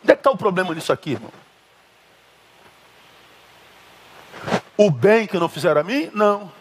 Onde 0.00 0.12
é 0.12 0.14
que 0.14 0.20
está 0.20 0.30
o 0.30 0.36
problema 0.36 0.72
nisso 0.72 0.92
aqui, 0.92 1.12
irmão? 1.12 1.32
O 4.76 4.90
bem 4.92 5.26
que 5.26 5.36
não 5.38 5.48
fizeram 5.48 5.80
a 5.80 5.84
mim? 5.84 6.08
Não. 6.14 6.52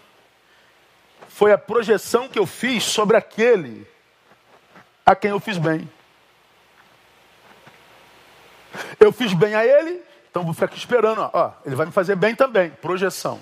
Foi 1.29 1.51
a 1.51 1.57
projeção 1.57 2.27
que 2.27 2.39
eu 2.39 2.47
fiz 2.47 2.83
sobre 2.83 3.15
aquele 3.15 3.87
a 5.05 5.15
quem 5.15 5.29
eu 5.29 5.39
fiz 5.39 5.59
bem. 5.59 5.87
Eu 8.99 9.11
fiz 9.11 9.33
bem 9.33 9.53
a 9.53 9.63
ele, 9.63 10.01
então 10.31 10.43
vou 10.43 10.53
ficar 10.53 10.65
aqui 10.65 10.79
esperando. 10.79 11.21
Ó, 11.21 11.29
ó 11.31 11.51
ele 11.63 11.75
vai 11.75 11.85
me 11.85 11.91
fazer 11.91 12.15
bem 12.15 12.33
também. 12.33 12.71
Projeção. 12.71 13.39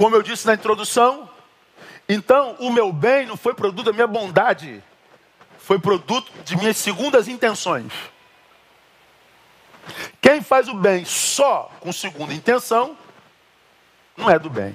Como 0.00 0.16
eu 0.16 0.22
disse 0.22 0.46
na 0.46 0.54
introdução, 0.54 1.28
então 2.08 2.56
o 2.58 2.72
meu 2.72 2.90
bem 2.90 3.26
não 3.26 3.36
foi 3.36 3.52
produto 3.52 3.84
da 3.84 3.92
minha 3.92 4.06
bondade, 4.06 4.82
foi 5.58 5.78
produto 5.78 6.32
de 6.42 6.56
minhas 6.56 6.78
segundas 6.78 7.28
intenções. 7.28 7.92
Quem 10.18 10.40
faz 10.40 10.68
o 10.68 10.74
bem 10.74 11.04
só 11.04 11.70
com 11.80 11.92
segunda 11.92 12.32
intenção, 12.32 12.96
não 14.16 14.30
é 14.30 14.38
do 14.38 14.48
bem. 14.48 14.74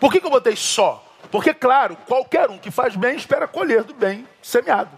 Por 0.00 0.10
que, 0.10 0.20
que 0.20 0.26
eu 0.26 0.30
botei 0.30 0.56
só? 0.56 1.06
Porque, 1.30 1.54
claro, 1.54 1.96
qualquer 2.04 2.50
um 2.50 2.58
que 2.58 2.72
faz 2.72 2.96
bem 2.96 3.14
espera 3.14 3.46
colher 3.46 3.84
do 3.84 3.94
bem 3.94 4.26
semeado. 4.42 4.90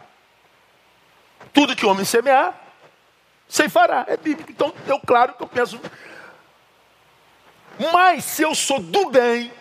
Tudo 1.53 1.77
que 1.77 1.85
o 1.85 1.91
homem 1.91 2.07
semear, 2.07 2.59
fará. 3.69 4.07
É 4.09 4.17
bíblico. 4.17 4.51
Então, 4.51 4.73
eu, 4.87 4.99
claro 5.01 5.35
que 5.35 5.43
eu 5.43 5.47
penso 5.47 5.79
mas 7.93 8.25
se 8.25 8.43
eu 8.43 8.55
sou 8.55 8.81
do 8.81 9.11
bem, 9.11 9.53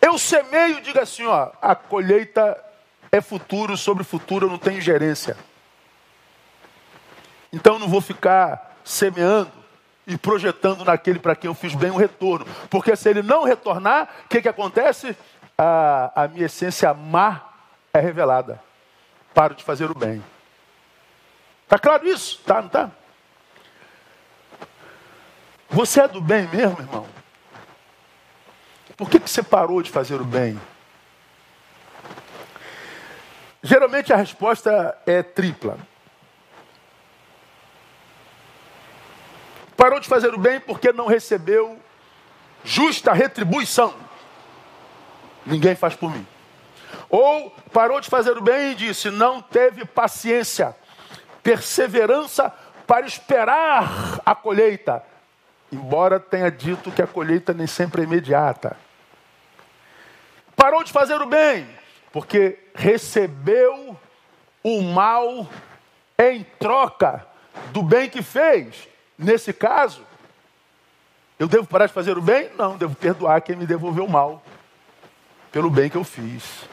eu 0.00 0.18
semeio 0.18 0.78
e 0.78 0.80
digo 0.80 0.98
assim, 0.98 1.24
ó, 1.24 1.50
a 1.60 1.74
colheita 1.74 2.62
é 3.10 3.20
futuro, 3.20 3.76
sobre 3.76 4.04
futuro 4.04 4.46
eu 4.46 4.50
não 4.50 4.58
tenho 4.58 4.80
gerência. 4.80 5.36
Então 7.52 7.74
eu 7.74 7.78
não 7.78 7.88
vou 7.88 8.00
ficar 8.00 8.76
semeando 8.84 9.52
e 10.06 10.18
projetando 10.18 10.84
naquele 10.84 11.18
para 11.18 11.36
quem 11.36 11.48
eu 11.48 11.54
fiz 11.54 11.74
bem 11.74 11.90
um 11.90 11.96
retorno. 11.96 12.46
Porque 12.68 12.94
se 12.96 13.08
ele 13.08 13.22
não 13.22 13.44
retornar, 13.44 14.08
o 14.24 14.28
que, 14.28 14.42
que 14.42 14.48
acontece? 14.48 15.16
A, 15.56 16.24
a 16.24 16.28
minha 16.28 16.46
essência 16.46 16.92
má 16.92 17.42
é 17.92 18.00
revelada. 18.00 18.60
Paro 19.32 19.54
de 19.54 19.64
fazer 19.64 19.90
o 19.90 19.94
bem. 19.94 20.22
Está 21.62 21.78
claro 21.78 22.06
isso? 22.06 22.40
Tá, 22.44 22.60
não 22.60 22.66
está? 22.66 22.90
Você 25.74 26.02
é 26.02 26.06
do 26.06 26.20
bem 26.20 26.46
mesmo, 26.46 26.78
irmão? 26.78 27.04
Por 28.96 29.10
que, 29.10 29.18
que 29.18 29.28
você 29.28 29.42
parou 29.42 29.82
de 29.82 29.90
fazer 29.90 30.20
o 30.20 30.24
bem? 30.24 30.60
Geralmente 33.60 34.12
a 34.12 34.16
resposta 34.16 34.96
é 35.04 35.20
tripla. 35.20 35.76
Parou 39.76 39.98
de 39.98 40.06
fazer 40.06 40.32
o 40.32 40.38
bem 40.38 40.60
porque 40.60 40.92
não 40.92 41.08
recebeu 41.08 41.76
justa 42.62 43.12
retribuição. 43.12 43.92
Ninguém 45.44 45.74
faz 45.74 45.96
por 45.96 46.08
mim. 46.08 46.24
Ou 47.10 47.50
parou 47.72 48.00
de 48.00 48.08
fazer 48.08 48.38
o 48.38 48.42
bem 48.42 48.70
e 48.70 48.74
disse: 48.76 49.10
não 49.10 49.42
teve 49.42 49.84
paciência, 49.84 50.76
perseverança 51.42 52.54
para 52.86 53.04
esperar 53.06 54.20
a 54.24 54.36
colheita 54.36 55.02
embora 55.72 56.20
tenha 56.20 56.50
dito 56.50 56.90
que 56.90 57.02
a 57.02 57.06
colheita 57.06 57.52
nem 57.52 57.66
sempre 57.66 58.02
é 58.02 58.04
imediata. 58.04 58.76
Parou 60.56 60.84
de 60.84 60.92
fazer 60.92 61.20
o 61.20 61.26
bem, 61.26 61.66
porque 62.12 62.58
recebeu 62.74 63.98
o 64.62 64.82
mal 64.82 65.48
em 66.18 66.44
troca 66.58 67.26
do 67.72 67.82
bem 67.82 68.08
que 68.08 68.22
fez. 68.22 68.88
Nesse 69.18 69.52
caso, 69.52 70.04
Eu 71.38 71.48
devo 71.48 71.66
parar 71.66 71.86
de 71.86 71.92
fazer 71.92 72.16
o 72.16 72.22
bem? 72.22 72.50
Não, 72.56 72.76
devo 72.76 72.94
perdoar 72.94 73.40
quem 73.40 73.56
me 73.56 73.66
devolveu 73.66 74.04
o 74.04 74.10
mal, 74.10 74.42
pelo 75.50 75.68
bem 75.68 75.90
que 75.90 75.96
eu 75.96 76.04
fiz. 76.04 76.64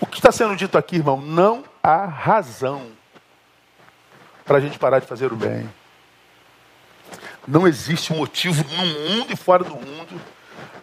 O 0.00 0.06
que 0.06 0.18
está 0.18 0.32
sendo 0.32 0.56
dito 0.56 0.76
aqui, 0.76 0.96
irmão? 0.96 1.20
Não 1.20 1.64
há 1.82 2.04
razão 2.04 2.90
para 4.44 4.58
a 4.58 4.60
gente 4.60 4.78
parar 4.78 4.98
de 4.98 5.06
fazer 5.06 5.32
o 5.32 5.36
bem. 5.36 5.68
Não 7.46 7.66
existe 7.66 8.12
motivo 8.12 8.64
no 8.74 8.86
mundo 8.86 9.32
e 9.32 9.36
fora 9.36 9.64
do 9.64 9.74
mundo 9.74 10.20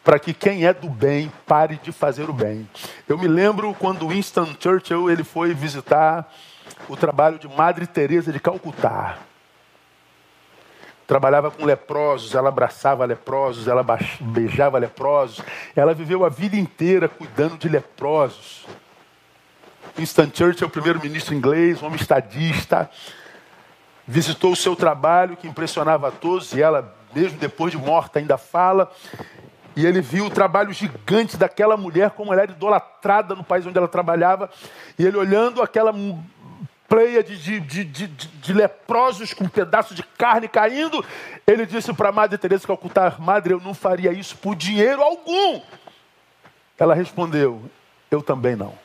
para 0.04 0.20
que 0.20 0.34
quem 0.34 0.66
é 0.66 0.74
do 0.74 0.90
bem 0.90 1.32
pare 1.46 1.80
de 1.82 1.92
fazer 1.92 2.30
o 2.30 2.34
bem. 2.34 2.68
Eu 3.08 3.18
me 3.18 3.28
lembro 3.28 3.74
quando 3.76 4.08
Winston 4.08 4.56
Churchill 4.60 5.10
ele 5.10 5.24
foi 5.24 5.54
visitar 5.54 6.32
o 6.90 6.98
trabalho 6.98 7.38
de 7.38 7.48
Madre 7.48 7.86
Teresa 7.86 8.32
de 8.32 8.40
Calcutá. 8.40 9.18
Trabalhava 11.06 11.52
com 11.52 11.66
leprosos, 11.66 12.34
ela 12.36 12.50
abraçava 12.50 13.06
leprosos, 13.06 13.68
ela 13.68 13.86
beijava 14.22 14.78
leprosos. 14.78 15.44
Ela 15.76 15.94
viveu 15.94 16.24
a 16.24 16.30
vida 16.30 16.56
inteira 16.56 17.10
cuidando 17.10 17.58
de 17.58 17.68
leprosos. 17.68 18.66
Winston 19.98 20.32
Churchill, 20.34 20.68
o 20.68 20.70
primeiro-ministro 20.70 21.36
inglês, 21.36 21.82
um 21.82 21.88
homem 21.88 22.00
estadista, 22.00 22.90
visitou 24.12 24.52
o 24.52 24.56
seu 24.58 24.76
trabalho 24.76 25.38
que 25.38 25.48
impressionava 25.48 26.10
a 26.10 26.12
todos 26.12 26.52
e 26.52 26.62
ela, 26.62 26.94
mesmo 27.16 27.40
depois 27.40 27.72
de 27.72 27.78
morta, 27.78 28.20
ainda 28.20 28.38
fala. 28.38 28.92
E 29.74 29.86
ele 29.86 30.02
viu 30.02 30.26
o 30.26 30.30
trabalho 30.30 30.74
gigante 30.74 31.38
daquela 31.38 31.78
mulher, 31.78 32.10
como 32.12 32.34
ela 32.34 32.42
era 32.42 32.52
idolatrada 32.52 33.34
no 33.36 33.44
país 33.44 33.66
onde 33.66 33.78
ela 33.78 33.88
trabalhava. 33.88 34.50
E 35.00 35.06
ele 35.06 35.16
olhando 35.16 35.62
aquela 35.62 35.94
pleia 36.90 37.24
de, 37.24 37.38
de, 37.38 37.86
de, 37.86 38.08
de, 38.08 38.54
leprosos 38.54 39.34
com 39.34 39.46
um 39.46 39.50
pedaço 39.50 39.96
de 39.96 40.04
carne 40.04 40.50
caindo, 40.50 41.04
ele 41.48 41.66
disse 41.66 41.94
para 41.94 42.10
a 42.10 42.12
Madre 42.12 42.38
Teresa 42.38 42.68
Calcutá, 42.68 43.16
Madre, 43.18 43.54
eu 43.54 43.62
não 43.62 43.74
faria 43.74 44.12
isso 44.12 44.36
por 44.36 44.58
dinheiro 44.58 45.02
algum. 45.02 45.62
Ela 46.78 46.94
respondeu, 46.94 47.62
eu 48.12 48.22
também 48.22 48.58
não. 48.58 48.78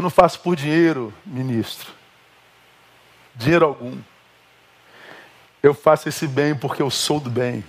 Eu 0.00 0.02
não 0.02 0.08
faço 0.08 0.40
por 0.40 0.56
dinheiro, 0.56 1.12
ministro. 1.26 1.92
Dinheiro 3.34 3.66
algum. 3.66 4.00
Eu 5.62 5.74
faço 5.74 6.08
esse 6.08 6.26
bem 6.26 6.54
porque 6.54 6.80
eu 6.80 6.88
sou 6.88 7.20
do 7.20 7.28
bem. 7.28 7.62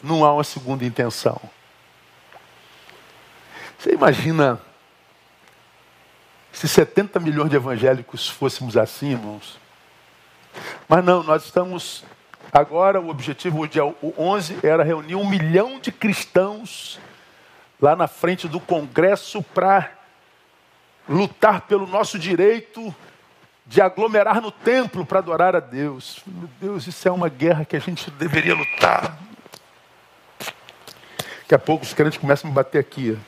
Não 0.00 0.24
há 0.24 0.32
uma 0.32 0.44
segunda 0.44 0.84
intenção. 0.84 1.36
Você 3.76 3.92
imagina 3.92 4.60
se 6.52 6.68
70 6.68 7.18
milhões 7.18 7.50
de 7.50 7.56
evangélicos 7.56 8.28
fôssemos 8.28 8.76
assim, 8.76 9.10
irmãos? 9.10 9.58
Mas 10.88 11.04
não, 11.04 11.24
nós 11.24 11.44
estamos. 11.44 12.04
Agora, 12.52 13.00
o 13.00 13.08
objetivo, 13.08 13.62
o 13.62 13.66
dia 13.66 13.82
11, 14.16 14.60
era 14.62 14.84
reunir 14.84 15.16
um 15.16 15.28
milhão 15.28 15.80
de 15.80 15.90
cristãos 15.90 17.00
lá 17.80 17.96
na 17.96 18.06
frente 18.06 18.46
do 18.46 18.60
Congresso 18.60 19.42
para 19.42 19.98
lutar 21.10 21.62
pelo 21.62 21.88
nosso 21.88 22.16
direito 22.16 22.94
de 23.66 23.80
aglomerar 23.80 24.40
no 24.40 24.52
templo 24.52 25.04
para 25.04 25.18
adorar 25.18 25.56
a 25.56 25.60
Deus. 25.60 26.20
Meu 26.24 26.48
Deus, 26.60 26.86
isso 26.86 27.06
é 27.08 27.10
uma 27.10 27.28
guerra 27.28 27.64
que 27.64 27.76
a 27.76 27.80
gente 27.80 28.08
deveria 28.12 28.54
lutar. 28.54 29.18
Daqui 31.40 31.54
a 31.54 31.58
pouco 31.58 31.84
os 31.84 31.92
crentes 31.92 32.16
começam 32.16 32.48
a 32.48 32.50
me 32.50 32.54
bater 32.54 32.78
aqui. 32.78 33.18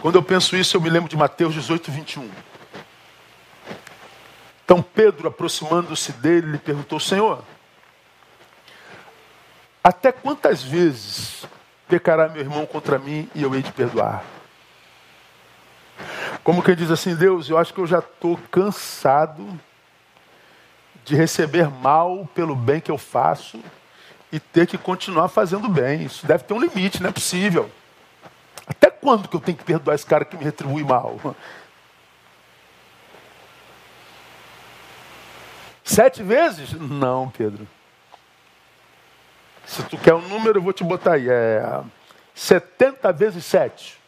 Quando 0.00 0.14
eu 0.14 0.22
penso 0.22 0.56
isso, 0.56 0.76
eu 0.76 0.80
me 0.80 0.90
lembro 0.90 1.08
de 1.08 1.16
Mateus 1.16 1.54
18, 1.54 1.90
21. 1.90 2.30
Então 4.64 4.80
Pedro, 4.80 5.26
aproximando-se 5.26 6.12
dele, 6.12 6.52
lhe 6.52 6.58
perguntou: 6.58 7.00
Senhor, 7.00 7.42
até 9.84 10.10
quantas 10.10 10.62
vezes 10.62 11.46
pecará 11.86 12.26
meu 12.26 12.40
irmão 12.40 12.64
contra 12.64 12.98
mim 12.98 13.28
e 13.34 13.42
eu 13.42 13.54
hei 13.54 13.62
de 13.62 13.70
perdoar? 13.70 14.24
Como 16.42 16.62
quem 16.62 16.74
diz 16.74 16.90
assim, 16.90 17.14
Deus, 17.14 17.50
eu 17.50 17.58
acho 17.58 17.74
que 17.74 17.80
eu 17.80 17.86
já 17.86 17.98
estou 17.98 18.38
cansado 18.50 19.46
de 21.04 21.14
receber 21.14 21.68
mal 21.68 22.26
pelo 22.34 22.56
bem 22.56 22.80
que 22.80 22.90
eu 22.90 22.96
faço 22.96 23.60
e 24.32 24.40
ter 24.40 24.66
que 24.66 24.78
continuar 24.78 25.28
fazendo 25.28 25.68
bem. 25.68 26.04
Isso 26.04 26.26
deve 26.26 26.44
ter 26.44 26.54
um 26.54 26.60
limite, 26.60 27.02
não 27.02 27.10
é 27.10 27.12
possível. 27.12 27.70
Até 28.66 28.90
quando 28.90 29.28
que 29.28 29.36
eu 29.36 29.40
tenho 29.40 29.58
que 29.58 29.64
perdoar 29.64 29.94
esse 29.94 30.06
cara 30.06 30.24
que 30.24 30.36
me 30.36 30.44
retribui 30.44 30.82
mal? 30.82 31.20
Sete 35.84 36.22
vezes? 36.22 36.72
Não, 36.72 37.28
Pedro. 37.28 37.68
Se 39.66 39.82
tu 39.84 39.96
quer 39.98 40.14
um 40.14 40.28
número, 40.28 40.58
eu 40.58 40.62
vou 40.62 40.72
te 40.72 40.84
botar 40.84 41.14
aí. 41.14 41.28
É 41.28 41.82
70 42.34 43.12
vezes 43.12 43.44
7. 43.44 43.98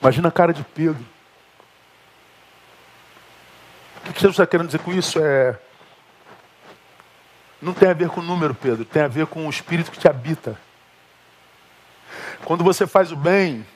Imagina 0.00 0.28
a 0.28 0.32
cara 0.32 0.52
de 0.52 0.62
Pedro. 0.62 1.04
O 4.08 4.12
que 4.12 4.20
Jesus 4.20 4.34
está 4.34 4.46
querendo 4.46 4.66
dizer 4.66 4.78
com 4.80 4.92
isso? 4.92 5.18
É. 5.22 5.58
Não 7.60 7.74
tem 7.74 7.90
a 7.90 7.94
ver 7.94 8.08
com 8.08 8.20
o 8.20 8.24
número, 8.24 8.54
Pedro, 8.54 8.84
tem 8.84 9.02
a 9.02 9.08
ver 9.08 9.26
com 9.26 9.46
o 9.46 9.50
espírito 9.50 9.90
que 9.90 9.98
te 9.98 10.08
habita. 10.08 10.58
Quando 12.44 12.62
você 12.62 12.86
faz 12.86 13.10
o 13.10 13.16
bem, 13.16 13.66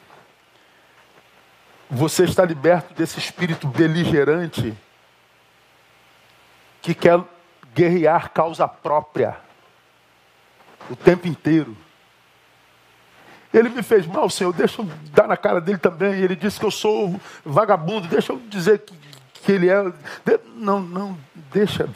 você 1.91 2.25
está 2.25 2.45
liberto 2.45 2.95
desse 2.95 3.19
espírito 3.19 3.67
beligerante 3.67 4.73
que 6.81 6.95
quer 6.95 7.21
guerrear 7.75 8.31
causa 8.31 8.67
própria 8.69 9.37
o 10.91 10.97
tempo 10.97 11.27
inteiro. 11.27 11.77
Ele 13.53 13.69
me 13.69 13.83
fez 13.83 14.07
mal, 14.07 14.31
Senhor, 14.31 14.53
deixa 14.53 14.81
eu 14.81 14.89
dar 15.13 15.29
na 15.29 15.37
cara 15.37 15.61
dele 15.61 15.79
também. 15.79 16.15
Ele 16.15 16.35
disse 16.35 16.59
que 16.59 16.65
eu 16.65 16.71
sou 16.71 17.21
vagabundo, 17.45 18.09
deixa 18.09 18.33
eu 18.33 18.41
dizer 18.49 18.79
que, 18.79 18.97
que 19.35 19.53
ele 19.53 19.69
é. 19.69 19.93
Não, 20.55 20.81
não, 20.81 21.19
deixa. 21.53 21.89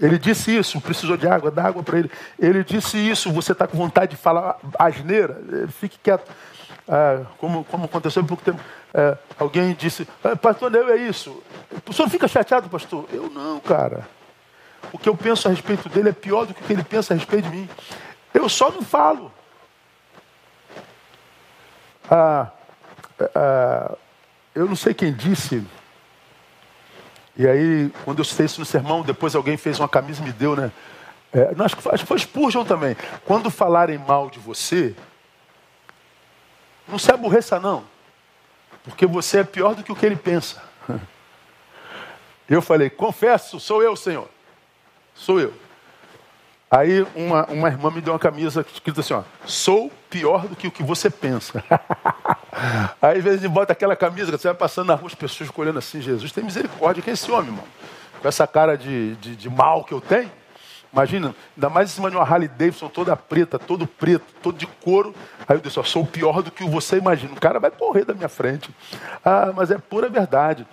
Ele 0.00 0.18
disse 0.18 0.56
isso, 0.56 0.80
precisou 0.80 1.16
de 1.16 1.26
água, 1.26 1.50
dá 1.50 1.64
água 1.64 1.82
para 1.82 1.98
ele. 1.98 2.10
Ele 2.38 2.64
disse 2.64 2.96
isso, 2.96 3.32
você 3.32 3.52
está 3.52 3.66
com 3.66 3.76
vontade 3.76 4.12
de 4.12 4.16
falar 4.16 4.56
asneira, 4.78 5.68
fique 5.78 5.98
quieto. 5.98 6.30
Ah, 6.88 7.26
como, 7.36 7.64
como 7.64 7.84
aconteceu 7.84 8.22
há 8.22 8.24
pouco 8.24 8.42
tempo, 8.42 8.60
ah, 8.94 9.18
alguém 9.38 9.74
disse, 9.74 10.08
ah, 10.24 10.34
pastor 10.34 10.70
Neu 10.70 10.88
é 10.88 10.96
isso. 10.96 11.42
O 11.86 11.92
senhor 11.92 12.08
fica 12.08 12.26
chateado, 12.26 12.68
pastor? 12.68 13.06
Eu 13.12 13.28
não, 13.28 13.60
cara. 13.60 14.08
O 14.92 14.98
que 14.98 15.08
eu 15.08 15.16
penso 15.16 15.48
a 15.48 15.50
respeito 15.50 15.88
dele 15.88 16.08
é 16.08 16.12
pior 16.12 16.46
do 16.46 16.54
que 16.54 16.62
o 16.62 16.64
que 16.64 16.72
ele 16.72 16.84
pensa 16.84 17.12
a 17.12 17.16
respeito 17.16 17.50
de 17.50 17.56
mim. 17.56 17.68
Eu 18.32 18.48
só 18.48 18.70
não 18.70 18.82
falo. 18.82 19.30
Ah, 22.10 22.48
ah, 23.34 23.94
eu 24.54 24.66
não 24.66 24.76
sei 24.76 24.94
quem 24.94 25.12
disse. 25.12 25.62
E 27.36 27.46
aí, 27.46 27.92
quando 28.04 28.20
eu 28.20 28.24
citei 28.24 28.46
isso 28.46 28.60
no 28.60 28.66
sermão, 28.66 29.02
depois 29.02 29.34
alguém 29.34 29.56
fez 29.56 29.78
uma 29.78 29.88
camisa 29.88 30.22
e 30.22 30.24
me 30.24 30.32
deu, 30.32 30.56
né? 30.56 30.72
É, 31.32 31.54
não, 31.54 31.66
acho, 31.66 31.76
que 31.76 31.82
foi, 31.82 31.92
acho 31.92 32.04
que 32.04 32.08
foi 32.08 32.18
Spurgeon 32.18 32.64
também. 32.64 32.96
Quando 33.26 33.50
falarem 33.50 33.98
mal 33.98 34.30
de 34.30 34.38
você, 34.38 34.96
não 36.88 36.98
se 36.98 37.10
aborreça, 37.12 37.60
não. 37.60 37.84
Porque 38.84 39.06
você 39.06 39.40
é 39.40 39.44
pior 39.44 39.74
do 39.74 39.82
que 39.82 39.92
o 39.92 39.96
que 39.96 40.06
ele 40.06 40.16
pensa. 40.16 40.62
Eu 42.48 42.62
falei, 42.62 42.88
confesso, 42.88 43.60
sou 43.60 43.82
eu, 43.82 43.94
Senhor. 43.94 44.26
Sou 45.14 45.38
eu. 45.38 45.52
Aí 46.70 47.06
uma, 47.14 47.44
uma 47.46 47.68
irmã 47.68 47.90
me 47.90 48.00
deu 48.00 48.14
uma 48.14 48.18
camisa 48.18 48.64
escrita 48.72 49.00
assim, 49.00 49.12
ó, 49.12 49.22
sou 49.44 49.90
pior 50.08 50.46
do 50.46 50.56
que 50.56 50.66
o 50.66 50.70
que 50.70 50.82
você 50.82 51.10
pensa. 51.10 51.62
Aí 53.00 53.18
às 53.18 53.24
vezes 53.24 53.50
bota 53.50 53.72
aquela 53.72 53.96
camisa, 53.96 54.30
você 54.30 54.48
vai 54.48 54.56
passando 54.56 54.88
na 54.88 54.94
rua, 54.94 55.08
as 55.08 55.14
pessoas 55.14 55.50
olhando 55.56 55.78
assim, 55.78 56.00
Jesus 56.00 56.32
tem 56.32 56.44
misericórdia, 56.44 57.02
que 57.02 57.10
é 57.10 57.12
esse 57.12 57.30
homem, 57.30 57.50
irmão? 57.50 57.64
Com 58.20 58.28
essa 58.28 58.46
cara 58.46 58.76
de, 58.76 59.14
de, 59.16 59.36
de 59.36 59.50
mal 59.50 59.84
que 59.84 59.92
eu 59.92 60.00
tenho. 60.00 60.30
Imagina, 60.92 61.34
ainda 61.56 61.68
mais 61.68 61.90
em 61.90 61.94
cima 61.94 62.10
de 62.10 62.16
uma 62.16 62.24
Harley 62.24 62.48
Davidson 62.48 62.88
toda 62.88 63.14
preta, 63.16 63.58
todo 63.58 63.86
preto, 63.86 64.24
todo 64.42 64.56
de 64.56 64.66
couro. 64.66 65.14
Aí 65.46 65.56
eu 65.56 65.60
disse, 65.60 65.78
ó, 65.78 65.82
sou 65.82 66.06
pior 66.06 66.42
do 66.42 66.50
que 66.50 66.64
você 66.64 66.96
imagina. 66.96 67.32
O 67.32 67.40
cara 67.40 67.60
vai 67.60 67.70
correr 67.70 68.04
da 68.04 68.14
minha 68.14 68.28
frente. 68.28 68.70
Ah, 69.24 69.52
mas 69.54 69.70
é 69.70 69.78
pura 69.78 70.08
verdade. 70.08 70.66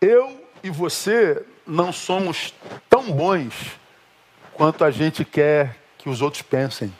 Eu 0.00 0.38
e 0.62 0.70
você 0.70 1.44
não 1.66 1.92
somos 1.92 2.54
tão 2.88 3.10
bons 3.10 3.78
quanto 4.52 4.84
a 4.84 4.90
gente 4.90 5.24
quer 5.24 5.76
que 5.96 6.08
os 6.08 6.20
outros 6.20 6.42
pensem. 6.42 6.92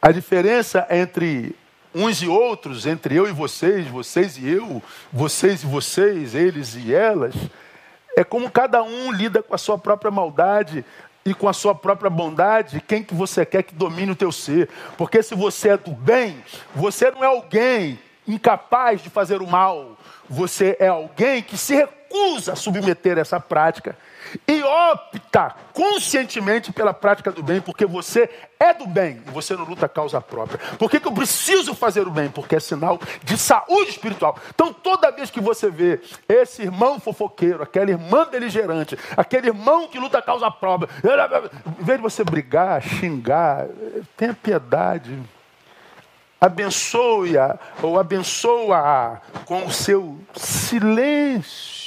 A 0.00 0.10
diferença 0.10 0.86
entre 0.90 1.54
uns 1.94 2.22
e 2.22 2.28
outros, 2.28 2.86
entre 2.86 3.14
eu 3.16 3.28
e 3.28 3.32
vocês, 3.32 3.86
vocês 3.88 4.38
e 4.38 4.48
eu, 4.48 4.82
vocês 5.12 5.62
e 5.62 5.66
vocês, 5.66 6.34
eles 6.34 6.74
e 6.74 6.94
elas, 6.94 7.34
É 8.16 8.24
como 8.24 8.50
cada 8.50 8.82
um 8.82 9.12
lida 9.12 9.42
com 9.42 9.54
a 9.54 9.58
sua 9.58 9.78
própria 9.78 10.10
maldade 10.10 10.84
e 11.24 11.34
com 11.34 11.48
a 11.48 11.52
sua 11.52 11.74
própria 11.74 12.10
bondade, 12.10 12.80
quem 12.80 13.02
que 13.02 13.14
você 13.14 13.44
quer 13.44 13.62
que 13.62 13.74
domine 13.74 14.12
o 14.12 14.16
teu 14.16 14.32
ser. 14.32 14.68
Porque 14.96 15.22
se 15.22 15.34
você 15.34 15.70
é 15.70 15.76
do 15.76 15.92
bem, 15.92 16.42
você 16.74 17.10
não 17.10 17.22
é 17.22 17.26
alguém 17.26 17.98
incapaz 18.26 19.02
de 19.02 19.10
fazer 19.10 19.42
o 19.42 19.46
mal. 19.46 19.96
Você 20.28 20.76
é 20.80 20.88
alguém 20.88 21.42
que 21.42 21.56
se 21.56 21.86
a 22.48 22.56
submeter 22.56 23.18
essa 23.18 23.38
prática 23.38 23.96
e 24.46 24.62
opta 24.62 25.54
conscientemente 25.72 26.72
pela 26.72 26.92
prática 26.92 27.30
do 27.30 27.42
bem, 27.42 27.60
porque 27.60 27.86
você 27.86 28.28
é 28.58 28.74
do 28.74 28.86
bem 28.86 29.22
e 29.26 29.30
você 29.30 29.54
não 29.56 29.64
luta 29.64 29.88
causa 29.88 30.20
própria. 30.20 30.58
Por 30.76 30.90
que, 30.90 31.00
que 31.00 31.06
eu 31.06 31.12
preciso 31.12 31.74
fazer 31.74 32.06
o 32.06 32.10
bem? 32.10 32.28
Porque 32.28 32.56
é 32.56 32.60
sinal 32.60 32.98
de 33.22 33.38
saúde 33.38 33.90
espiritual. 33.90 34.36
Então, 34.54 34.72
toda 34.72 35.10
vez 35.10 35.30
que 35.30 35.40
você 35.40 35.70
vê 35.70 36.00
esse 36.28 36.62
irmão 36.62 37.00
fofoqueiro, 37.00 37.62
aquela 37.62 37.90
irmã 37.90 38.26
beligerante, 38.26 38.98
aquele 39.16 39.48
irmão 39.48 39.88
que 39.88 39.98
luta 39.98 40.20
causa 40.20 40.50
própria, 40.50 40.90
em 41.80 41.84
vez 41.84 41.98
de 41.98 42.02
você 42.02 42.24
brigar, 42.24 42.82
xingar, 42.82 43.66
tenha 44.16 44.34
piedade. 44.34 45.18
Abençoe-a 46.40 47.58
ou 47.82 47.98
abençoa-a 47.98 49.20
com 49.44 49.66
o 49.66 49.70
seu 49.70 50.18
silêncio 50.34 51.79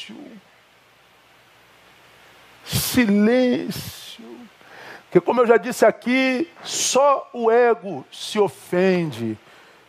silêncio. 2.63 4.23
Porque, 5.03 5.21
como 5.21 5.41
eu 5.41 5.47
já 5.47 5.57
disse 5.57 5.85
aqui, 5.85 6.49
só 6.63 7.29
o 7.33 7.51
ego 7.51 8.05
se 8.11 8.39
ofende. 8.39 9.37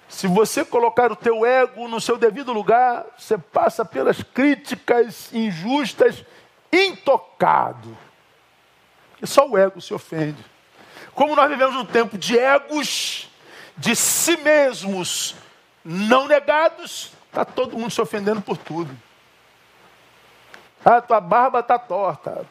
Se 0.08 0.26
você 0.26 0.64
colocar 0.64 1.10
o 1.10 1.16
teu 1.16 1.44
ego 1.46 1.88
no 1.88 2.00
seu 2.00 2.16
devido 2.16 2.52
lugar, 2.52 3.06
você 3.16 3.38
passa 3.38 3.84
pelas 3.84 4.22
críticas 4.22 5.32
injustas 5.32 6.24
intocado. 6.72 7.96
E 9.22 9.26
só 9.26 9.48
o 9.48 9.56
ego 9.56 9.80
se 9.80 9.94
ofende. 9.94 10.44
Como 11.14 11.34
nós 11.34 11.48
vivemos 11.48 11.74
um 11.76 11.86
tempo 11.86 12.18
de 12.18 12.38
egos, 12.38 13.30
de 13.76 13.96
si 13.96 14.36
mesmos 14.36 15.36
não 15.84 16.28
negados, 16.28 17.12
está 17.26 17.44
todo 17.44 17.78
mundo 17.78 17.90
se 17.90 18.00
ofendendo 18.00 18.42
por 18.42 18.56
tudo. 18.56 18.94
A 20.84 21.00
tua 21.00 21.20
barba 21.20 21.60
está 21.60 21.78
torta. 21.78 22.46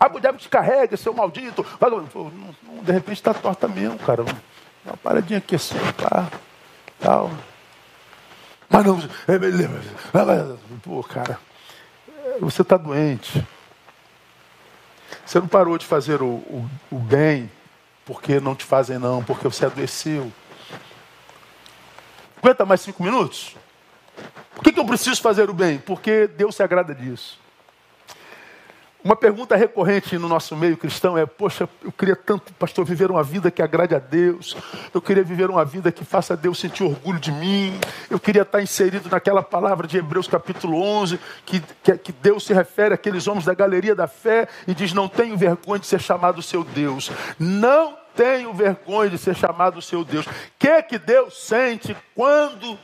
O 0.00 0.20
diabo 0.20 0.38
te 0.38 0.48
carrega, 0.48 0.96
seu 0.96 1.14
maldito. 1.14 1.64
de 2.82 2.92
repente 2.92 3.16
está 3.16 3.32
torta 3.32 3.68
mesmo, 3.68 3.98
cara. 3.98 4.24
Uma 4.84 4.96
paradinha 4.96 5.38
aqui 5.38 5.54
assim, 5.54 5.76
pá, 5.96 6.28
tal. 7.00 7.30
Mas 8.68 8.84
não, 8.84 8.98
é 9.28 10.56
pô, 10.82 11.02
cara, 11.04 11.38
você 12.40 12.62
está 12.62 12.76
doente. 12.76 13.46
Você 15.24 15.38
não 15.38 15.46
parou 15.46 15.78
de 15.78 15.86
fazer 15.86 16.20
o, 16.20 16.26
o, 16.26 16.70
o, 16.90 16.98
bem 16.98 17.50
porque 18.04 18.40
não 18.40 18.54
te 18.54 18.64
fazem 18.64 18.98
não, 18.98 19.22
porque 19.22 19.48
você 19.48 19.64
adoeceu. 19.64 20.30
Aguenta 22.36 22.66
mais 22.66 22.80
cinco 22.80 23.02
minutos? 23.02 23.56
Por 24.54 24.62
que, 24.62 24.72
que 24.72 24.80
eu 24.80 24.84
preciso 24.84 25.22
fazer 25.22 25.48
o 25.48 25.54
bem? 25.54 25.78
Porque 25.78 26.26
Deus 26.26 26.56
se 26.56 26.62
agrada 26.62 26.94
disso. 26.94 27.38
Uma 29.04 29.14
pergunta 29.14 29.54
recorrente 29.54 30.16
no 30.16 30.26
nosso 30.26 30.56
meio 30.56 30.78
cristão 30.78 31.18
é: 31.18 31.26
Poxa, 31.26 31.68
eu 31.84 31.92
queria 31.92 32.16
tanto, 32.16 32.54
pastor, 32.54 32.86
viver 32.86 33.10
uma 33.10 33.22
vida 33.22 33.50
que 33.50 33.60
agrade 33.60 33.94
a 33.94 33.98
Deus. 33.98 34.56
Eu 34.94 35.02
queria 35.02 35.22
viver 35.22 35.50
uma 35.50 35.62
vida 35.62 35.92
que 35.92 36.02
faça 36.06 36.34
Deus 36.34 36.58
sentir 36.58 36.84
orgulho 36.84 37.20
de 37.20 37.30
mim. 37.30 37.78
Eu 38.08 38.18
queria 38.18 38.40
estar 38.40 38.62
inserido 38.62 39.10
naquela 39.10 39.42
palavra 39.42 39.86
de 39.86 39.98
Hebreus 39.98 40.26
capítulo 40.26 40.80
11, 40.80 41.20
que, 41.44 41.60
que, 41.82 41.98
que 41.98 42.12
Deus 42.12 42.46
se 42.46 42.54
refere 42.54 42.94
àqueles 42.94 43.28
homens 43.28 43.44
da 43.44 43.52
galeria 43.52 43.94
da 43.94 44.06
fé 44.06 44.48
e 44.66 44.74
diz: 44.74 44.94
Não 44.94 45.06
tenho 45.06 45.36
vergonha 45.36 45.80
de 45.80 45.86
ser 45.86 46.00
chamado 46.00 46.40
seu 46.40 46.64
Deus. 46.64 47.10
Não 47.38 47.98
tenho 48.16 48.54
vergonha 48.54 49.10
de 49.10 49.18
ser 49.18 49.36
chamado 49.36 49.82
seu 49.82 50.02
Deus. 50.02 50.24
O 50.26 50.30
que 50.58 50.68
é 50.68 50.80
que 50.80 50.98
Deus 50.98 51.46
sente 51.46 51.94
quando 52.14 52.78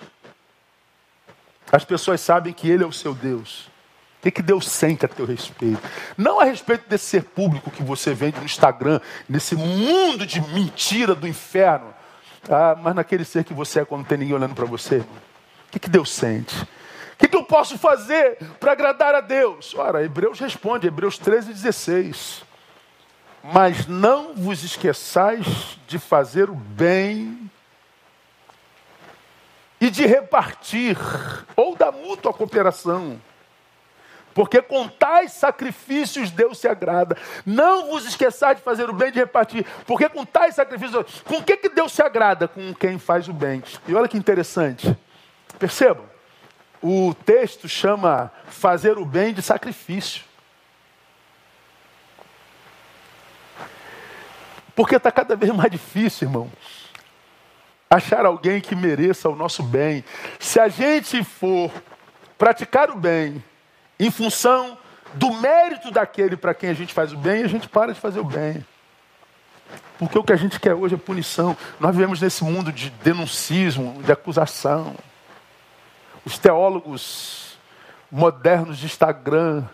as 1.72 1.82
pessoas 1.82 2.20
sabem 2.20 2.52
que 2.52 2.68
Ele 2.68 2.84
é 2.84 2.86
o 2.86 2.92
seu 2.92 3.14
Deus? 3.14 3.69
O 4.20 4.22
que, 4.22 4.30
que 4.30 4.42
Deus 4.42 4.68
sente 4.68 5.06
a 5.06 5.08
teu 5.08 5.24
respeito? 5.24 5.80
Não 6.14 6.38
a 6.38 6.44
respeito 6.44 6.86
desse 6.86 7.06
ser 7.06 7.24
público 7.24 7.70
que 7.70 7.82
você 7.82 8.12
vende 8.12 8.38
no 8.38 8.44
Instagram, 8.44 9.00
nesse 9.26 9.56
mundo 9.56 10.26
de 10.26 10.42
mentira 10.42 11.14
do 11.14 11.26
inferno, 11.26 11.94
ah, 12.46 12.76
mas 12.78 12.94
naquele 12.94 13.24
ser 13.24 13.44
que 13.44 13.54
você 13.54 13.80
é 13.80 13.84
quando 13.86 14.02
não 14.02 14.06
tem 14.06 14.18
ninguém 14.18 14.34
olhando 14.34 14.54
para 14.54 14.66
você. 14.66 14.98
O 14.98 15.06
que, 15.70 15.78
que 15.78 15.88
Deus 15.88 16.12
sente? 16.12 16.54
O 16.54 17.16
que, 17.16 17.28
que 17.28 17.36
eu 17.36 17.44
posso 17.44 17.78
fazer 17.78 18.36
para 18.60 18.72
agradar 18.72 19.14
a 19.14 19.22
Deus? 19.22 19.74
Ora, 19.74 20.04
Hebreus 20.04 20.38
responde, 20.38 20.86
Hebreus 20.86 21.16
13, 21.16 21.54
16. 21.54 22.44
Mas 23.42 23.86
não 23.86 24.34
vos 24.34 24.62
esqueçais 24.62 25.78
de 25.86 25.98
fazer 25.98 26.50
o 26.50 26.54
bem 26.54 27.50
e 29.80 29.88
de 29.88 30.04
repartir, 30.04 30.98
ou 31.56 31.74
da 31.74 31.90
mútua 31.90 32.34
cooperação 32.34 33.18
porque 34.34 34.62
com 34.62 34.88
tais 34.88 35.32
sacrifícios 35.32 36.30
Deus 36.30 36.58
se 36.58 36.68
agrada. 36.68 37.16
Não 37.44 37.90
vos 37.90 38.06
esqueçais 38.06 38.56
de 38.58 38.62
fazer 38.62 38.88
o 38.88 38.92
bem 38.92 39.08
e 39.08 39.12
de 39.12 39.18
repartir. 39.18 39.66
Porque 39.86 40.08
com 40.08 40.24
tais 40.24 40.54
sacrifícios, 40.54 41.22
com 41.22 41.36
o 41.36 41.42
que, 41.42 41.56
que 41.56 41.68
Deus 41.68 41.92
se 41.92 42.02
agrada? 42.02 42.46
Com 42.46 42.74
quem 42.74 42.98
faz 42.98 43.28
o 43.28 43.32
bem. 43.32 43.62
E 43.86 43.94
olha 43.94 44.08
que 44.08 44.16
interessante. 44.16 44.96
Percebam, 45.58 46.04
o 46.82 47.14
texto 47.14 47.68
chama 47.68 48.32
fazer 48.46 48.98
o 48.98 49.04
bem 49.04 49.34
de 49.34 49.42
sacrifício. 49.42 50.24
Porque 54.74 54.96
está 54.96 55.10
cada 55.10 55.36
vez 55.36 55.52
mais 55.52 55.70
difícil, 55.70 56.28
irmão, 56.28 56.50
achar 57.90 58.24
alguém 58.24 58.60
que 58.60 58.74
mereça 58.74 59.28
o 59.28 59.36
nosso 59.36 59.62
bem. 59.62 60.04
Se 60.38 60.58
a 60.58 60.68
gente 60.68 61.22
for 61.24 61.70
praticar 62.38 62.88
o 62.90 62.96
bem 62.96 63.44
em 64.00 64.10
função 64.10 64.78
do 65.12 65.30
mérito 65.34 65.90
daquele 65.90 66.36
para 66.36 66.54
quem 66.54 66.70
a 66.70 66.74
gente 66.74 66.94
faz 66.94 67.12
o 67.12 67.16
bem, 67.18 67.42
a 67.44 67.48
gente 67.48 67.68
para 67.68 67.92
de 67.92 68.00
fazer 68.00 68.18
o 68.18 68.24
bem. 68.24 68.64
Porque 69.98 70.18
o 70.18 70.24
que 70.24 70.32
a 70.32 70.36
gente 70.36 70.58
quer 70.58 70.74
hoje 70.74 70.94
é 70.94 70.98
punição. 70.98 71.54
Nós 71.78 71.94
vivemos 71.94 72.22
nesse 72.22 72.42
mundo 72.42 72.72
de 72.72 72.88
denuncismo, 72.88 74.02
de 74.02 74.10
acusação. 74.10 74.96
Os 76.24 76.38
teólogos 76.38 77.58
modernos 78.10 78.78
de 78.78 78.86
Instagram, 78.86 79.64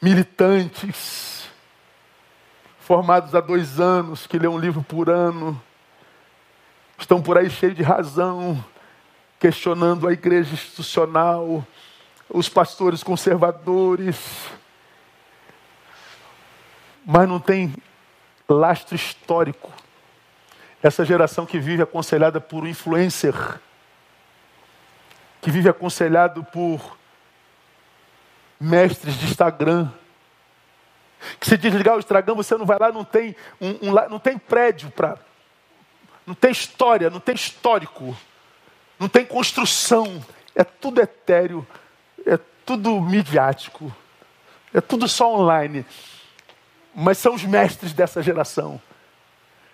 militantes, 0.00 1.48
formados 2.78 3.34
há 3.34 3.40
dois 3.40 3.80
anos, 3.80 4.28
que 4.28 4.38
lê 4.38 4.46
um 4.46 4.58
livro 4.58 4.82
por 4.82 5.10
ano, 5.10 5.60
estão 6.96 7.20
por 7.20 7.36
aí 7.36 7.50
cheios 7.50 7.74
de 7.74 7.82
razão, 7.82 8.64
questionando 9.38 10.08
a 10.08 10.12
igreja 10.12 10.52
institucional, 10.52 11.66
os 12.28 12.48
pastores 12.48 13.02
conservadores, 13.02 14.16
mas 17.04 17.28
não 17.28 17.38
tem 17.38 17.74
lastro 18.48 18.94
histórico. 18.96 19.72
Essa 20.82 21.04
geração 21.04 21.46
que 21.46 21.58
vive 21.58 21.82
aconselhada 21.82 22.40
por 22.40 22.64
um 22.64 22.66
influencer, 22.66 23.34
que 25.40 25.50
vive 25.50 25.68
aconselhado 25.68 26.44
por 26.44 26.96
mestres 28.58 29.14
de 29.14 29.26
Instagram, 29.26 29.90
que 31.40 31.46
se 31.46 31.56
desligar 31.56 31.96
o 31.96 31.98
Instagram, 31.98 32.34
você 32.34 32.56
não 32.56 32.66
vai 32.66 32.78
lá, 32.78 32.92
não 32.92 33.04
tem, 33.04 33.34
um, 33.60 33.88
um, 33.88 33.92
não 34.08 34.18
tem 34.18 34.38
prédio 34.38 34.90
para. 34.90 35.18
Não 36.26 36.34
tem 36.34 36.50
história, 36.50 37.10
não 37.10 37.20
tem 37.20 37.34
histórico 37.34 38.16
não 39.04 39.08
tem 39.08 39.26
construção, 39.26 40.24
é 40.54 40.64
tudo 40.64 40.98
etéreo, 40.98 41.66
é 42.24 42.38
tudo 42.64 42.98
midiático, 43.02 43.94
é 44.72 44.80
tudo 44.80 45.06
só 45.06 45.30
online. 45.34 45.84
Mas 46.94 47.18
são 47.18 47.34
os 47.34 47.44
mestres 47.44 47.92
dessa 47.92 48.22
geração. 48.22 48.80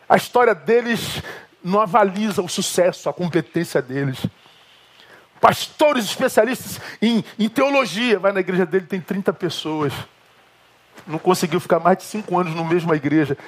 A 0.09 0.17
história 0.17 0.53
deles 0.53 1.23
não 1.63 1.81
avaliza 1.81 2.43
o 2.43 2.49
sucesso, 2.49 3.09
a 3.09 3.13
competência 3.13 3.81
deles. 3.81 4.27
Pastores 5.41 6.07
especialistas 6.07 6.81
em, 7.01 7.25
em 7.39 7.49
teologia, 7.49 8.19
vai 8.19 8.33
na 8.33 8.41
igreja 8.41 8.67
dele, 8.67 8.87
tem 8.87 9.01
30 9.01 9.33
pessoas. 9.33 9.93
Não 11.07 11.21
conseguiu 11.21 11.61
ficar 11.61 11.79
mais 11.79 11.99
de 11.99 12.03
cinco 12.03 12.37
anos 12.37 12.53
na 12.53 12.65
mesma 12.65 12.97
igreja. 12.97 13.39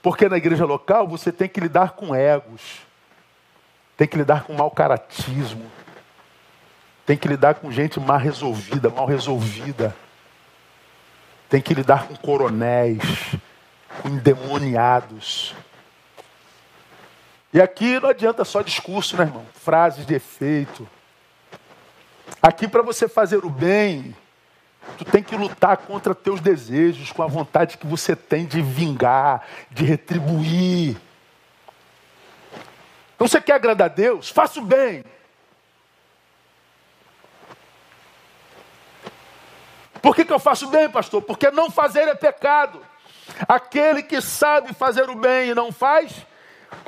Porque 0.00 0.28
na 0.28 0.36
igreja 0.36 0.64
local 0.64 1.08
você 1.08 1.32
tem 1.32 1.48
que 1.48 1.58
lidar 1.58 1.92
com 1.92 2.14
egos 2.14 2.84
tem 3.96 4.08
que 4.08 4.16
lidar 4.16 4.44
com 4.44 4.54
mau 4.54 4.70
caratismo, 4.70 5.70
tem 7.06 7.16
que 7.16 7.28
lidar 7.28 7.54
com 7.54 7.70
gente 7.70 8.00
mal 8.00 8.18
resolvida, 8.18 8.90
mal 8.90 9.06
resolvida, 9.06 9.94
tem 11.48 11.60
que 11.60 11.74
lidar 11.74 12.06
com 12.08 12.16
coronéis, 12.16 13.36
com 14.02 14.08
endemoniados. 14.08 15.54
E 17.52 17.60
aqui 17.60 18.00
não 18.00 18.08
adianta 18.08 18.44
só 18.44 18.62
discurso, 18.62 19.16
né, 19.16 19.24
irmão? 19.24 19.46
Frases 19.54 20.04
de 20.04 20.14
efeito. 20.14 20.88
Aqui 22.42 22.66
para 22.66 22.82
você 22.82 23.06
fazer 23.06 23.44
o 23.44 23.50
bem, 23.50 24.16
tu 24.98 25.04
tem 25.04 25.22
que 25.22 25.36
lutar 25.36 25.76
contra 25.76 26.14
teus 26.14 26.40
desejos, 26.40 27.12
com 27.12 27.22
a 27.22 27.26
vontade 27.26 27.78
que 27.78 27.86
você 27.86 28.16
tem 28.16 28.44
de 28.44 28.60
vingar, 28.60 29.46
de 29.70 29.84
retribuir. 29.84 30.96
Então 33.14 33.28
você 33.28 33.40
quer 33.40 33.54
agradar 33.54 33.90
a 33.90 33.92
Deus? 33.92 34.30
Faça 34.30 34.58
o 34.60 34.64
bem. 34.64 35.04
Por 40.02 40.14
que, 40.14 40.24
que 40.24 40.32
eu 40.32 40.38
faço 40.38 40.68
bem, 40.68 40.90
pastor? 40.90 41.22
Porque 41.22 41.50
não 41.50 41.70
fazer 41.70 42.06
é 42.08 42.14
pecado. 42.14 42.84
Aquele 43.48 44.02
que 44.02 44.20
sabe 44.20 44.74
fazer 44.74 45.08
o 45.08 45.14
bem 45.14 45.50
e 45.50 45.54
não 45.54 45.72
faz, 45.72 46.12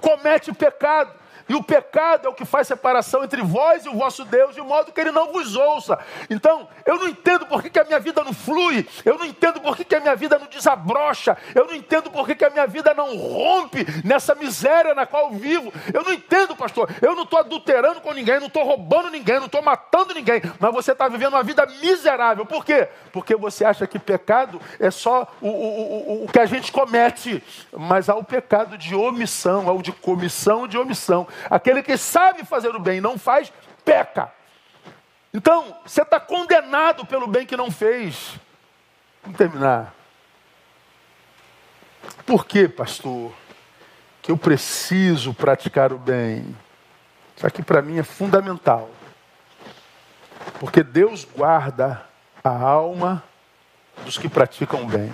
comete 0.03 0.53
pecado. 0.53 1.13
E 1.49 1.55
o 1.55 1.63
pecado 1.63 2.27
é 2.27 2.29
o 2.29 2.35
que 2.35 2.45
faz 2.45 2.67
separação 2.67 3.23
entre 3.23 3.43
vós 3.43 3.85
e 3.85 3.89
o 3.89 3.95
vosso 3.95 4.25
Deus, 4.25 4.55
de 4.55 4.61
modo 4.61 4.93
que 4.93 5.01
ele 5.01 5.13
não 5.13 5.33
vos 5.33 5.55
ouça. 5.55 5.99
Então, 6.29 6.69
eu 6.85 6.97
não 6.97 7.09
entendo 7.09 7.47
por 7.47 7.63
que, 7.63 7.71
que 7.71 7.79
a 7.79 7.85
minha 7.85 8.01
vida 8.01 8.25
não 8.25 8.33
flui, 8.33 8.87
eu 9.05 9.17
não 9.17 9.25
entendo 9.25 9.61
por 9.61 9.77
que, 9.77 9.85
que 9.85 9.95
a 9.95 10.01
minha 10.01 10.17
vida 10.17 10.39
não 10.39 10.47
desabrocha, 10.47 11.37
eu 11.55 11.67
não 11.67 11.75
entendo 11.75 12.11
por 12.11 12.27
que, 12.27 12.35
que 12.35 12.45
a 12.45 12.51
minha 12.51 12.67
vida 12.67 12.93
não 12.95 13.17
rompe 13.17 13.87
nessa 14.05 14.35
miséria 14.35 14.95
na 14.95 15.07
qual 15.07 15.33
eu 15.33 15.39
vivo. 15.39 15.73
Eu 15.93 16.03
não 16.03 16.13
entendo, 16.13 16.57
pastor. 16.57 16.91
Eu 17.01 17.15
não 17.15 17.23
estou 17.23 17.39
adulterando 17.39 18.01
com 18.01 18.13
ninguém, 18.13 18.41
não 18.41 18.49
estou 18.49 18.65
roubando 18.65 19.11
ninguém, 19.11 19.39
não 19.39 19.47
estou 19.47 19.63
matando 19.63 20.15
ninguém, 20.15 20.43
mas 20.59 20.73
você 20.73 20.93
está 20.93 21.09
vivendo 21.09 21.35
uma 21.35 21.43
vida 21.43 21.67
miserável. 21.81 22.45
Por 22.45 22.65
quê? 22.65 22.89
Porque 23.13 23.37
você 23.37 23.65
acha 23.65 23.87
que 23.87 23.99
pecado 23.99 24.61
é 24.79 24.91
só 24.91 25.33
o, 25.41 25.49
o, 25.49 26.23
o, 26.23 26.25
o 26.25 26.29
que 26.29 26.39
a 26.39 26.47
gente 26.47 26.73
comete, 26.73 27.43
mas 27.73 28.09
há 28.09 28.15
o 28.15 28.25
pecado 28.25 28.77
de 28.77 28.95
omissão, 28.95 29.69
há 29.69 29.73
o 29.73 29.83
de 29.83 29.93
comissão 29.93 30.67
de 30.67 30.77
omissão. 30.79 31.27
Aquele 31.51 31.83
que 31.83 31.97
sabe 31.97 32.45
fazer 32.45 32.75
o 32.75 32.81
bem 32.81 32.99
e 32.99 33.01
não 33.01 33.19
faz, 33.19 33.53
peca. 33.85 34.33
Então, 35.33 35.77
você 35.85 36.03
está 36.03 36.19
condenado 36.19 37.05
pelo 37.05 37.27
bem 37.27 37.47
que 37.47 37.57
não 37.57 37.71
fez. 37.71 38.39
Vamos 39.23 39.37
terminar. 39.37 39.95
Por 42.25 42.47
que, 42.47 42.69
pastor, 42.69 43.33
que 44.23 44.31
eu 44.33 44.37
preciso 44.37 45.35
praticar 45.35 45.93
o 45.93 45.99
bem? 45.99 46.57
Isso 47.37 47.47
aqui 47.47 47.63
para 47.63 47.83
mim 47.83 47.99
é 47.99 48.03
fundamental. 48.03 48.91
Porque 50.59 50.83
Deus 50.83 51.25
guarda 51.25 52.03
a 52.43 52.49
alma 52.49 53.23
dos 54.05 54.17
que 54.17 54.29
praticam 54.29 54.83
o 54.85 54.87
bem. 54.87 55.13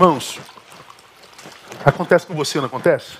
Irmãos, 0.00 0.38
acontece 1.84 2.24
com 2.24 2.32
você, 2.32 2.58
não 2.58 2.66
acontece? 2.66 3.18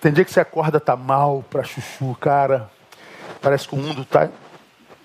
Tem 0.00 0.10
dia 0.10 0.24
que 0.24 0.32
você 0.32 0.40
acorda, 0.40 0.80
tá 0.80 0.96
mal 0.96 1.44
pra 1.50 1.62
chuchu, 1.62 2.16
cara. 2.18 2.70
Parece 3.42 3.68
que 3.68 3.74
o 3.74 3.76
mundo 3.76 4.06
tá 4.06 4.24
em 4.24 4.32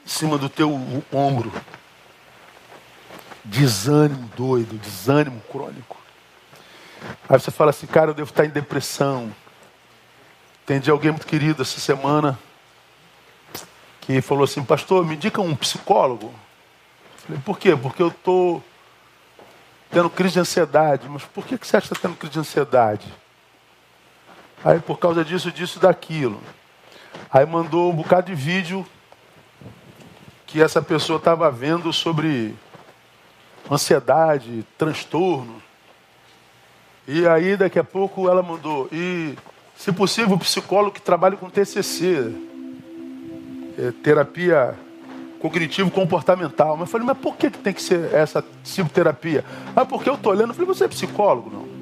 cima 0.06 0.38
do 0.38 0.48
teu 0.48 0.80
ombro. 1.12 1.52
Desânimo 3.44 4.32
doido, 4.38 4.78
desânimo 4.78 5.42
crônico. 5.52 5.98
Aí 7.28 7.38
você 7.38 7.52
fala 7.52 7.72
assim, 7.72 7.86
cara, 7.86 8.12
eu 8.12 8.16
devo 8.16 8.30
estar 8.30 8.46
em 8.46 8.50
depressão. 8.50 9.36
Entendi 10.64 10.90
alguém 10.90 11.12
muito 11.12 11.28
querido 11.28 11.64
essa 11.64 11.82
semana 11.82 12.40
que 14.00 14.22
falou 14.22 14.46
assim, 14.46 14.64
pastor, 14.64 15.06
me 15.06 15.16
indica 15.16 15.42
um 15.42 15.54
psicólogo. 15.54 16.34
Falei, 17.26 17.42
por 17.44 17.58
quê? 17.58 17.76
Porque 17.76 18.02
eu 18.02 18.10
estou 18.10 18.64
tendo 19.90 20.10
crise 20.10 20.34
de 20.34 20.40
ansiedade. 20.40 21.10
Mas 21.10 21.24
por 21.24 21.46
que, 21.46 21.58
que 21.58 21.66
você 21.66 21.78
acha 21.78 21.88
que 21.88 21.94
está 21.94 22.08
tendo 22.08 22.18
crise 22.18 22.34
de 22.34 22.40
ansiedade? 22.40 23.14
Aí 24.64 24.80
por 24.80 25.00
causa 25.00 25.24
disso, 25.24 25.52
disso, 25.52 25.80
daquilo. 25.80 26.42
Aí 27.32 27.46
mandou 27.46 27.92
um 27.92 27.96
bocado 27.96 28.28
de 28.28 28.36
vídeo 28.36 28.86
que 30.46 30.62
essa 30.62 30.82
pessoa 30.82 31.18
estava 31.18 31.50
vendo 31.50 31.92
sobre 31.92 32.56
ansiedade, 33.70 34.66
transtorno. 34.78 35.62
E 37.08 37.28
aí 37.28 37.56
daqui 37.56 37.78
a 37.78 37.84
pouco 37.84 38.30
ela 38.30 38.42
mandou, 38.42 38.90
e 38.92 39.38
se 39.76 39.92
possível 39.92 40.36
o 40.36 40.40
psicólogo 40.40 40.96
que 40.96 41.02
trabalha 41.02 41.38
com 41.38 41.50
TCC, 41.50 42.34
é, 43.78 43.92
terapia 44.04 44.76
cognitivo 45.50 45.92
comportamental. 45.92 46.76
Mas 46.76 46.82
eu 46.82 46.88
falei, 46.88 47.06
mas 47.06 47.18
por 47.18 47.36
que, 47.36 47.50
tem 47.50 47.74
que 47.74 47.82
ser 47.82 48.14
essa 48.14 48.42
psicoterapia? 48.42 49.46
Ah, 49.76 49.86
porque 49.86 50.10
eu 50.10 50.16
estou 50.16 50.32
olhando. 50.32 50.50
Eu 50.50 50.54
falei, 50.56 50.68
você 50.68 50.86
é 50.86 50.88
psicólogo? 50.88 51.52
Não. 51.52 51.76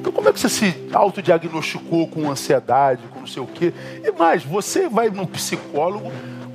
Então 0.00 0.12
como 0.12 0.28
é 0.28 0.32
que 0.32 0.40
você 0.40 0.48
se 0.48 0.88
autodiagnosticou 0.92 2.08
com 2.08 2.28
ansiedade, 2.28 3.02
com 3.08 3.20
não 3.20 3.26
sei 3.26 3.40
o 3.40 3.46
quê? 3.46 3.72
E 4.02 4.10
mais, 4.10 4.44
você 4.44 4.88
vai 4.88 5.10
num 5.10 5.26
psicólogo 5.26 6.10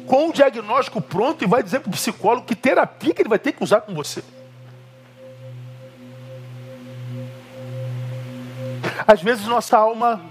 com 0.05 0.29
o 0.29 0.33
diagnóstico 0.33 0.99
pronto 0.99 1.43
e 1.45 1.47
vai 1.47 1.63
dizer 1.63 1.79
para 1.79 1.89
o 1.89 1.93
psicólogo 1.93 2.45
que 2.45 2.55
terapia 2.55 3.13
que 3.13 3.21
ele 3.21 3.29
vai 3.29 3.39
ter 3.39 3.53
que 3.53 3.63
usar 3.63 3.81
com 3.81 3.93
você. 3.93 4.21
Às 9.07 9.21
vezes 9.21 9.47
nossa 9.47 9.77
alma 9.77 10.21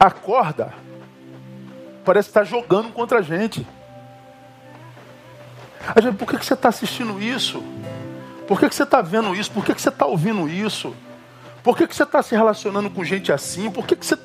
acorda 0.00 0.87
parece 2.08 2.30
estar 2.30 2.42
jogando 2.42 2.90
contra 2.90 3.18
a 3.18 3.22
gente. 3.22 3.66
A 5.94 6.00
gente, 6.00 6.16
por 6.16 6.26
que, 6.26 6.38
que 6.38 6.46
você 6.46 6.54
está 6.54 6.70
assistindo 6.70 7.20
isso? 7.20 7.62
Por 8.46 8.58
que, 8.58 8.66
que 8.66 8.74
você 8.74 8.84
está 8.84 9.02
vendo 9.02 9.34
isso? 9.34 9.52
Por 9.52 9.62
que, 9.62 9.74
que 9.74 9.82
você 9.82 9.90
está 9.90 10.06
ouvindo 10.06 10.48
isso? 10.48 10.96
Por 11.62 11.76
que, 11.76 11.86
que 11.86 11.94
você 11.94 12.04
está 12.04 12.22
se 12.22 12.34
relacionando 12.34 12.88
com 12.88 13.04
gente 13.04 13.30
assim? 13.30 13.70
Por 13.70 13.86
que, 13.86 13.94
que 13.94 14.06
você. 14.06 14.16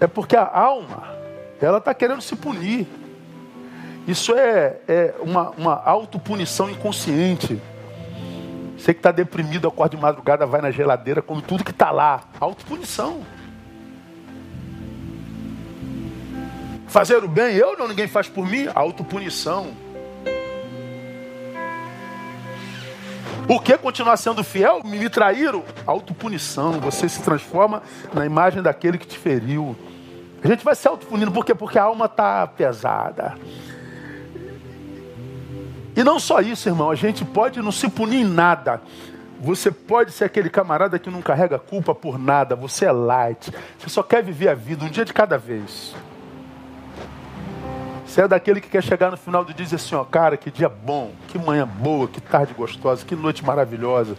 É 0.00 0.06
porque 0.06 0.34
a 0.34 0.50
alma, 0.50 1.06
ela 1.60 1.76
está 1.76 1.92
querendo 1.92 2.22
se 2.22 2.34
punir. 2.36 2.86
Isso 4.08 4.34
é, 4.34 4.78
é 4.88 5.14
uma, 5.20 5.50
uma 5.50 5.74
autopunição 5.74 6.70
inconsciente. 6.70 7.60
Você 8.78 8.94
que 8.94 9.00
está 9.00 9.12
deprimido, 9.12 9.68
acorda 9.68 9.94
de 9.94 10.00
madrugada, 10.02 10.46
vai 10.46 10.62
na 10.62 10.70
geladeira, 10.70 11.20
come 11.20 11.42
tudo 11.42 11.64
que 11.64 11.70
está 11.70 11.90
lá. 11.90 12.22
Autopunição. 12.40 13.20
Fazer 16.94 17.24
o 17.24 17.26
bem, 17.26 17.56
eu 17.56 17.76
não, 17.76 17.88
ninguém 17.88 18.06
faz 18.06 18.28
por 18.28 18.46
mim. 18.46 18.68
Autopunição. 18.72 19.72
Por 23.48 23.64
que 23.64 23.76
continuar 23.76 24.16
sendo 24.16 24.44
fiel? 24.44 24.80
Me 24.84 25.10
traíram? 25.10 25.64
Autopunição. 25.84 26.74
Você 26.74 27.08
se 27.08 27.20
transforma 27.20 27.82
na 28.12 28.24
imagem 28.24 28.62
daquele 28.62 28.96
que 28.96 29.08
te 29.08 29.18
feriu. 29.18 29.74
A 30.40 30.46
gente 30.46 30.64
vai 30.64 30.76
se 30.76 30.86
autopunindo. 30.86 31.32
Por 31.32 31.44
quê? 31.44 31.52
Porque 31.52 31.80
a 31.80 31.82
alma 31.82 32.04
está 32.04 32.46
pesada. 32.46 33.34
E 35.96 36.04
não 36.04 36.20
só 36.20 36.40
isso, 36.40 36.68
irmão. 36.68 36.92
A 36.92 36.94
gente 36.94 37.24
pode 37.24 37.60
não 37.60 37.72
se 37.72 37.88
punir 37.88 38.20
em 38.20 38.24
nada. 38.24 38.80
Você 39.40 39.72
pode 39.72 40.12
ser 40.12 40.26
aquele 40.26 40.48
camarada 40.48 40.96
que 40.96 41.10
não 41.10 41.20
carrega 41.20 41.58
culpa 41.58 41.92
por 41.92 42.20
nada. 42.20 42.54
Você 42.54 42.84
é 42.84 42.92
light. 42.92 43.52
Você 43.80 43.88
só 43.88 44.00
quer 44.00 44.22
viver 44.22 44.48
a 44.48 44.54
vida 44.54 44.84
um 44.84 44.88
dia 44.88 45.04
de 45.04 45.12
cada 45.12 45.36
vez. 45.36 45.92
Você 48.06 48.22
é 48.22 48.28
daquele 48.28 48.60
que 48.60 48.68
quer 48.68 48.82
chegar 48.82 49.10
no 49.10 49.16
final 49.16 49.44
do 49.44 49.52
dia 49.52 49.62
e 49.62 49.64
dizer 49.64 49.76
assim, 49.76 49.94
ó, 49.94 50.04
cara, 50.04 50.36
que 50.36 50.50
dia 50.50 50.68
bom, 50.68 51.12
que 51.28 51.38
manhã 51.38 51.66
boa, 51.66 52.06
que 52.06 52.20
tarde 52.20 52.52
gostosa, 52.54 53.04
que 53.04 53.16
noite 53.16 53.44
maravilhosa. 53.44 54.16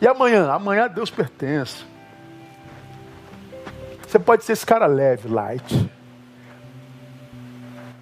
E 0.00 0.06
amanhã? 0.06 0.50
Amanhã 0.50 0.88
Deus 0.88 1.10
pertence. 1.10 1.84
Você 4.06 4.18
pode 4.18 4.44
ser 4.44 4.52
esse 4.52 4.66
cara 4.66 4.86
leve, 4.86 5.28
light. 5.28 5.90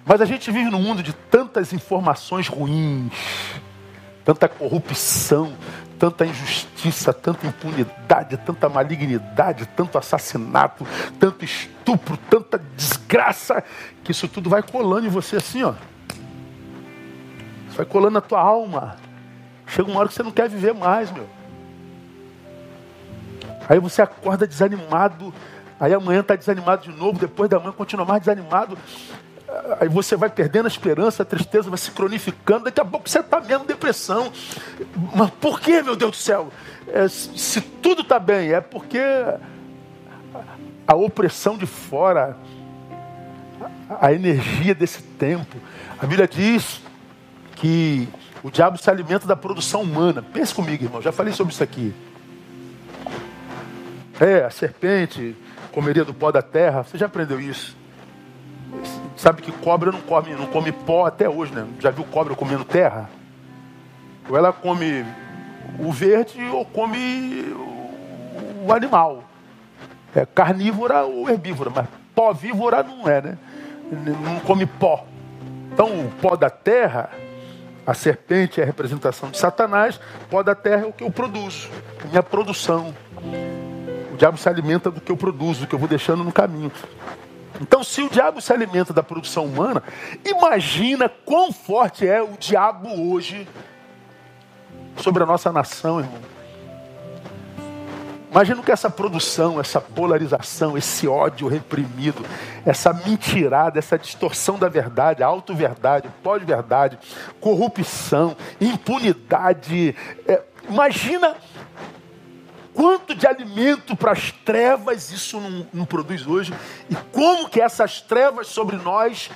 Mas 0.05 0.19
a 0.19 0.25
gente 0.25 0.51
vive 0.51 0.69
num 0.69 0.81
mundo 0.81 1.01
de 1.01 1.13
tantas 1.13 1.71
informações 1.71 2.47
ruins, 2.47 3.13
tanta 4.25 4.49
corrupção, 4.49 5.53
tanta 6.01 6.25
injustiça, 6.25 7.13
tanta 7.13 7.45
impunidade, 7.45 8.35
tanta 8.37 8.67
malignidade, 8.67 9.67
tanto 9.67 9.99
assassinato, 9.99 10.83
tanto 11.19 11.45
estupro, 11.45 12.17
tanta 12.17 12.57
desgraça, 12.75 13.63
que 14.03 14.09
isso 14.09 14.27
tudo 14.27 14.49
vai 14.49 14.63
colando 14.63 15.05
em 15.05 15.11
você 15.11 15.35
assim, 15.35 15.61
ó. 15.61 15.75
Isso 17.67 17.77
vai 17.77 17.85
colando 17.85 18.15
na 18.15 18.21
tua 18.21 18.41
alma. 18.41 18.97
Chega 19.67 19.91
uma 19.91 19.99
hora 19.99 20.09
que 20.09 20.15
você 20.15 20.23
não 20.23 20.31
quer 20.31 20.49
viver 20.49 20.73
mais, 20.73 21.11
meu. 21.11 21.29
Aí 23.69 23.77
você 23.77 24.01
acorda 24.01 24.47
desanimado, 24.47 25.31
aí 25.79 25.93
amanhã 25.93 26.21
está 26.21 26.35
desanimado 26.35 26.81
de 26.81 26.97
novo, 26.97 27.19
depois 27.19 27.47
da 27.47 27.59
manhã 27.59 27.73
continua 27.73 28.07
mais 28.07 28.21
desanimado. 28.21 28.75
Aí 29.79 29.89
você 29.89 30.15
vai 30.15 30.29
perdendo 30.29 30.65
a 30.65 30.69
esperança, 30.69 31.23
a 31.23 31.25
tristeza 31.25 31.69
vai 31.69 31.77
se 31.77 31.91
cronificando, 31.91 32.65
daqui 32.65 32.79
a 32.79 32.85
pouco 32.85 33.09
você 33.09 33.19
está 33.19 33.41
mesmo 33.41 33.65
depressão. 33.65 34.31
Mas 35.13 35.29
por 35.31 35.59
que, 35.59 35.81
meu 35.81 35.95
Deus 35.95 36.11
do 36.11 36.17
céu? 36.17 36.49
É, 36.87 37.07
se 37.07 37.59
tudo 37.59 38.01
está 38.01 38.17
bem, 38.17 38.53
é 38.53 38.61
porque 38.61 38.99
a 40.87 40.95
opressão 40.95 41.57
de 41.57 41.65
fora, 41.65 42.37
a 43.99 44.13
energia 44.13 44.73
desse 44.73 45.01
tempo. 45.01 45.57
A 45.99 46.05
Bíblia 46.05 46.27
diz 46.27 46.81
que 47.55 48.07
o 48.43 48.49
diabo 48.49 48.77
se 48.77 48.89
alimenta 48.89 49.27
da 49.27 49.35
produção 49.35 49.81
humana. 49.81 50.21
Pense 50.21 50.53
comigo, 50.53 50.83
irmão, 50.83 51.01
já 51.01 51.11
falei 51.11 51.33
sobre 51.33 51.53
isso 51.53 51.63
aqui. 51.63 51.93
É, 54.19 54.45
a 54.45 54.49
serpente 54.49 55.35
comeria 55.71 56.05
do 56.05 56.13
pó 56.13 56.31
da 56.31 56.41
terra. 56.41 56.83
Você 56.83 56.97
já 56.97 57.07
aprendeu 57.07 57.39
isso? 57.39 57.80
Sabe 59.21 59.43
que 59.43 59.51
cobra 59.51 59.91
não 59.91 60.01
come, 60.01 60.33
não 60.33 60.47
come 60.47 60.71
pó 60.71 61.05
até 61.05 61.29
hoje, 61.29 61.53
né? 61.53 61.67
Já 61.79 61.91
viu 61.91 62.03
cobra 62.05 62.33
comendo 62.33 62.65
terra? 62.65 63.07
Ou 64.27 64.35
ela 64.35 64.51
come 64.51 65.05
o 65.77 65.91
verde 65.91 66.43
ou 66.51 66.65
come 66.65 67.53
o 68.65 68.73
animal. 68.73 69.23
É 70.15 70.25
carnívora 70.25 71.03
ou 71.03 71.29
herbívora, 71.29 71.69
mas 71.69 71.85
pó 72.15 72.33
vívora 72.33 72.81
não 72.81 73.07
é, 73.07 73.21
né? 73.21 73.37
Não 73.91 74.39
come 74.39 74.65
pó. 74.65 75.05
Então, 75.71 75.85
o 75.87 76.11
pó 76.19 76.35
da 76.35 76.49
terra, 76.49 77.11
a 77.85 77.93
serpente 77.93 78.59
é 78.59 78.63
a 78.63 78.65
representação 78.65 79.29
de 79.29 79.37
Satanás, 79.37 79.97
o 80.25 80.29
pó 80.31 80.41
da 80.41 80.55
terra 80.55 80.81
é 80.81 80.87
o 80.87 80.91
que 80.91 81.03
eu 81.03 81.11
produzo, 81.11 81.69
minha 82.09 82.23
produção. 82.23 82.91
O 84.11 84.17
diabo 84.17 84.39
se 84.39 84.49
alimenta 84.49 84.89
do 84.89 84.99
que 84.99 85.11
eu 85.11 85.17
produzo, 85.17 85.61
do 85.61 85.67
que 85.67 85.75
eu 85.75 85.79
vou 85.79 85.87
deixando 85.87 86.23
no 86.23 86.31
caminho. 86.31 86.71
Então, 87.61 87.83
se 87.83 88.01
o 88.01 88.09
diabo 88.09 88.41
se 88.41 88.51
alimenta 88.51 88.91
da 88.91 89.03
produção 89.03 89.45
humana, 89.45 89.83
imagina 90.25 91.07
quão 91.07 91.53
forte 91.53 92.07
é 92.07 92.19
o 92.19 92.35
diabo 92.39 92.89
hoje 92.89 93.47
sobre 94.97 95.21
a 95.21 95.27
nossa 95.27 95.51
nação, 95.51 95.99
irmão. 95.99 96.31
Imagina 98.31 98.63
que 98.63 98.71
essa 98.71 98.89
produção, 98.89 99.59
essa 99.59 99.79
polarização, 99.79 100.75
esse 100.75 101.07
ódio 101.07 101.47
reprimido, 101.47 102.25
essa 102.65 102.91
mentirada, 102.93 103.77
essa 103.77 103.99
distorção 103.99 104.57
da 104.57 104.67
verdade, 104.67 105.21
auto-verdade, 105.21 106.09
pós-verdade, 106.23 106.97
corrupção, 107.39 108.35
impunidade. 108.59 109.95
É, 110.25 110.41
imagina 110.67 111.35
quanto 112.73 113.13
de 113.15 113.27
alimento 113.27 113.95
para 113.95 114.11
as 114.11 114.31
trevas 114.31 115.11
isso 115.11 115.39
não, 115.39 115.67
não, 115.73 115.85
produz 115.85 116.25
hoje 116.25 116.53
e 116.89 116.95
como 117.11 117.49
que 117.49 117.61
essas 117.61 118.01
trevas 118.01 118.47
sobre 118.47 118.77
nós 118.77 119.29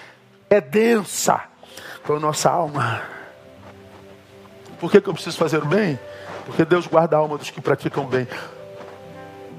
é 0.49 0.61
densa 0.61 1.43
para 2.03 2.15
a 2.15 2.19
nossa 2.19 2.49
alma. 2.49 3.01
Por 4.79 4.91
que, 4.91 5.01
que 5.01 5.09
eu 5.09 5.13
preciso 5.13 5.37
fazer 5.37 5.63
o 5.63 5.65
bem? 5.65 5.99
Porque 6.45 6.63
Deus 6.63 6.85
guarda 6.85 7.15
a 7.15 7.19
alma 7.19 7.37
dos 7.37 7.49
que 7.49 7.59
praticam 7.59 8.05
bem. 8.05 8.27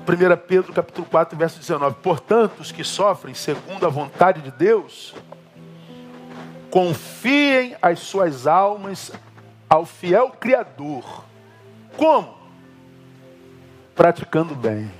1 0.06 0.46
Pedro 0.46 0.72
capítulo 0.72 1.06
4, 1.10 1.36
verso 1.36 1.58
19. 1.58 1.96
Portanto, 1.96 2.60
os 2.60 2.70
que 2.70 2.84
sofrem 2.84 3.34
segundo 3.34 3.84
a 3.84 3.88
vontade 3.88 4.40
de 4.40 4.52
Deus, 4.52 5.14
confiem 6.70 7.76
as 7.82 7.98
suas 8.00 8.46
almas 8.46 9.10
ao 9.68 9.84
fiel 9.84 10.30
Criador. 10.30 11.24
Como? 11.96 12.35
Praticando 13.96 14.54
bem. 14.54 14.90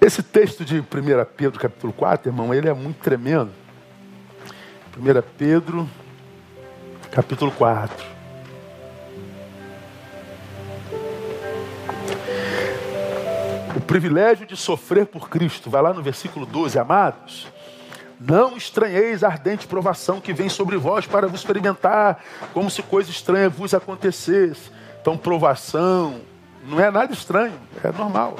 Esse 0.00 0.22
texto 0.22 0.64
de 0.64 0.78
1 0.78 0.84
Pedro 1.36 1.60
capítulo 1.60 1.92
4, 1.92 2.30
irmão, 2.30 2.54
ele 2.54 2.68
é 2.68 2.72
muito 2.72 3.00
tremendo. 3.00 3.50
1 4.96 5.02
Pedro 5.36 5.86
capítulo 7.10 7.50
4. 7.50 8.16
o 13.76 13.80
privilégio 13.80 14.46
de 14.46 14.56
sofrer 14.56 15.06
por 15.06 15.28
Cristo. 15.28 15.68
Vai 15.68 15.82
lá 15.82 15.92
no 15.92 16.02
versículo 16.02 16.46
12, 16.46 16.78
amados. 16.78 17.46
Não 18.18 18.56
estranheis 18.56 19.22
a 19.22 19.28
ardente 19.28 19.66
provação 19.66 20.20
que 20.20 20.32
vem 20.32 20.48
sobre 20.48 20.76
vós 20.76 21.06
para 21.06 21.28
vos 21.28 21.40
experimentar, 21.40 22.22
como 22.52 22.70
se 22.70 22.82
coisa 22.82 23.10
estranha 23.10 23.48
vos 23.48 23.74
acontecesse. 23.74 24.70
Então, 25.00 25.16
provação 25.16 26.20
não 26.66 26.80
é 26.80 26.90
nada 26.90 27.12
estranho, 27.12 27.54
é 27.84 27.92
normal. 27.92 28.36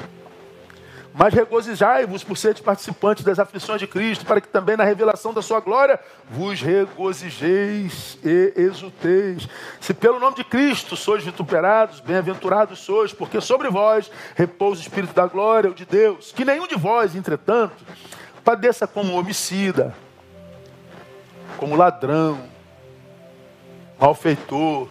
Mas 1.13 1.33
regozijai-vos 1.33 2.23
por 2.23 2.37
seres 2.37 2.61
participantes 2.61 3.23
das 3.23 3.39
aflições 3.39 3.79
de 3.79 3.87
Cristo, 3.87 4.23
para 4.23 4.39
que 4.39 4.47
também 4.47 4.77
na 4.77 4.83
revelação 4.83 5.33
da 5.33 5.41
sua 5.41 5.59
glória 5.59 5.99
vos 6.29 6.61
regozijeis 6.61 8.19
e 8.23 8.53
exulteis. 8.55 9.47
Se 9.81 9.95
pelo 9.95 10.19
nome 10.19 10.35
de 10.35 10.43
Cristo 10.43 10.95
sois 10.95 11.23
vituperados, 11.23 12.01
bem-aventurados 12.01 12.77
sois, 12.79 13.13
porque 13.13 13.41
sobre 13.41 13.67
vós 13.67 14.11
repousa 14.35 14.79
o 14.79 14.83
Espírito 14.83 15.15
da 15.15 15.25
glória, 15.25 15.71
o 15.71 15.73
de 15.73 15.85
Deus. 15.85 16.31
Que 16.31 16.45
nenhum 16.45 16.67
de 16.67 16.75
vós, 16.75 17.15
entretanto, 17.15 17.83
padeça 18.47 18.87
como 18.87 19.19
homicida, 19.19 19.93
como 21.57 21.75
ladrão, 21.75 22.39
malfeitor. 23.99 24.87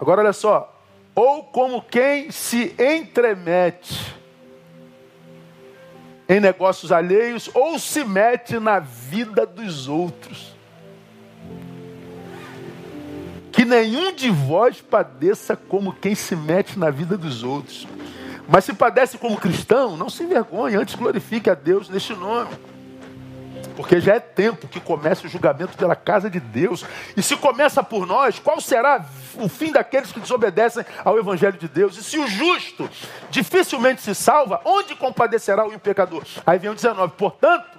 Agora 0.00 0.22
olha 0.22 0.32
só, 0.32 0.82
ou 1.14 1.44
como 1.44 1.80
quem 1.80 2.32
se 2.32 2.74
entremete 2.76 4.16
em 6.28 6.40
negócios 6.40 6.90
alheios 6.90 7.48
ou 7.54 7.78
se 7.78 8.02
mete 8.02 8.58
na 8.58 8.80
vida 8.80 9.46
dos 9.46 9.86
outros. 9.86 10.52
Que 13.52 13.64
nenhum 13.64 14.12
de 14.12 14.28
vós 14.28 14.80
padeça 14.80 15.54
como 15.54 15.92
quem 15.92 16.16
se 16.16 16.34
mete 16.34 16.76
na 16.76 16.90
vida 16.90 17.16
dos 17.16 17.44
outros. 17.44 17.86
Mas 18.48 18.64
se 18.64 18.74
padece 18.74 19.18
como 19.18 19.36
cristão, 19.36 19.96
não 19.96 20.10
se 20.10 20.24
envergonhe, 20.24 20.74
antes 20.74 20.96
glorifique 20.96 21.48
a 21.48 21.54
Deus 21.54 21.88
neste 21.88 22.12
nome. 22.12 22.71
Porque 23.76 24.00
já 24.00 24.14
é 24.14 24.20
tempo 24.20 24.68
que 24.68 24.80
comece 24.80 25.26
o 25.26 25.28
julgamento 25.28 25.76
pela 25.76 25.96
casa 25.96 26.28
de 26.28 26.40
Deus. 26.40 26.84
E 27.16 27.22
se 27.22 27.36
começa 27.36 27.82
por 27.82 28.06
nós, 28.06 28.38
qual 28.38 28.60
será 28.60 29.04
o 29.36 29.48
fim 29.48 29.72
daqueles 29.72 30.12
que 30.12 30.20
desobedecem 30.20 30.84
ao 31.04 31.18
Evangelho 31.18 31.58
de 31.58 31.68
Deus? 31.68 31.96
E 31.96 32.02
se 32.02 32.18
o 32.18 32.26
justo 32.26 32.88
dificilmente 33.30 34.02
se 34.02 34.14
salva, 34.14 34.60
onde 34.64 34.94
compadecerá 34.94 35.64
o 35.64 35.78
pecador? 35.78 36.24
Aí 36.46 36.58
vem 36.58 36.70
o 36.70 36.74
19. 36.74 37.14
Portanto, 37.16 37.78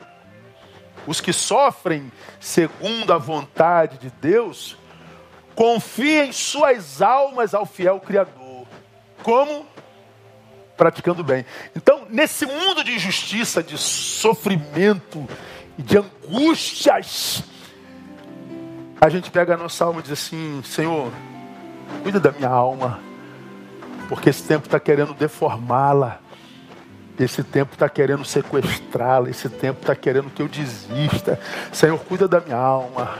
os 1.05 1.19
que 1.19 1.33
sofrem 1.33 2.11
segundo 2.39 3.11
a 3.13 3.17
vontade 3.17 3.97
de 3.97 4.09
Deus, 4.09 4.77
confiem 5.55 6.31
suas 6.31 7.01
almas 7.01 7.53
ao 7.53 7.65
fiel 7.65 7.99
Criador. 7.99 8.65
Como? 9.21 9.65
Praticando 10.75 11.23
bem. 11.23 11.45
Então, 11.75 12.07
nesse 12.09 12.45
mundo 12.45 12.83
de 12.83 12.95
injustiça, 12.95 13.61
de 13.61 13.77
sofrimento, 13.77 15.27
de 15.77 15.97
angústias, 15.97 17.43
a 18.99 19.09
gente 19.09 19.29
pega 19.31 19.55
a 19.55 19.57
nossa 19.57 19.83
alma 19.85 19.99
e 19.99 20.03
diz 20.03 20.11
assim: 20.13 20.61
Senhor, 20.63 21.11
cuida 22.03 22.19
da 22.19 22.31
minha 22.31 22.49
alma, 22.49 22.99
porque 24.07 24.29
esse 24.29 24.43
tempo 24.43 24.65
está 24.65 24.79
querendo 24.79 25.13
deformá-la, 25.13 26.19
esse 27.19 27.43
tempo 27.43 27.73
está 27.73 27.89
querendo 27.89 28.23
sequestrá-la, 28.23 29.29
esse 29.29 29.49
tempo 29.49 29.81
está 29.81 29.95
querendo 29.95 30.29
que 30.29 30.41
eu 30.41 30.47
desista. 30.47 31.39
Senhor, 31.71 31.97
cuida 31.99 32.27
da 32.27 32.39
minha 32.39 32.57
alma, 32.57 33.19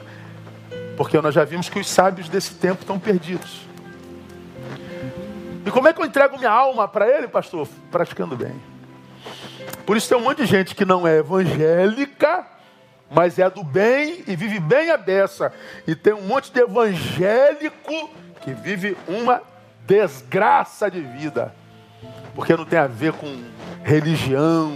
porque 0.96 1.20
nós 1.22 1.34
já 1.34 1.44
vimos 1.44 1.70
que 1.70 1.80
os 1.80 1.90
sábios 1.90 2.30
desse 2.30 2.56
tempo 2.56 2.82
estão 2.82 3.00
perdidos. 3.00 3.68
E 5.66 5.72
como 5.72 5.88
é 5.88 5.94
que 5.94 6.02
eu 6.02 6.06
entrego 6.06 6.38
minha 6.38 6.52
alma 6.52 6.88
para 6.88 7.08
Ele, 7.08 7.28
pastor? 7.28 7.68
Praticando 7.90 8.36
bem. 8.36 8.73
Por 9.86 9.98
isso 9.98 10.08
tem 10.08 10.18
um 10.18 10.22
monte 10.22 10.38
de 10.38 10.46
gente 10.46 10.76
que 10.76 10.86
não 10.86 11.08
é 11.08 11.18
evangélica, 11.18 12.46
mas 13.12 13.38
é 13.38 13.50
do 13.50 13.64
bem 13.64 14.24
e 14.28 14.36
vive 14.36 14.60
bem 14.60 14.90
a 14.90 14.98
beça. 14.98 15.52
E 15.86 15.94
tem 15.94 16.14
um 16.14 16.22
monte 16.22 16.52
de 16.52 16.62
evangélico 16.62 18.10
que 18.42 18.54
vive 18.54 18.98
uma 19.08 19.42
desgraça 19.86 20.90
de 20.90 21.02
vida. 21.02 21.54
Porque 22.34 22.56
não 22.56 22.66
tem 22.66 22.80
a 22.80 22.88
ver 22.88 23.14
com 23.14 23.44
religião 23.84 24.76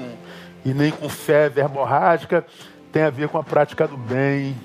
e 0.64 0.74
nem 0.74 0.92
com 0.92 1.08
fé 1.08 1.50
verborrágica, 1.50 2.46
tem 2.92 3.04
a 3.04 3.10
ver 3.10 3.30
com 3.30 3.38
a 3.38 3.44
prática 3.44 3.88
do 3.88 3.98
bem, 3.98 4.56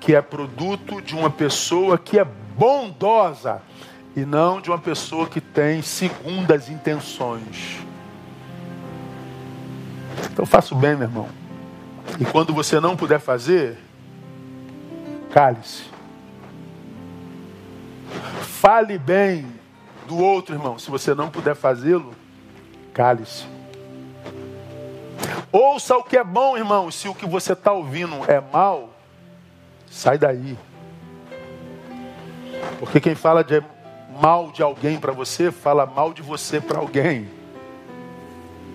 que 0.00 0.14
é 0.14 0.20
produto 0.20 1.00
de 1.00 1.14
uma 1.14 1.30
pessoa 1.30 1.98
que 1.98 2.18
é 2.18 2.24
bondosa 2.24 3.62
e 4.14 4.20
não 4.20 4.60
de 4.60 4.70
uma 4.70 4.78
pessoa 4.78 5.26
que 5.26 5.40
tem 5.40 5.82
segundas 5.82 6.68
intenções. 6.68 7.85
Então 10.32 10.46
faça 10.46 10.74
o 10.74 10.78
bem, 10.78 10.96
meu 10.96 11.08
irmão. 11.08 11.28
E 12.20 12.24
quando 12.24 12.54
você 12.54 12.80
não 12.80 12.96
puder 12.96 13.20
fazer, 13.20 13.78
cale-se. 15.30 15.84
Fale 18.40 18.98
bem 18.98 19.46
do 20.06 20.18
outro, 20.18 20.54
irmão. 20.54 20.78
Se 20.78 20.90
você 20.90 21.14
não 21.14 21.28
puder 21.28 21.54
fazê-lo, 21.54 22.14
cale-se. 22.94 23.44
Ouça 25.52 25.96
o 25.96 26.02
que 26.02 26.16
é 26.16 26.24
bom, 26.24 26.56
irmão. 26.56 26.90
Se 26.90 27.08
o 27.08 27.14
que 27.14 27.26
você 27.26 27.52
está 27.52 27.72
ouvindo 27.72 28.16
é 28.28 28.40
mal, 28.40 28.90
sai 29.90 30.18
daí. 30.18 30.56
Porque 32.78 33.00
quem 33.00 33.14
fala 33.14 33.42
de 33.42 33.62
mal 34.20 34.50
de 34.50 34.62
alguém 34.62 34.98
para 34.98 35.12
você, 35.12 35.50
fala 35.50 35.86
mal 35.86 36.12
de 36.12 36.22
você 36.22 36.60
para 36.60 36.78
alguém. 36.78 37.28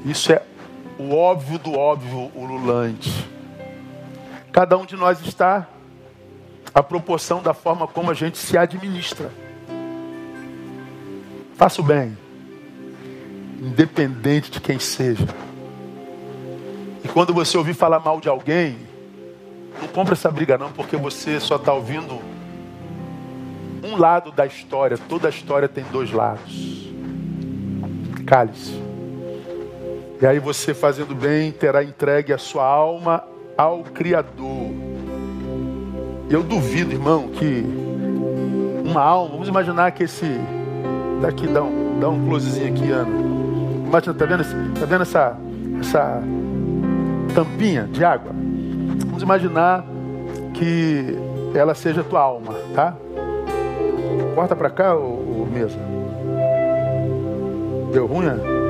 Isso 0.06 0.32
é 0.32 0.42
o 1.02 1.16
óbvio 1.16 1.58
do 1.58 1.74
óbvio 1.74 2.32
ululante. 2.36 3.28
Cada 4.52 4.78
um 4.78 4.86
de 4.86 4.96
nós 4.96 5.20
está 5.22 5.68
à 6.74 6.84
proporção 6.84 7.42
da 7.42 7.54
forma 7.54 7.88
como 7.88 8.12
a 8.12 8.14
gente 8.14 8.38
se 8.38 8.56
administra. 8.58 9.32
Faça 11.56 11.82
o 11.82 11.84
bem, 11.84 12.16
independente 13.60 14.52
de 14.52 14.62
quem 14.62 14.78
seja. 14.78 15.28
E 17.04 17.08
quando 17.08 17.34
você 17.34 17.58
ouvir 17.58 17.74
falar 17.74 18.00
mal 18.00 18.20
de 18.22 18.30
alguém, 18.30 18.78
não 19.82 19.88
compra 19.88 20.14
essa 20.14 20.30
briga 20.30 20.58
não, 20.58 20.72
porque 20.72 20.96
você 20.96 21.40
só 21.40 21.56
está 21.56 21.74
ouvindo 21.74 22.20
um 23.84 23.98
lado 23.98 24.32
da 24.32 24.46
história. 24.46 24.98
Toda 24.98 25.28
a 25.28 25.32
história 25.32 25.68
tem 25.68 25.84
dois 25.92 26.12
lados. 26.12 26.92
Cale-se. 28.28 28.91
E 30.22 30.26
aí 30.28 30.38
você 30.38 30.72
fazendo 30.76 31.16
bem 31.16 31.52
terá 31.52 31.84
entregue 31.84 32.32
a 32.32 32.38
sua 32.38 32.64
alma 32.64 33.24
ao 33.58 33.84
Criador. 33.84 34.70
Eu 36.30 36.44
duvido, 36.44 36.92
irmão, 36.92 37.30
que 37.30 37.66
uma 38.86 39.02
alma, 39.02 39.32
vamos 39.32 39.48
imaginar 39.48 39.92
que 39.92 40.04
esse. 40.04 40.40
Daqui, 41.24 41.48
dá 41.48 41.64
um, 41.64 42.00
dá 42.00 42.08
um 42.08 42.28
closezinho 42.28 42.72
aqui, 42.72 42.92
Ana. 42.92 43.10
Imagina, 43.88 44.14
tá 44.14 44.26
vendo, 44.26 44.44
tá 44.80 44.86
vendo 44.86 45.02
essa, 45.02 45.38
essa 45.80 46.22
tampinha 47.34 47.90
de 47.92 48.06
água? 48.06 48.32
Vamos 49.06 49.24
imaginar 49.24 49.84
que 50.54 51.18
ela 51.56 51.74
seja 51.74 52.04
tua 52.04 52.22
alma, 52.22 52.54
tá? 52.76 52.96
Corta 54.36 54.56
para 54.56 54.70
cá, 54.70 54.96
ô, 54.96 55.48
mesa. 55.52 55.80
Deu 57.92 58.06
ruim, 58.06 58.28
é? 58.28 58.61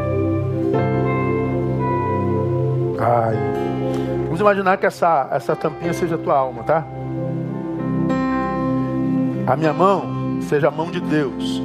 Ai. 3.02 3.36
Vamos 4.26 4.40
imaginar 4.40 4.78
que 4.78 4.86
essa, 4.86 5.28
essa 5.32 5.56
tampinha 5.56 5.92
seja 5.92 6.16
a 6.16 6.18
tua 6.20 6.38
alma, 6.38 6.62
tá? 6.64 6.86
A 9.48 9.56
minha 9.56 9.74
mão 9.74 10.40
seja 10.42 10.68
a 10.68 10.72
mão 10.72 10.92
de 10.92 11.02
Deus. 11.02 11.64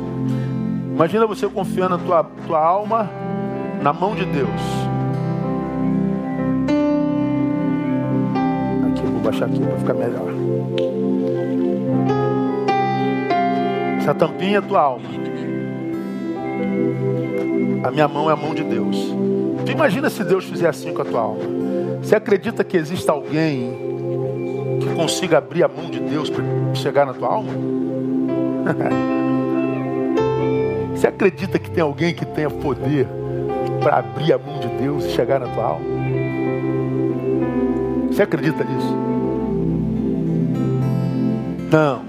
Imagina 0.95 1.27
você 1.27 1.47
confiando 1.47 1.97
a 1.97 1.99
tua, 1.99 2.25
tua 2.47 2.59
alma 2.59 3.11
na 3.83 3.93
mão 3.93 4.15
de 4.15 4.25
Deus. 4.25 4.49
Aqui, 8.91 9.05
eu 9.05 9.11
vou 9.13 9.21
baixar 9.21 9.45
aqui 9.45 9.61
para 9.61 9.79
ficar 9.79 9.95
melhor. 9.95 10.33
Essa 13.99 14.15
tampinha 14.15 14.59
é 14.59 14.61
tua 14.63 14.81
alma. 14.81 15.07
A 17.85 17.91
minha 17.91 18.09
mão 18.09 18.31
é 18.31 18.33
a 18.33 18.37
mão 18.37 18.55
de 18.55 18.65
Deus. 18.65 19.15
Tu 19.67 19.73
imagina 19.73 20.09
se 20.09 20.23
Deus 20.23 20.45
fizer 20.45 20.69
assim 20.69 20.95
com 20.95 21.03
a 21.03 21.05
tua 21.05 21.21
alma. 21.21 21.43
Você 22.01 22.15
acredita 22.15 22.63
que 22.63 22.77
exista 22.77 23.11
alguém 23.11 23.77
que 24.81 24.95
consiga 24.95 25.39
abrir 25.39 25.65
a 25.65 25.69
mão 25.69 25.91
de 25.91 25.99
Deus 25.99 26.31
para 26.31 26.45
chegar 26.73 27.05
na 27.05 27.13
tua 27.13 27.29
alma? 27.29 27.51
Você 30.95 31.09
acredita 31.09 31.59
que 31.59 31.69
tem 31.69 31.83
alguém 31.83 32.15
que 32.15 32.25
tenha 32.25 32.49
poder 32.49 33.09
para 33.83 33.99
abrir 33.99 34.33
a 34.33 34.39
mão 34.39 34.61
de 34.61 34.69
Deus 34.69 35.05
e 35.05 35.11
chegar 35.11 35.41
na 35.41 35.49
tua 35.49 35.65
alma? 35.65 35.85
Você 38.11 38.23
acredita 38.23 38.63
nisso? 38.63 38.97
Não. 41.71 42.03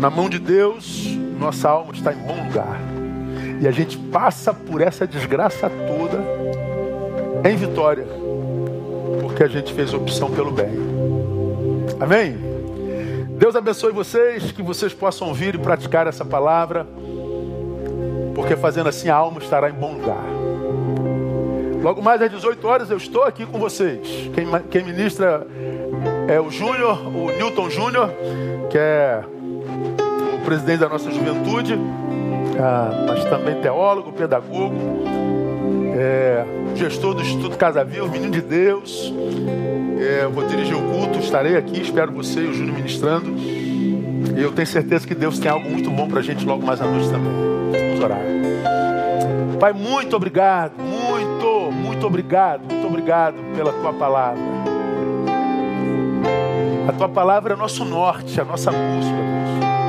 Na 0.00 0.08
mão 0.08 0.30
de 0.30 0.38
Deus, 0.38 1.06
nossa 1.38 1.68
alma 1.68 1.92
está 1.92 2.12
em 2.12 2.16
bom 2.16 2.46
lugar. 2.46 2.89
E 3.60 3.68
a 3.68 3.70
gente 3.70 3.98
passa 3.98 4.54
por 4.54 4.80
essa 4.80 5.06
desgraça 5.06 5.70
toda 5.70 6.18
em 7.48 7.56
vitória, 7.56 8.06
porque 9.20 9.42
a 9.42 9.48
gente 9.48 9.72
fez 9.74 9.92
opção 9.92 10.30
pelo 10.30 10.50
bem. 10.50 10.70
Amém? 12.00 12.36
Deus 13.36 13.54
abençoe 13.54 13.92
vocês, 13.92 14.50
que 14.50 14.62
vocês 14.62 14.94
possam 14.94 15.28
ouvir 15.28 15.54
e 15.54 15.58
praticar 15.58 16.06
essa 16.06 16.24
palavra, 16.24 16.86
porque 18.34 18.56
fazendo 18.56 18.88
assim 18.88 19.10
a 19.10 19.14
alma 19.14 19.38
estará 19.38 19.68
em 19.68 19.74
bom 19.74 19.92
lugar. 19.92 20.24
Logo 21.82 22.02
mais 22.02 22.20
às 22.20 22.30
18 22.30 22.66
horas 22.66 22.90
eu 22.90 22.96
estou 22.96 23.24
aqui 23.24 23.44
com 23.46 23.58
vocês. 23.58 24.00
Quem, 24.34 24.46
quem 24.70 24.84
ministra 24.84 25.46
é 26.28 26.40
o 26.40 26.50
Júnior, 26.50 26.98
o 27.06 27.30
Newton 27.30 27.70
Júnior, 27.70 28.10
que 28.70 28.78
é 28.78 29.22
presidente 30.50 30.80
da 30.80 30.88
nossa 30.88 31.08
juventude, 31.12 31.78
ah, 32.60 33.06
mas 33.08 33.24
também 33.24 33.60
teólogo, 33.60 34.12
pedagogo, 34.12 34.74
é, 35.96 36.44
gestor 36.76 37.14
do 37.14 37.22
Instituto 37.22 37.56
Casa 37.56 37.84
Viva, 37.84 38.06
menino 38.06 38.30
de 38.30 38.42
Deus. 38.42 39.12
É, 39.98 40.26
vou 40.26 40.46
dirigir 40.46 40.76
o 40.76 40.82
culto, 40.82 41.18
estarei 41.18 41.56
aqui, 41.56 41.80
espero 41.80 42.12
você 42.12 42.40
e 42.40 42.46
o 42.46 42.54
Júnior 42.54 42.76
ministrando. 42.76 43.30
E 43.36 44.42
eu 44.42 44.52
tenho 44.52 44.66
certeza 44.66 45.06
que 45.06 45.14
Deus 45.14 45.38
tem 45.38 45.50
algo 45.50 45.68
muito 45.68 45.90
bom 45.90 46.08
para 46.08 46.20
a 46.20 46.22
gente 46.22 46.44
logo 46.44 46.64
mais 46.64 46.80
à 46.80 46.86
noite 46.86 47.10
também. 47.10 47.32
Vamos 47.88 48.04
orar. 48.04 48.20
Pai, 49.58 49.72
muito 49.72 50.16
obrigado, 50.16 50.72
muito, 50.82 51.70
muito 51.70 52.06
obrigado, 52.06 52.62
muito 52.62 52.86
obrigado 52.86 53.36
pela 53.54 53.72
tua 53.72 53.92
palavra. 53.92 54.40
A 56.88 56.92
tua 56.92 57.08
palavra 57.08 57.54
é 57.54 57.56
nosso 57.56 57.84
norte, 57.84 58.40
a 58.40 58.44
nossa 58.44 58.70
bússola, 58.70 59.16
Deus. 59.16 59.79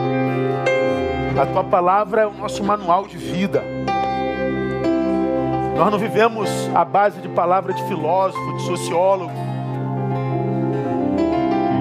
A 1.42 1.46
tua 1.48 1.64
palavra 1.64 2.22
é 2.22 2.28
o 2.28 2.32
nosso 2.32 2.64
manual 2.64 3.08
de 3.08 3.18
vida. 3.18 3.64
Nós 5.76 5.92
não 5.92 5.98
vivemos 5.98 6.48
à 6.76 6.86
base 6.86 7.20
de 7.20 7.28
palavra 7.30 7.74
de 7.74 7.84
filósofo, 7.86 8.58
de 8.58 8.62
sociólogo, 8.62 9.34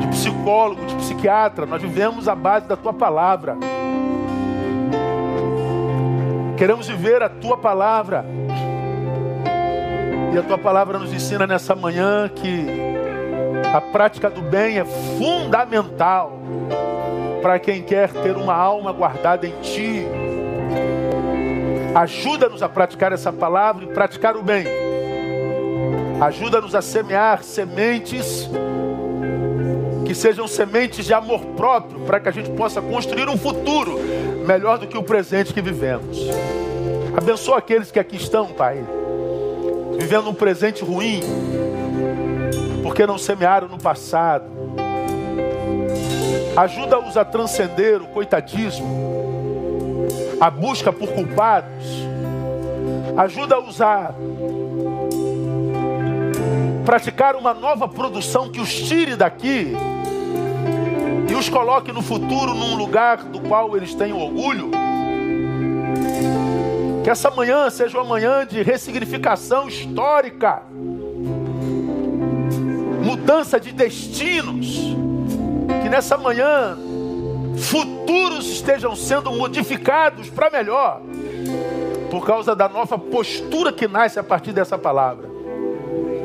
de 0.00 0.06
psicólogo, 0.06 0.86
de 0.86 0.94
psiquiatra. 0.94 1.66
Nós 1.66 1.82
vivemos 1.82 2.26
à 2.26 2.34
base 2.34 2.66
da 2.66 2.74
tua 2.74 2.94
palavra. 2.94 3.58
Queremos 6.56 6.88
viver 6.88 7.22
a 7.22 7.28
tua 7.28 7.58
palavra. 7.58 8.24
E 10.32 10.38
a 10.38 10.42
tua 10.42 10.56
palavra 10.56 10.98
nos 10.98 11.12
ensina 11.12 11.46
nessa 11.46 11.76
manhã 11.76 12.30
que 12.34 12.66
a 13.74 13.80
prática 13.82 14.30
do 14.30 14.40
bem 14.40 14.78
é 14.78 14.86
fundamental 14.86 16.40
para 17.40 17.58
quem 17.58 17.82
quer 17.82 18.10
ter 18.10 18.36
uma 18.36 18.54
alma 18.54 18.92
guardada 18.92 19.46
em 19.46 19.54
Ti. 19.60 20.06
Ajuda-nos 21.94 22.62
a 22.62 22.68
praticar 22.68 23.12
essa 23.12 23.32
palavra 23.32 23.84
e 23.84 23.88
praticar 23.88 24.36
o 24.36 24.42
bem. 24.42 24.64
Ajuda-nos 26.20 26.74
a 26.74 26.82
semear 26.82 27.42
sementes 27.42 28.48
que 30.06 30.14
sejam 30.14 30.46
sementes 30.48 31.06
de 31.06 31.14
amor 31.14 31.40
próprio, 31.56 32.00
para 32.00 32.18
que 32.18 32.28
a 32.28 32.32
gente 32.32 32.50
possa 32.50 32.82
construir 32.82 33.28
um 33.28 33.38
futuro 33.38 33.98
melhor 34.44 34.78
do 34.78 34.86
que 34.86 34.98
o 34.98 35.02
presente 35.02 35.54
que 35.54 35.62
vivemos. 35.62 36.18
Abençoa 37.16 37.58
aqueles 37.58 37.90
que 37.90 37.98
aqui 37.98 38.16
estão, 38.16 38.46
Pai, 38.46 38.84
vivendo 39.98 40.28
um 40.28 40.34
presente 40.34 40.82
ruim, 40.82 41.20
porque 42.82 43.06
não 43.06 43.18
semearam 43.18 43.68
no 43.68 43.78
passado 43.78 44.44
Ajuda-os 46.56 47.16
a 47.16 47.24
transcender 47.24 48.02
o 48.02 48.08
coitadismo, 48.08 48.86
a 50.40 50.50
busca 50.50 50.92
por 50.92 51.08
culpados. 51.10 51.86
Ajuda-os 53.16 53.80
a 53.80 54.12
praticar 56.84 57.36
uma 57.36 57.54
nova 57.54 57.86
produção 57.86 58.50
que 58.50 58.60
os 58.60 58.72
tire 58.72 59.14
daqui 59.14 59.76
e 61.28 61.34
os 61.34 61.48
coloque 61.48 61.92
no 61.92 62.02
futuro 62.02 62.52
num 62.54 62.74
lugar 62.74 63.18
do 63.18 63.40
qual 63.40 63.76
eles 63.76 63.94
tenham 63.94 64.18
orgulho. 64.18 64.70
Que 67.04 67.10
essa 67.10 67.30
manhã 67.30 67.70
seja 67.70 67.96
uma 67.98 68.04
manhã 68.04 68.44
de 68.44 68.60
ressignificação 68.62 69.68
histórica, 69.68 70.62
mudança 73.02 73.60
de 73.60 73.70
destinos 73.72 74.96
que 75.82 75.88
nessa 75.88 76.16
manhã 76.16 76.76
futuros 77.58 78.46
estejam 78.50 78.94
sendo 78.96 79.30
modificados 79.32 80.28
para 80.30 80.50
melhor, 80.50 81.00
por 82.10 82.26
causa 82.26 82.54
da 82.54 82.68
nova 82.68 82.98
postura 82.98 83.72
que 83.72 83.86
nasce 83.86 84.18
a 84.18 84.22
partir 84.22 84.52
dessa 84.52 84.78
palavra. 84.78 85.28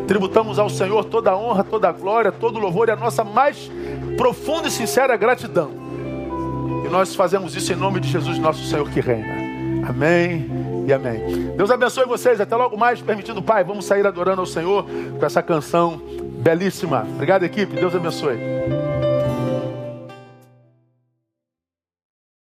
Tributamos 0.08 0.60
ao 0.60 0.70
Senhor 0.70 1.04
toda 1.06 1.32
a 1.32 1.38
honra, 1.38 1.64
toda 1.64 1.90
a 1.90 1.92
glória, 1.92 2.32
todo 2.32 2.58
o 2.58 2.60
louvor 2.60 2.90
e 2.90 2.92
a 2.92 2.96
nossa 2.96 3.24
mais 3.24 3.72
profunda 4.18 4.68
e 4.68 4.72
sincera 4.72 5.18
gratidão. 5.18 5.72
E 6.86 6.90
nós 6.90 7.16
fazemos 7.16 7.56
isso 7.56 7.74
em 7.74 7.76
nome 7.76 8.00
de 8.00 8.08
Jesus, 8.08 8.38
nosso 8.38 8.64
Senhor 8.66 8.88
que 8.90 9.02
reina. 9.02 9.46
Amém 9.88 10.50
e 10.88 10.94
amém. 10.94 11.52
Deus 11.58 11.72
abençoe 11.72 12.06
vocês. 12.06 12.40
Até 12.40 12.56
logo 12.56 12.78
mais, 12.78 13.02
permitindo, 13.02 13.42
Pai. 13.42 13.64
Vamos 13.64 13.86
sair 13.86 14.06
adorando 14.06 14.42
ao 14.42 14.48
Senhor 14.48 14.86
com 15.20 15.26
essa 15.26 15.42
canção 15.42 16.00
belíssima. 16.40 17.08
Obrigado, 17.16 17.44
equipe. 17.44 17.76
Deus 17.76 17.96
abençoe. 17.96 18.38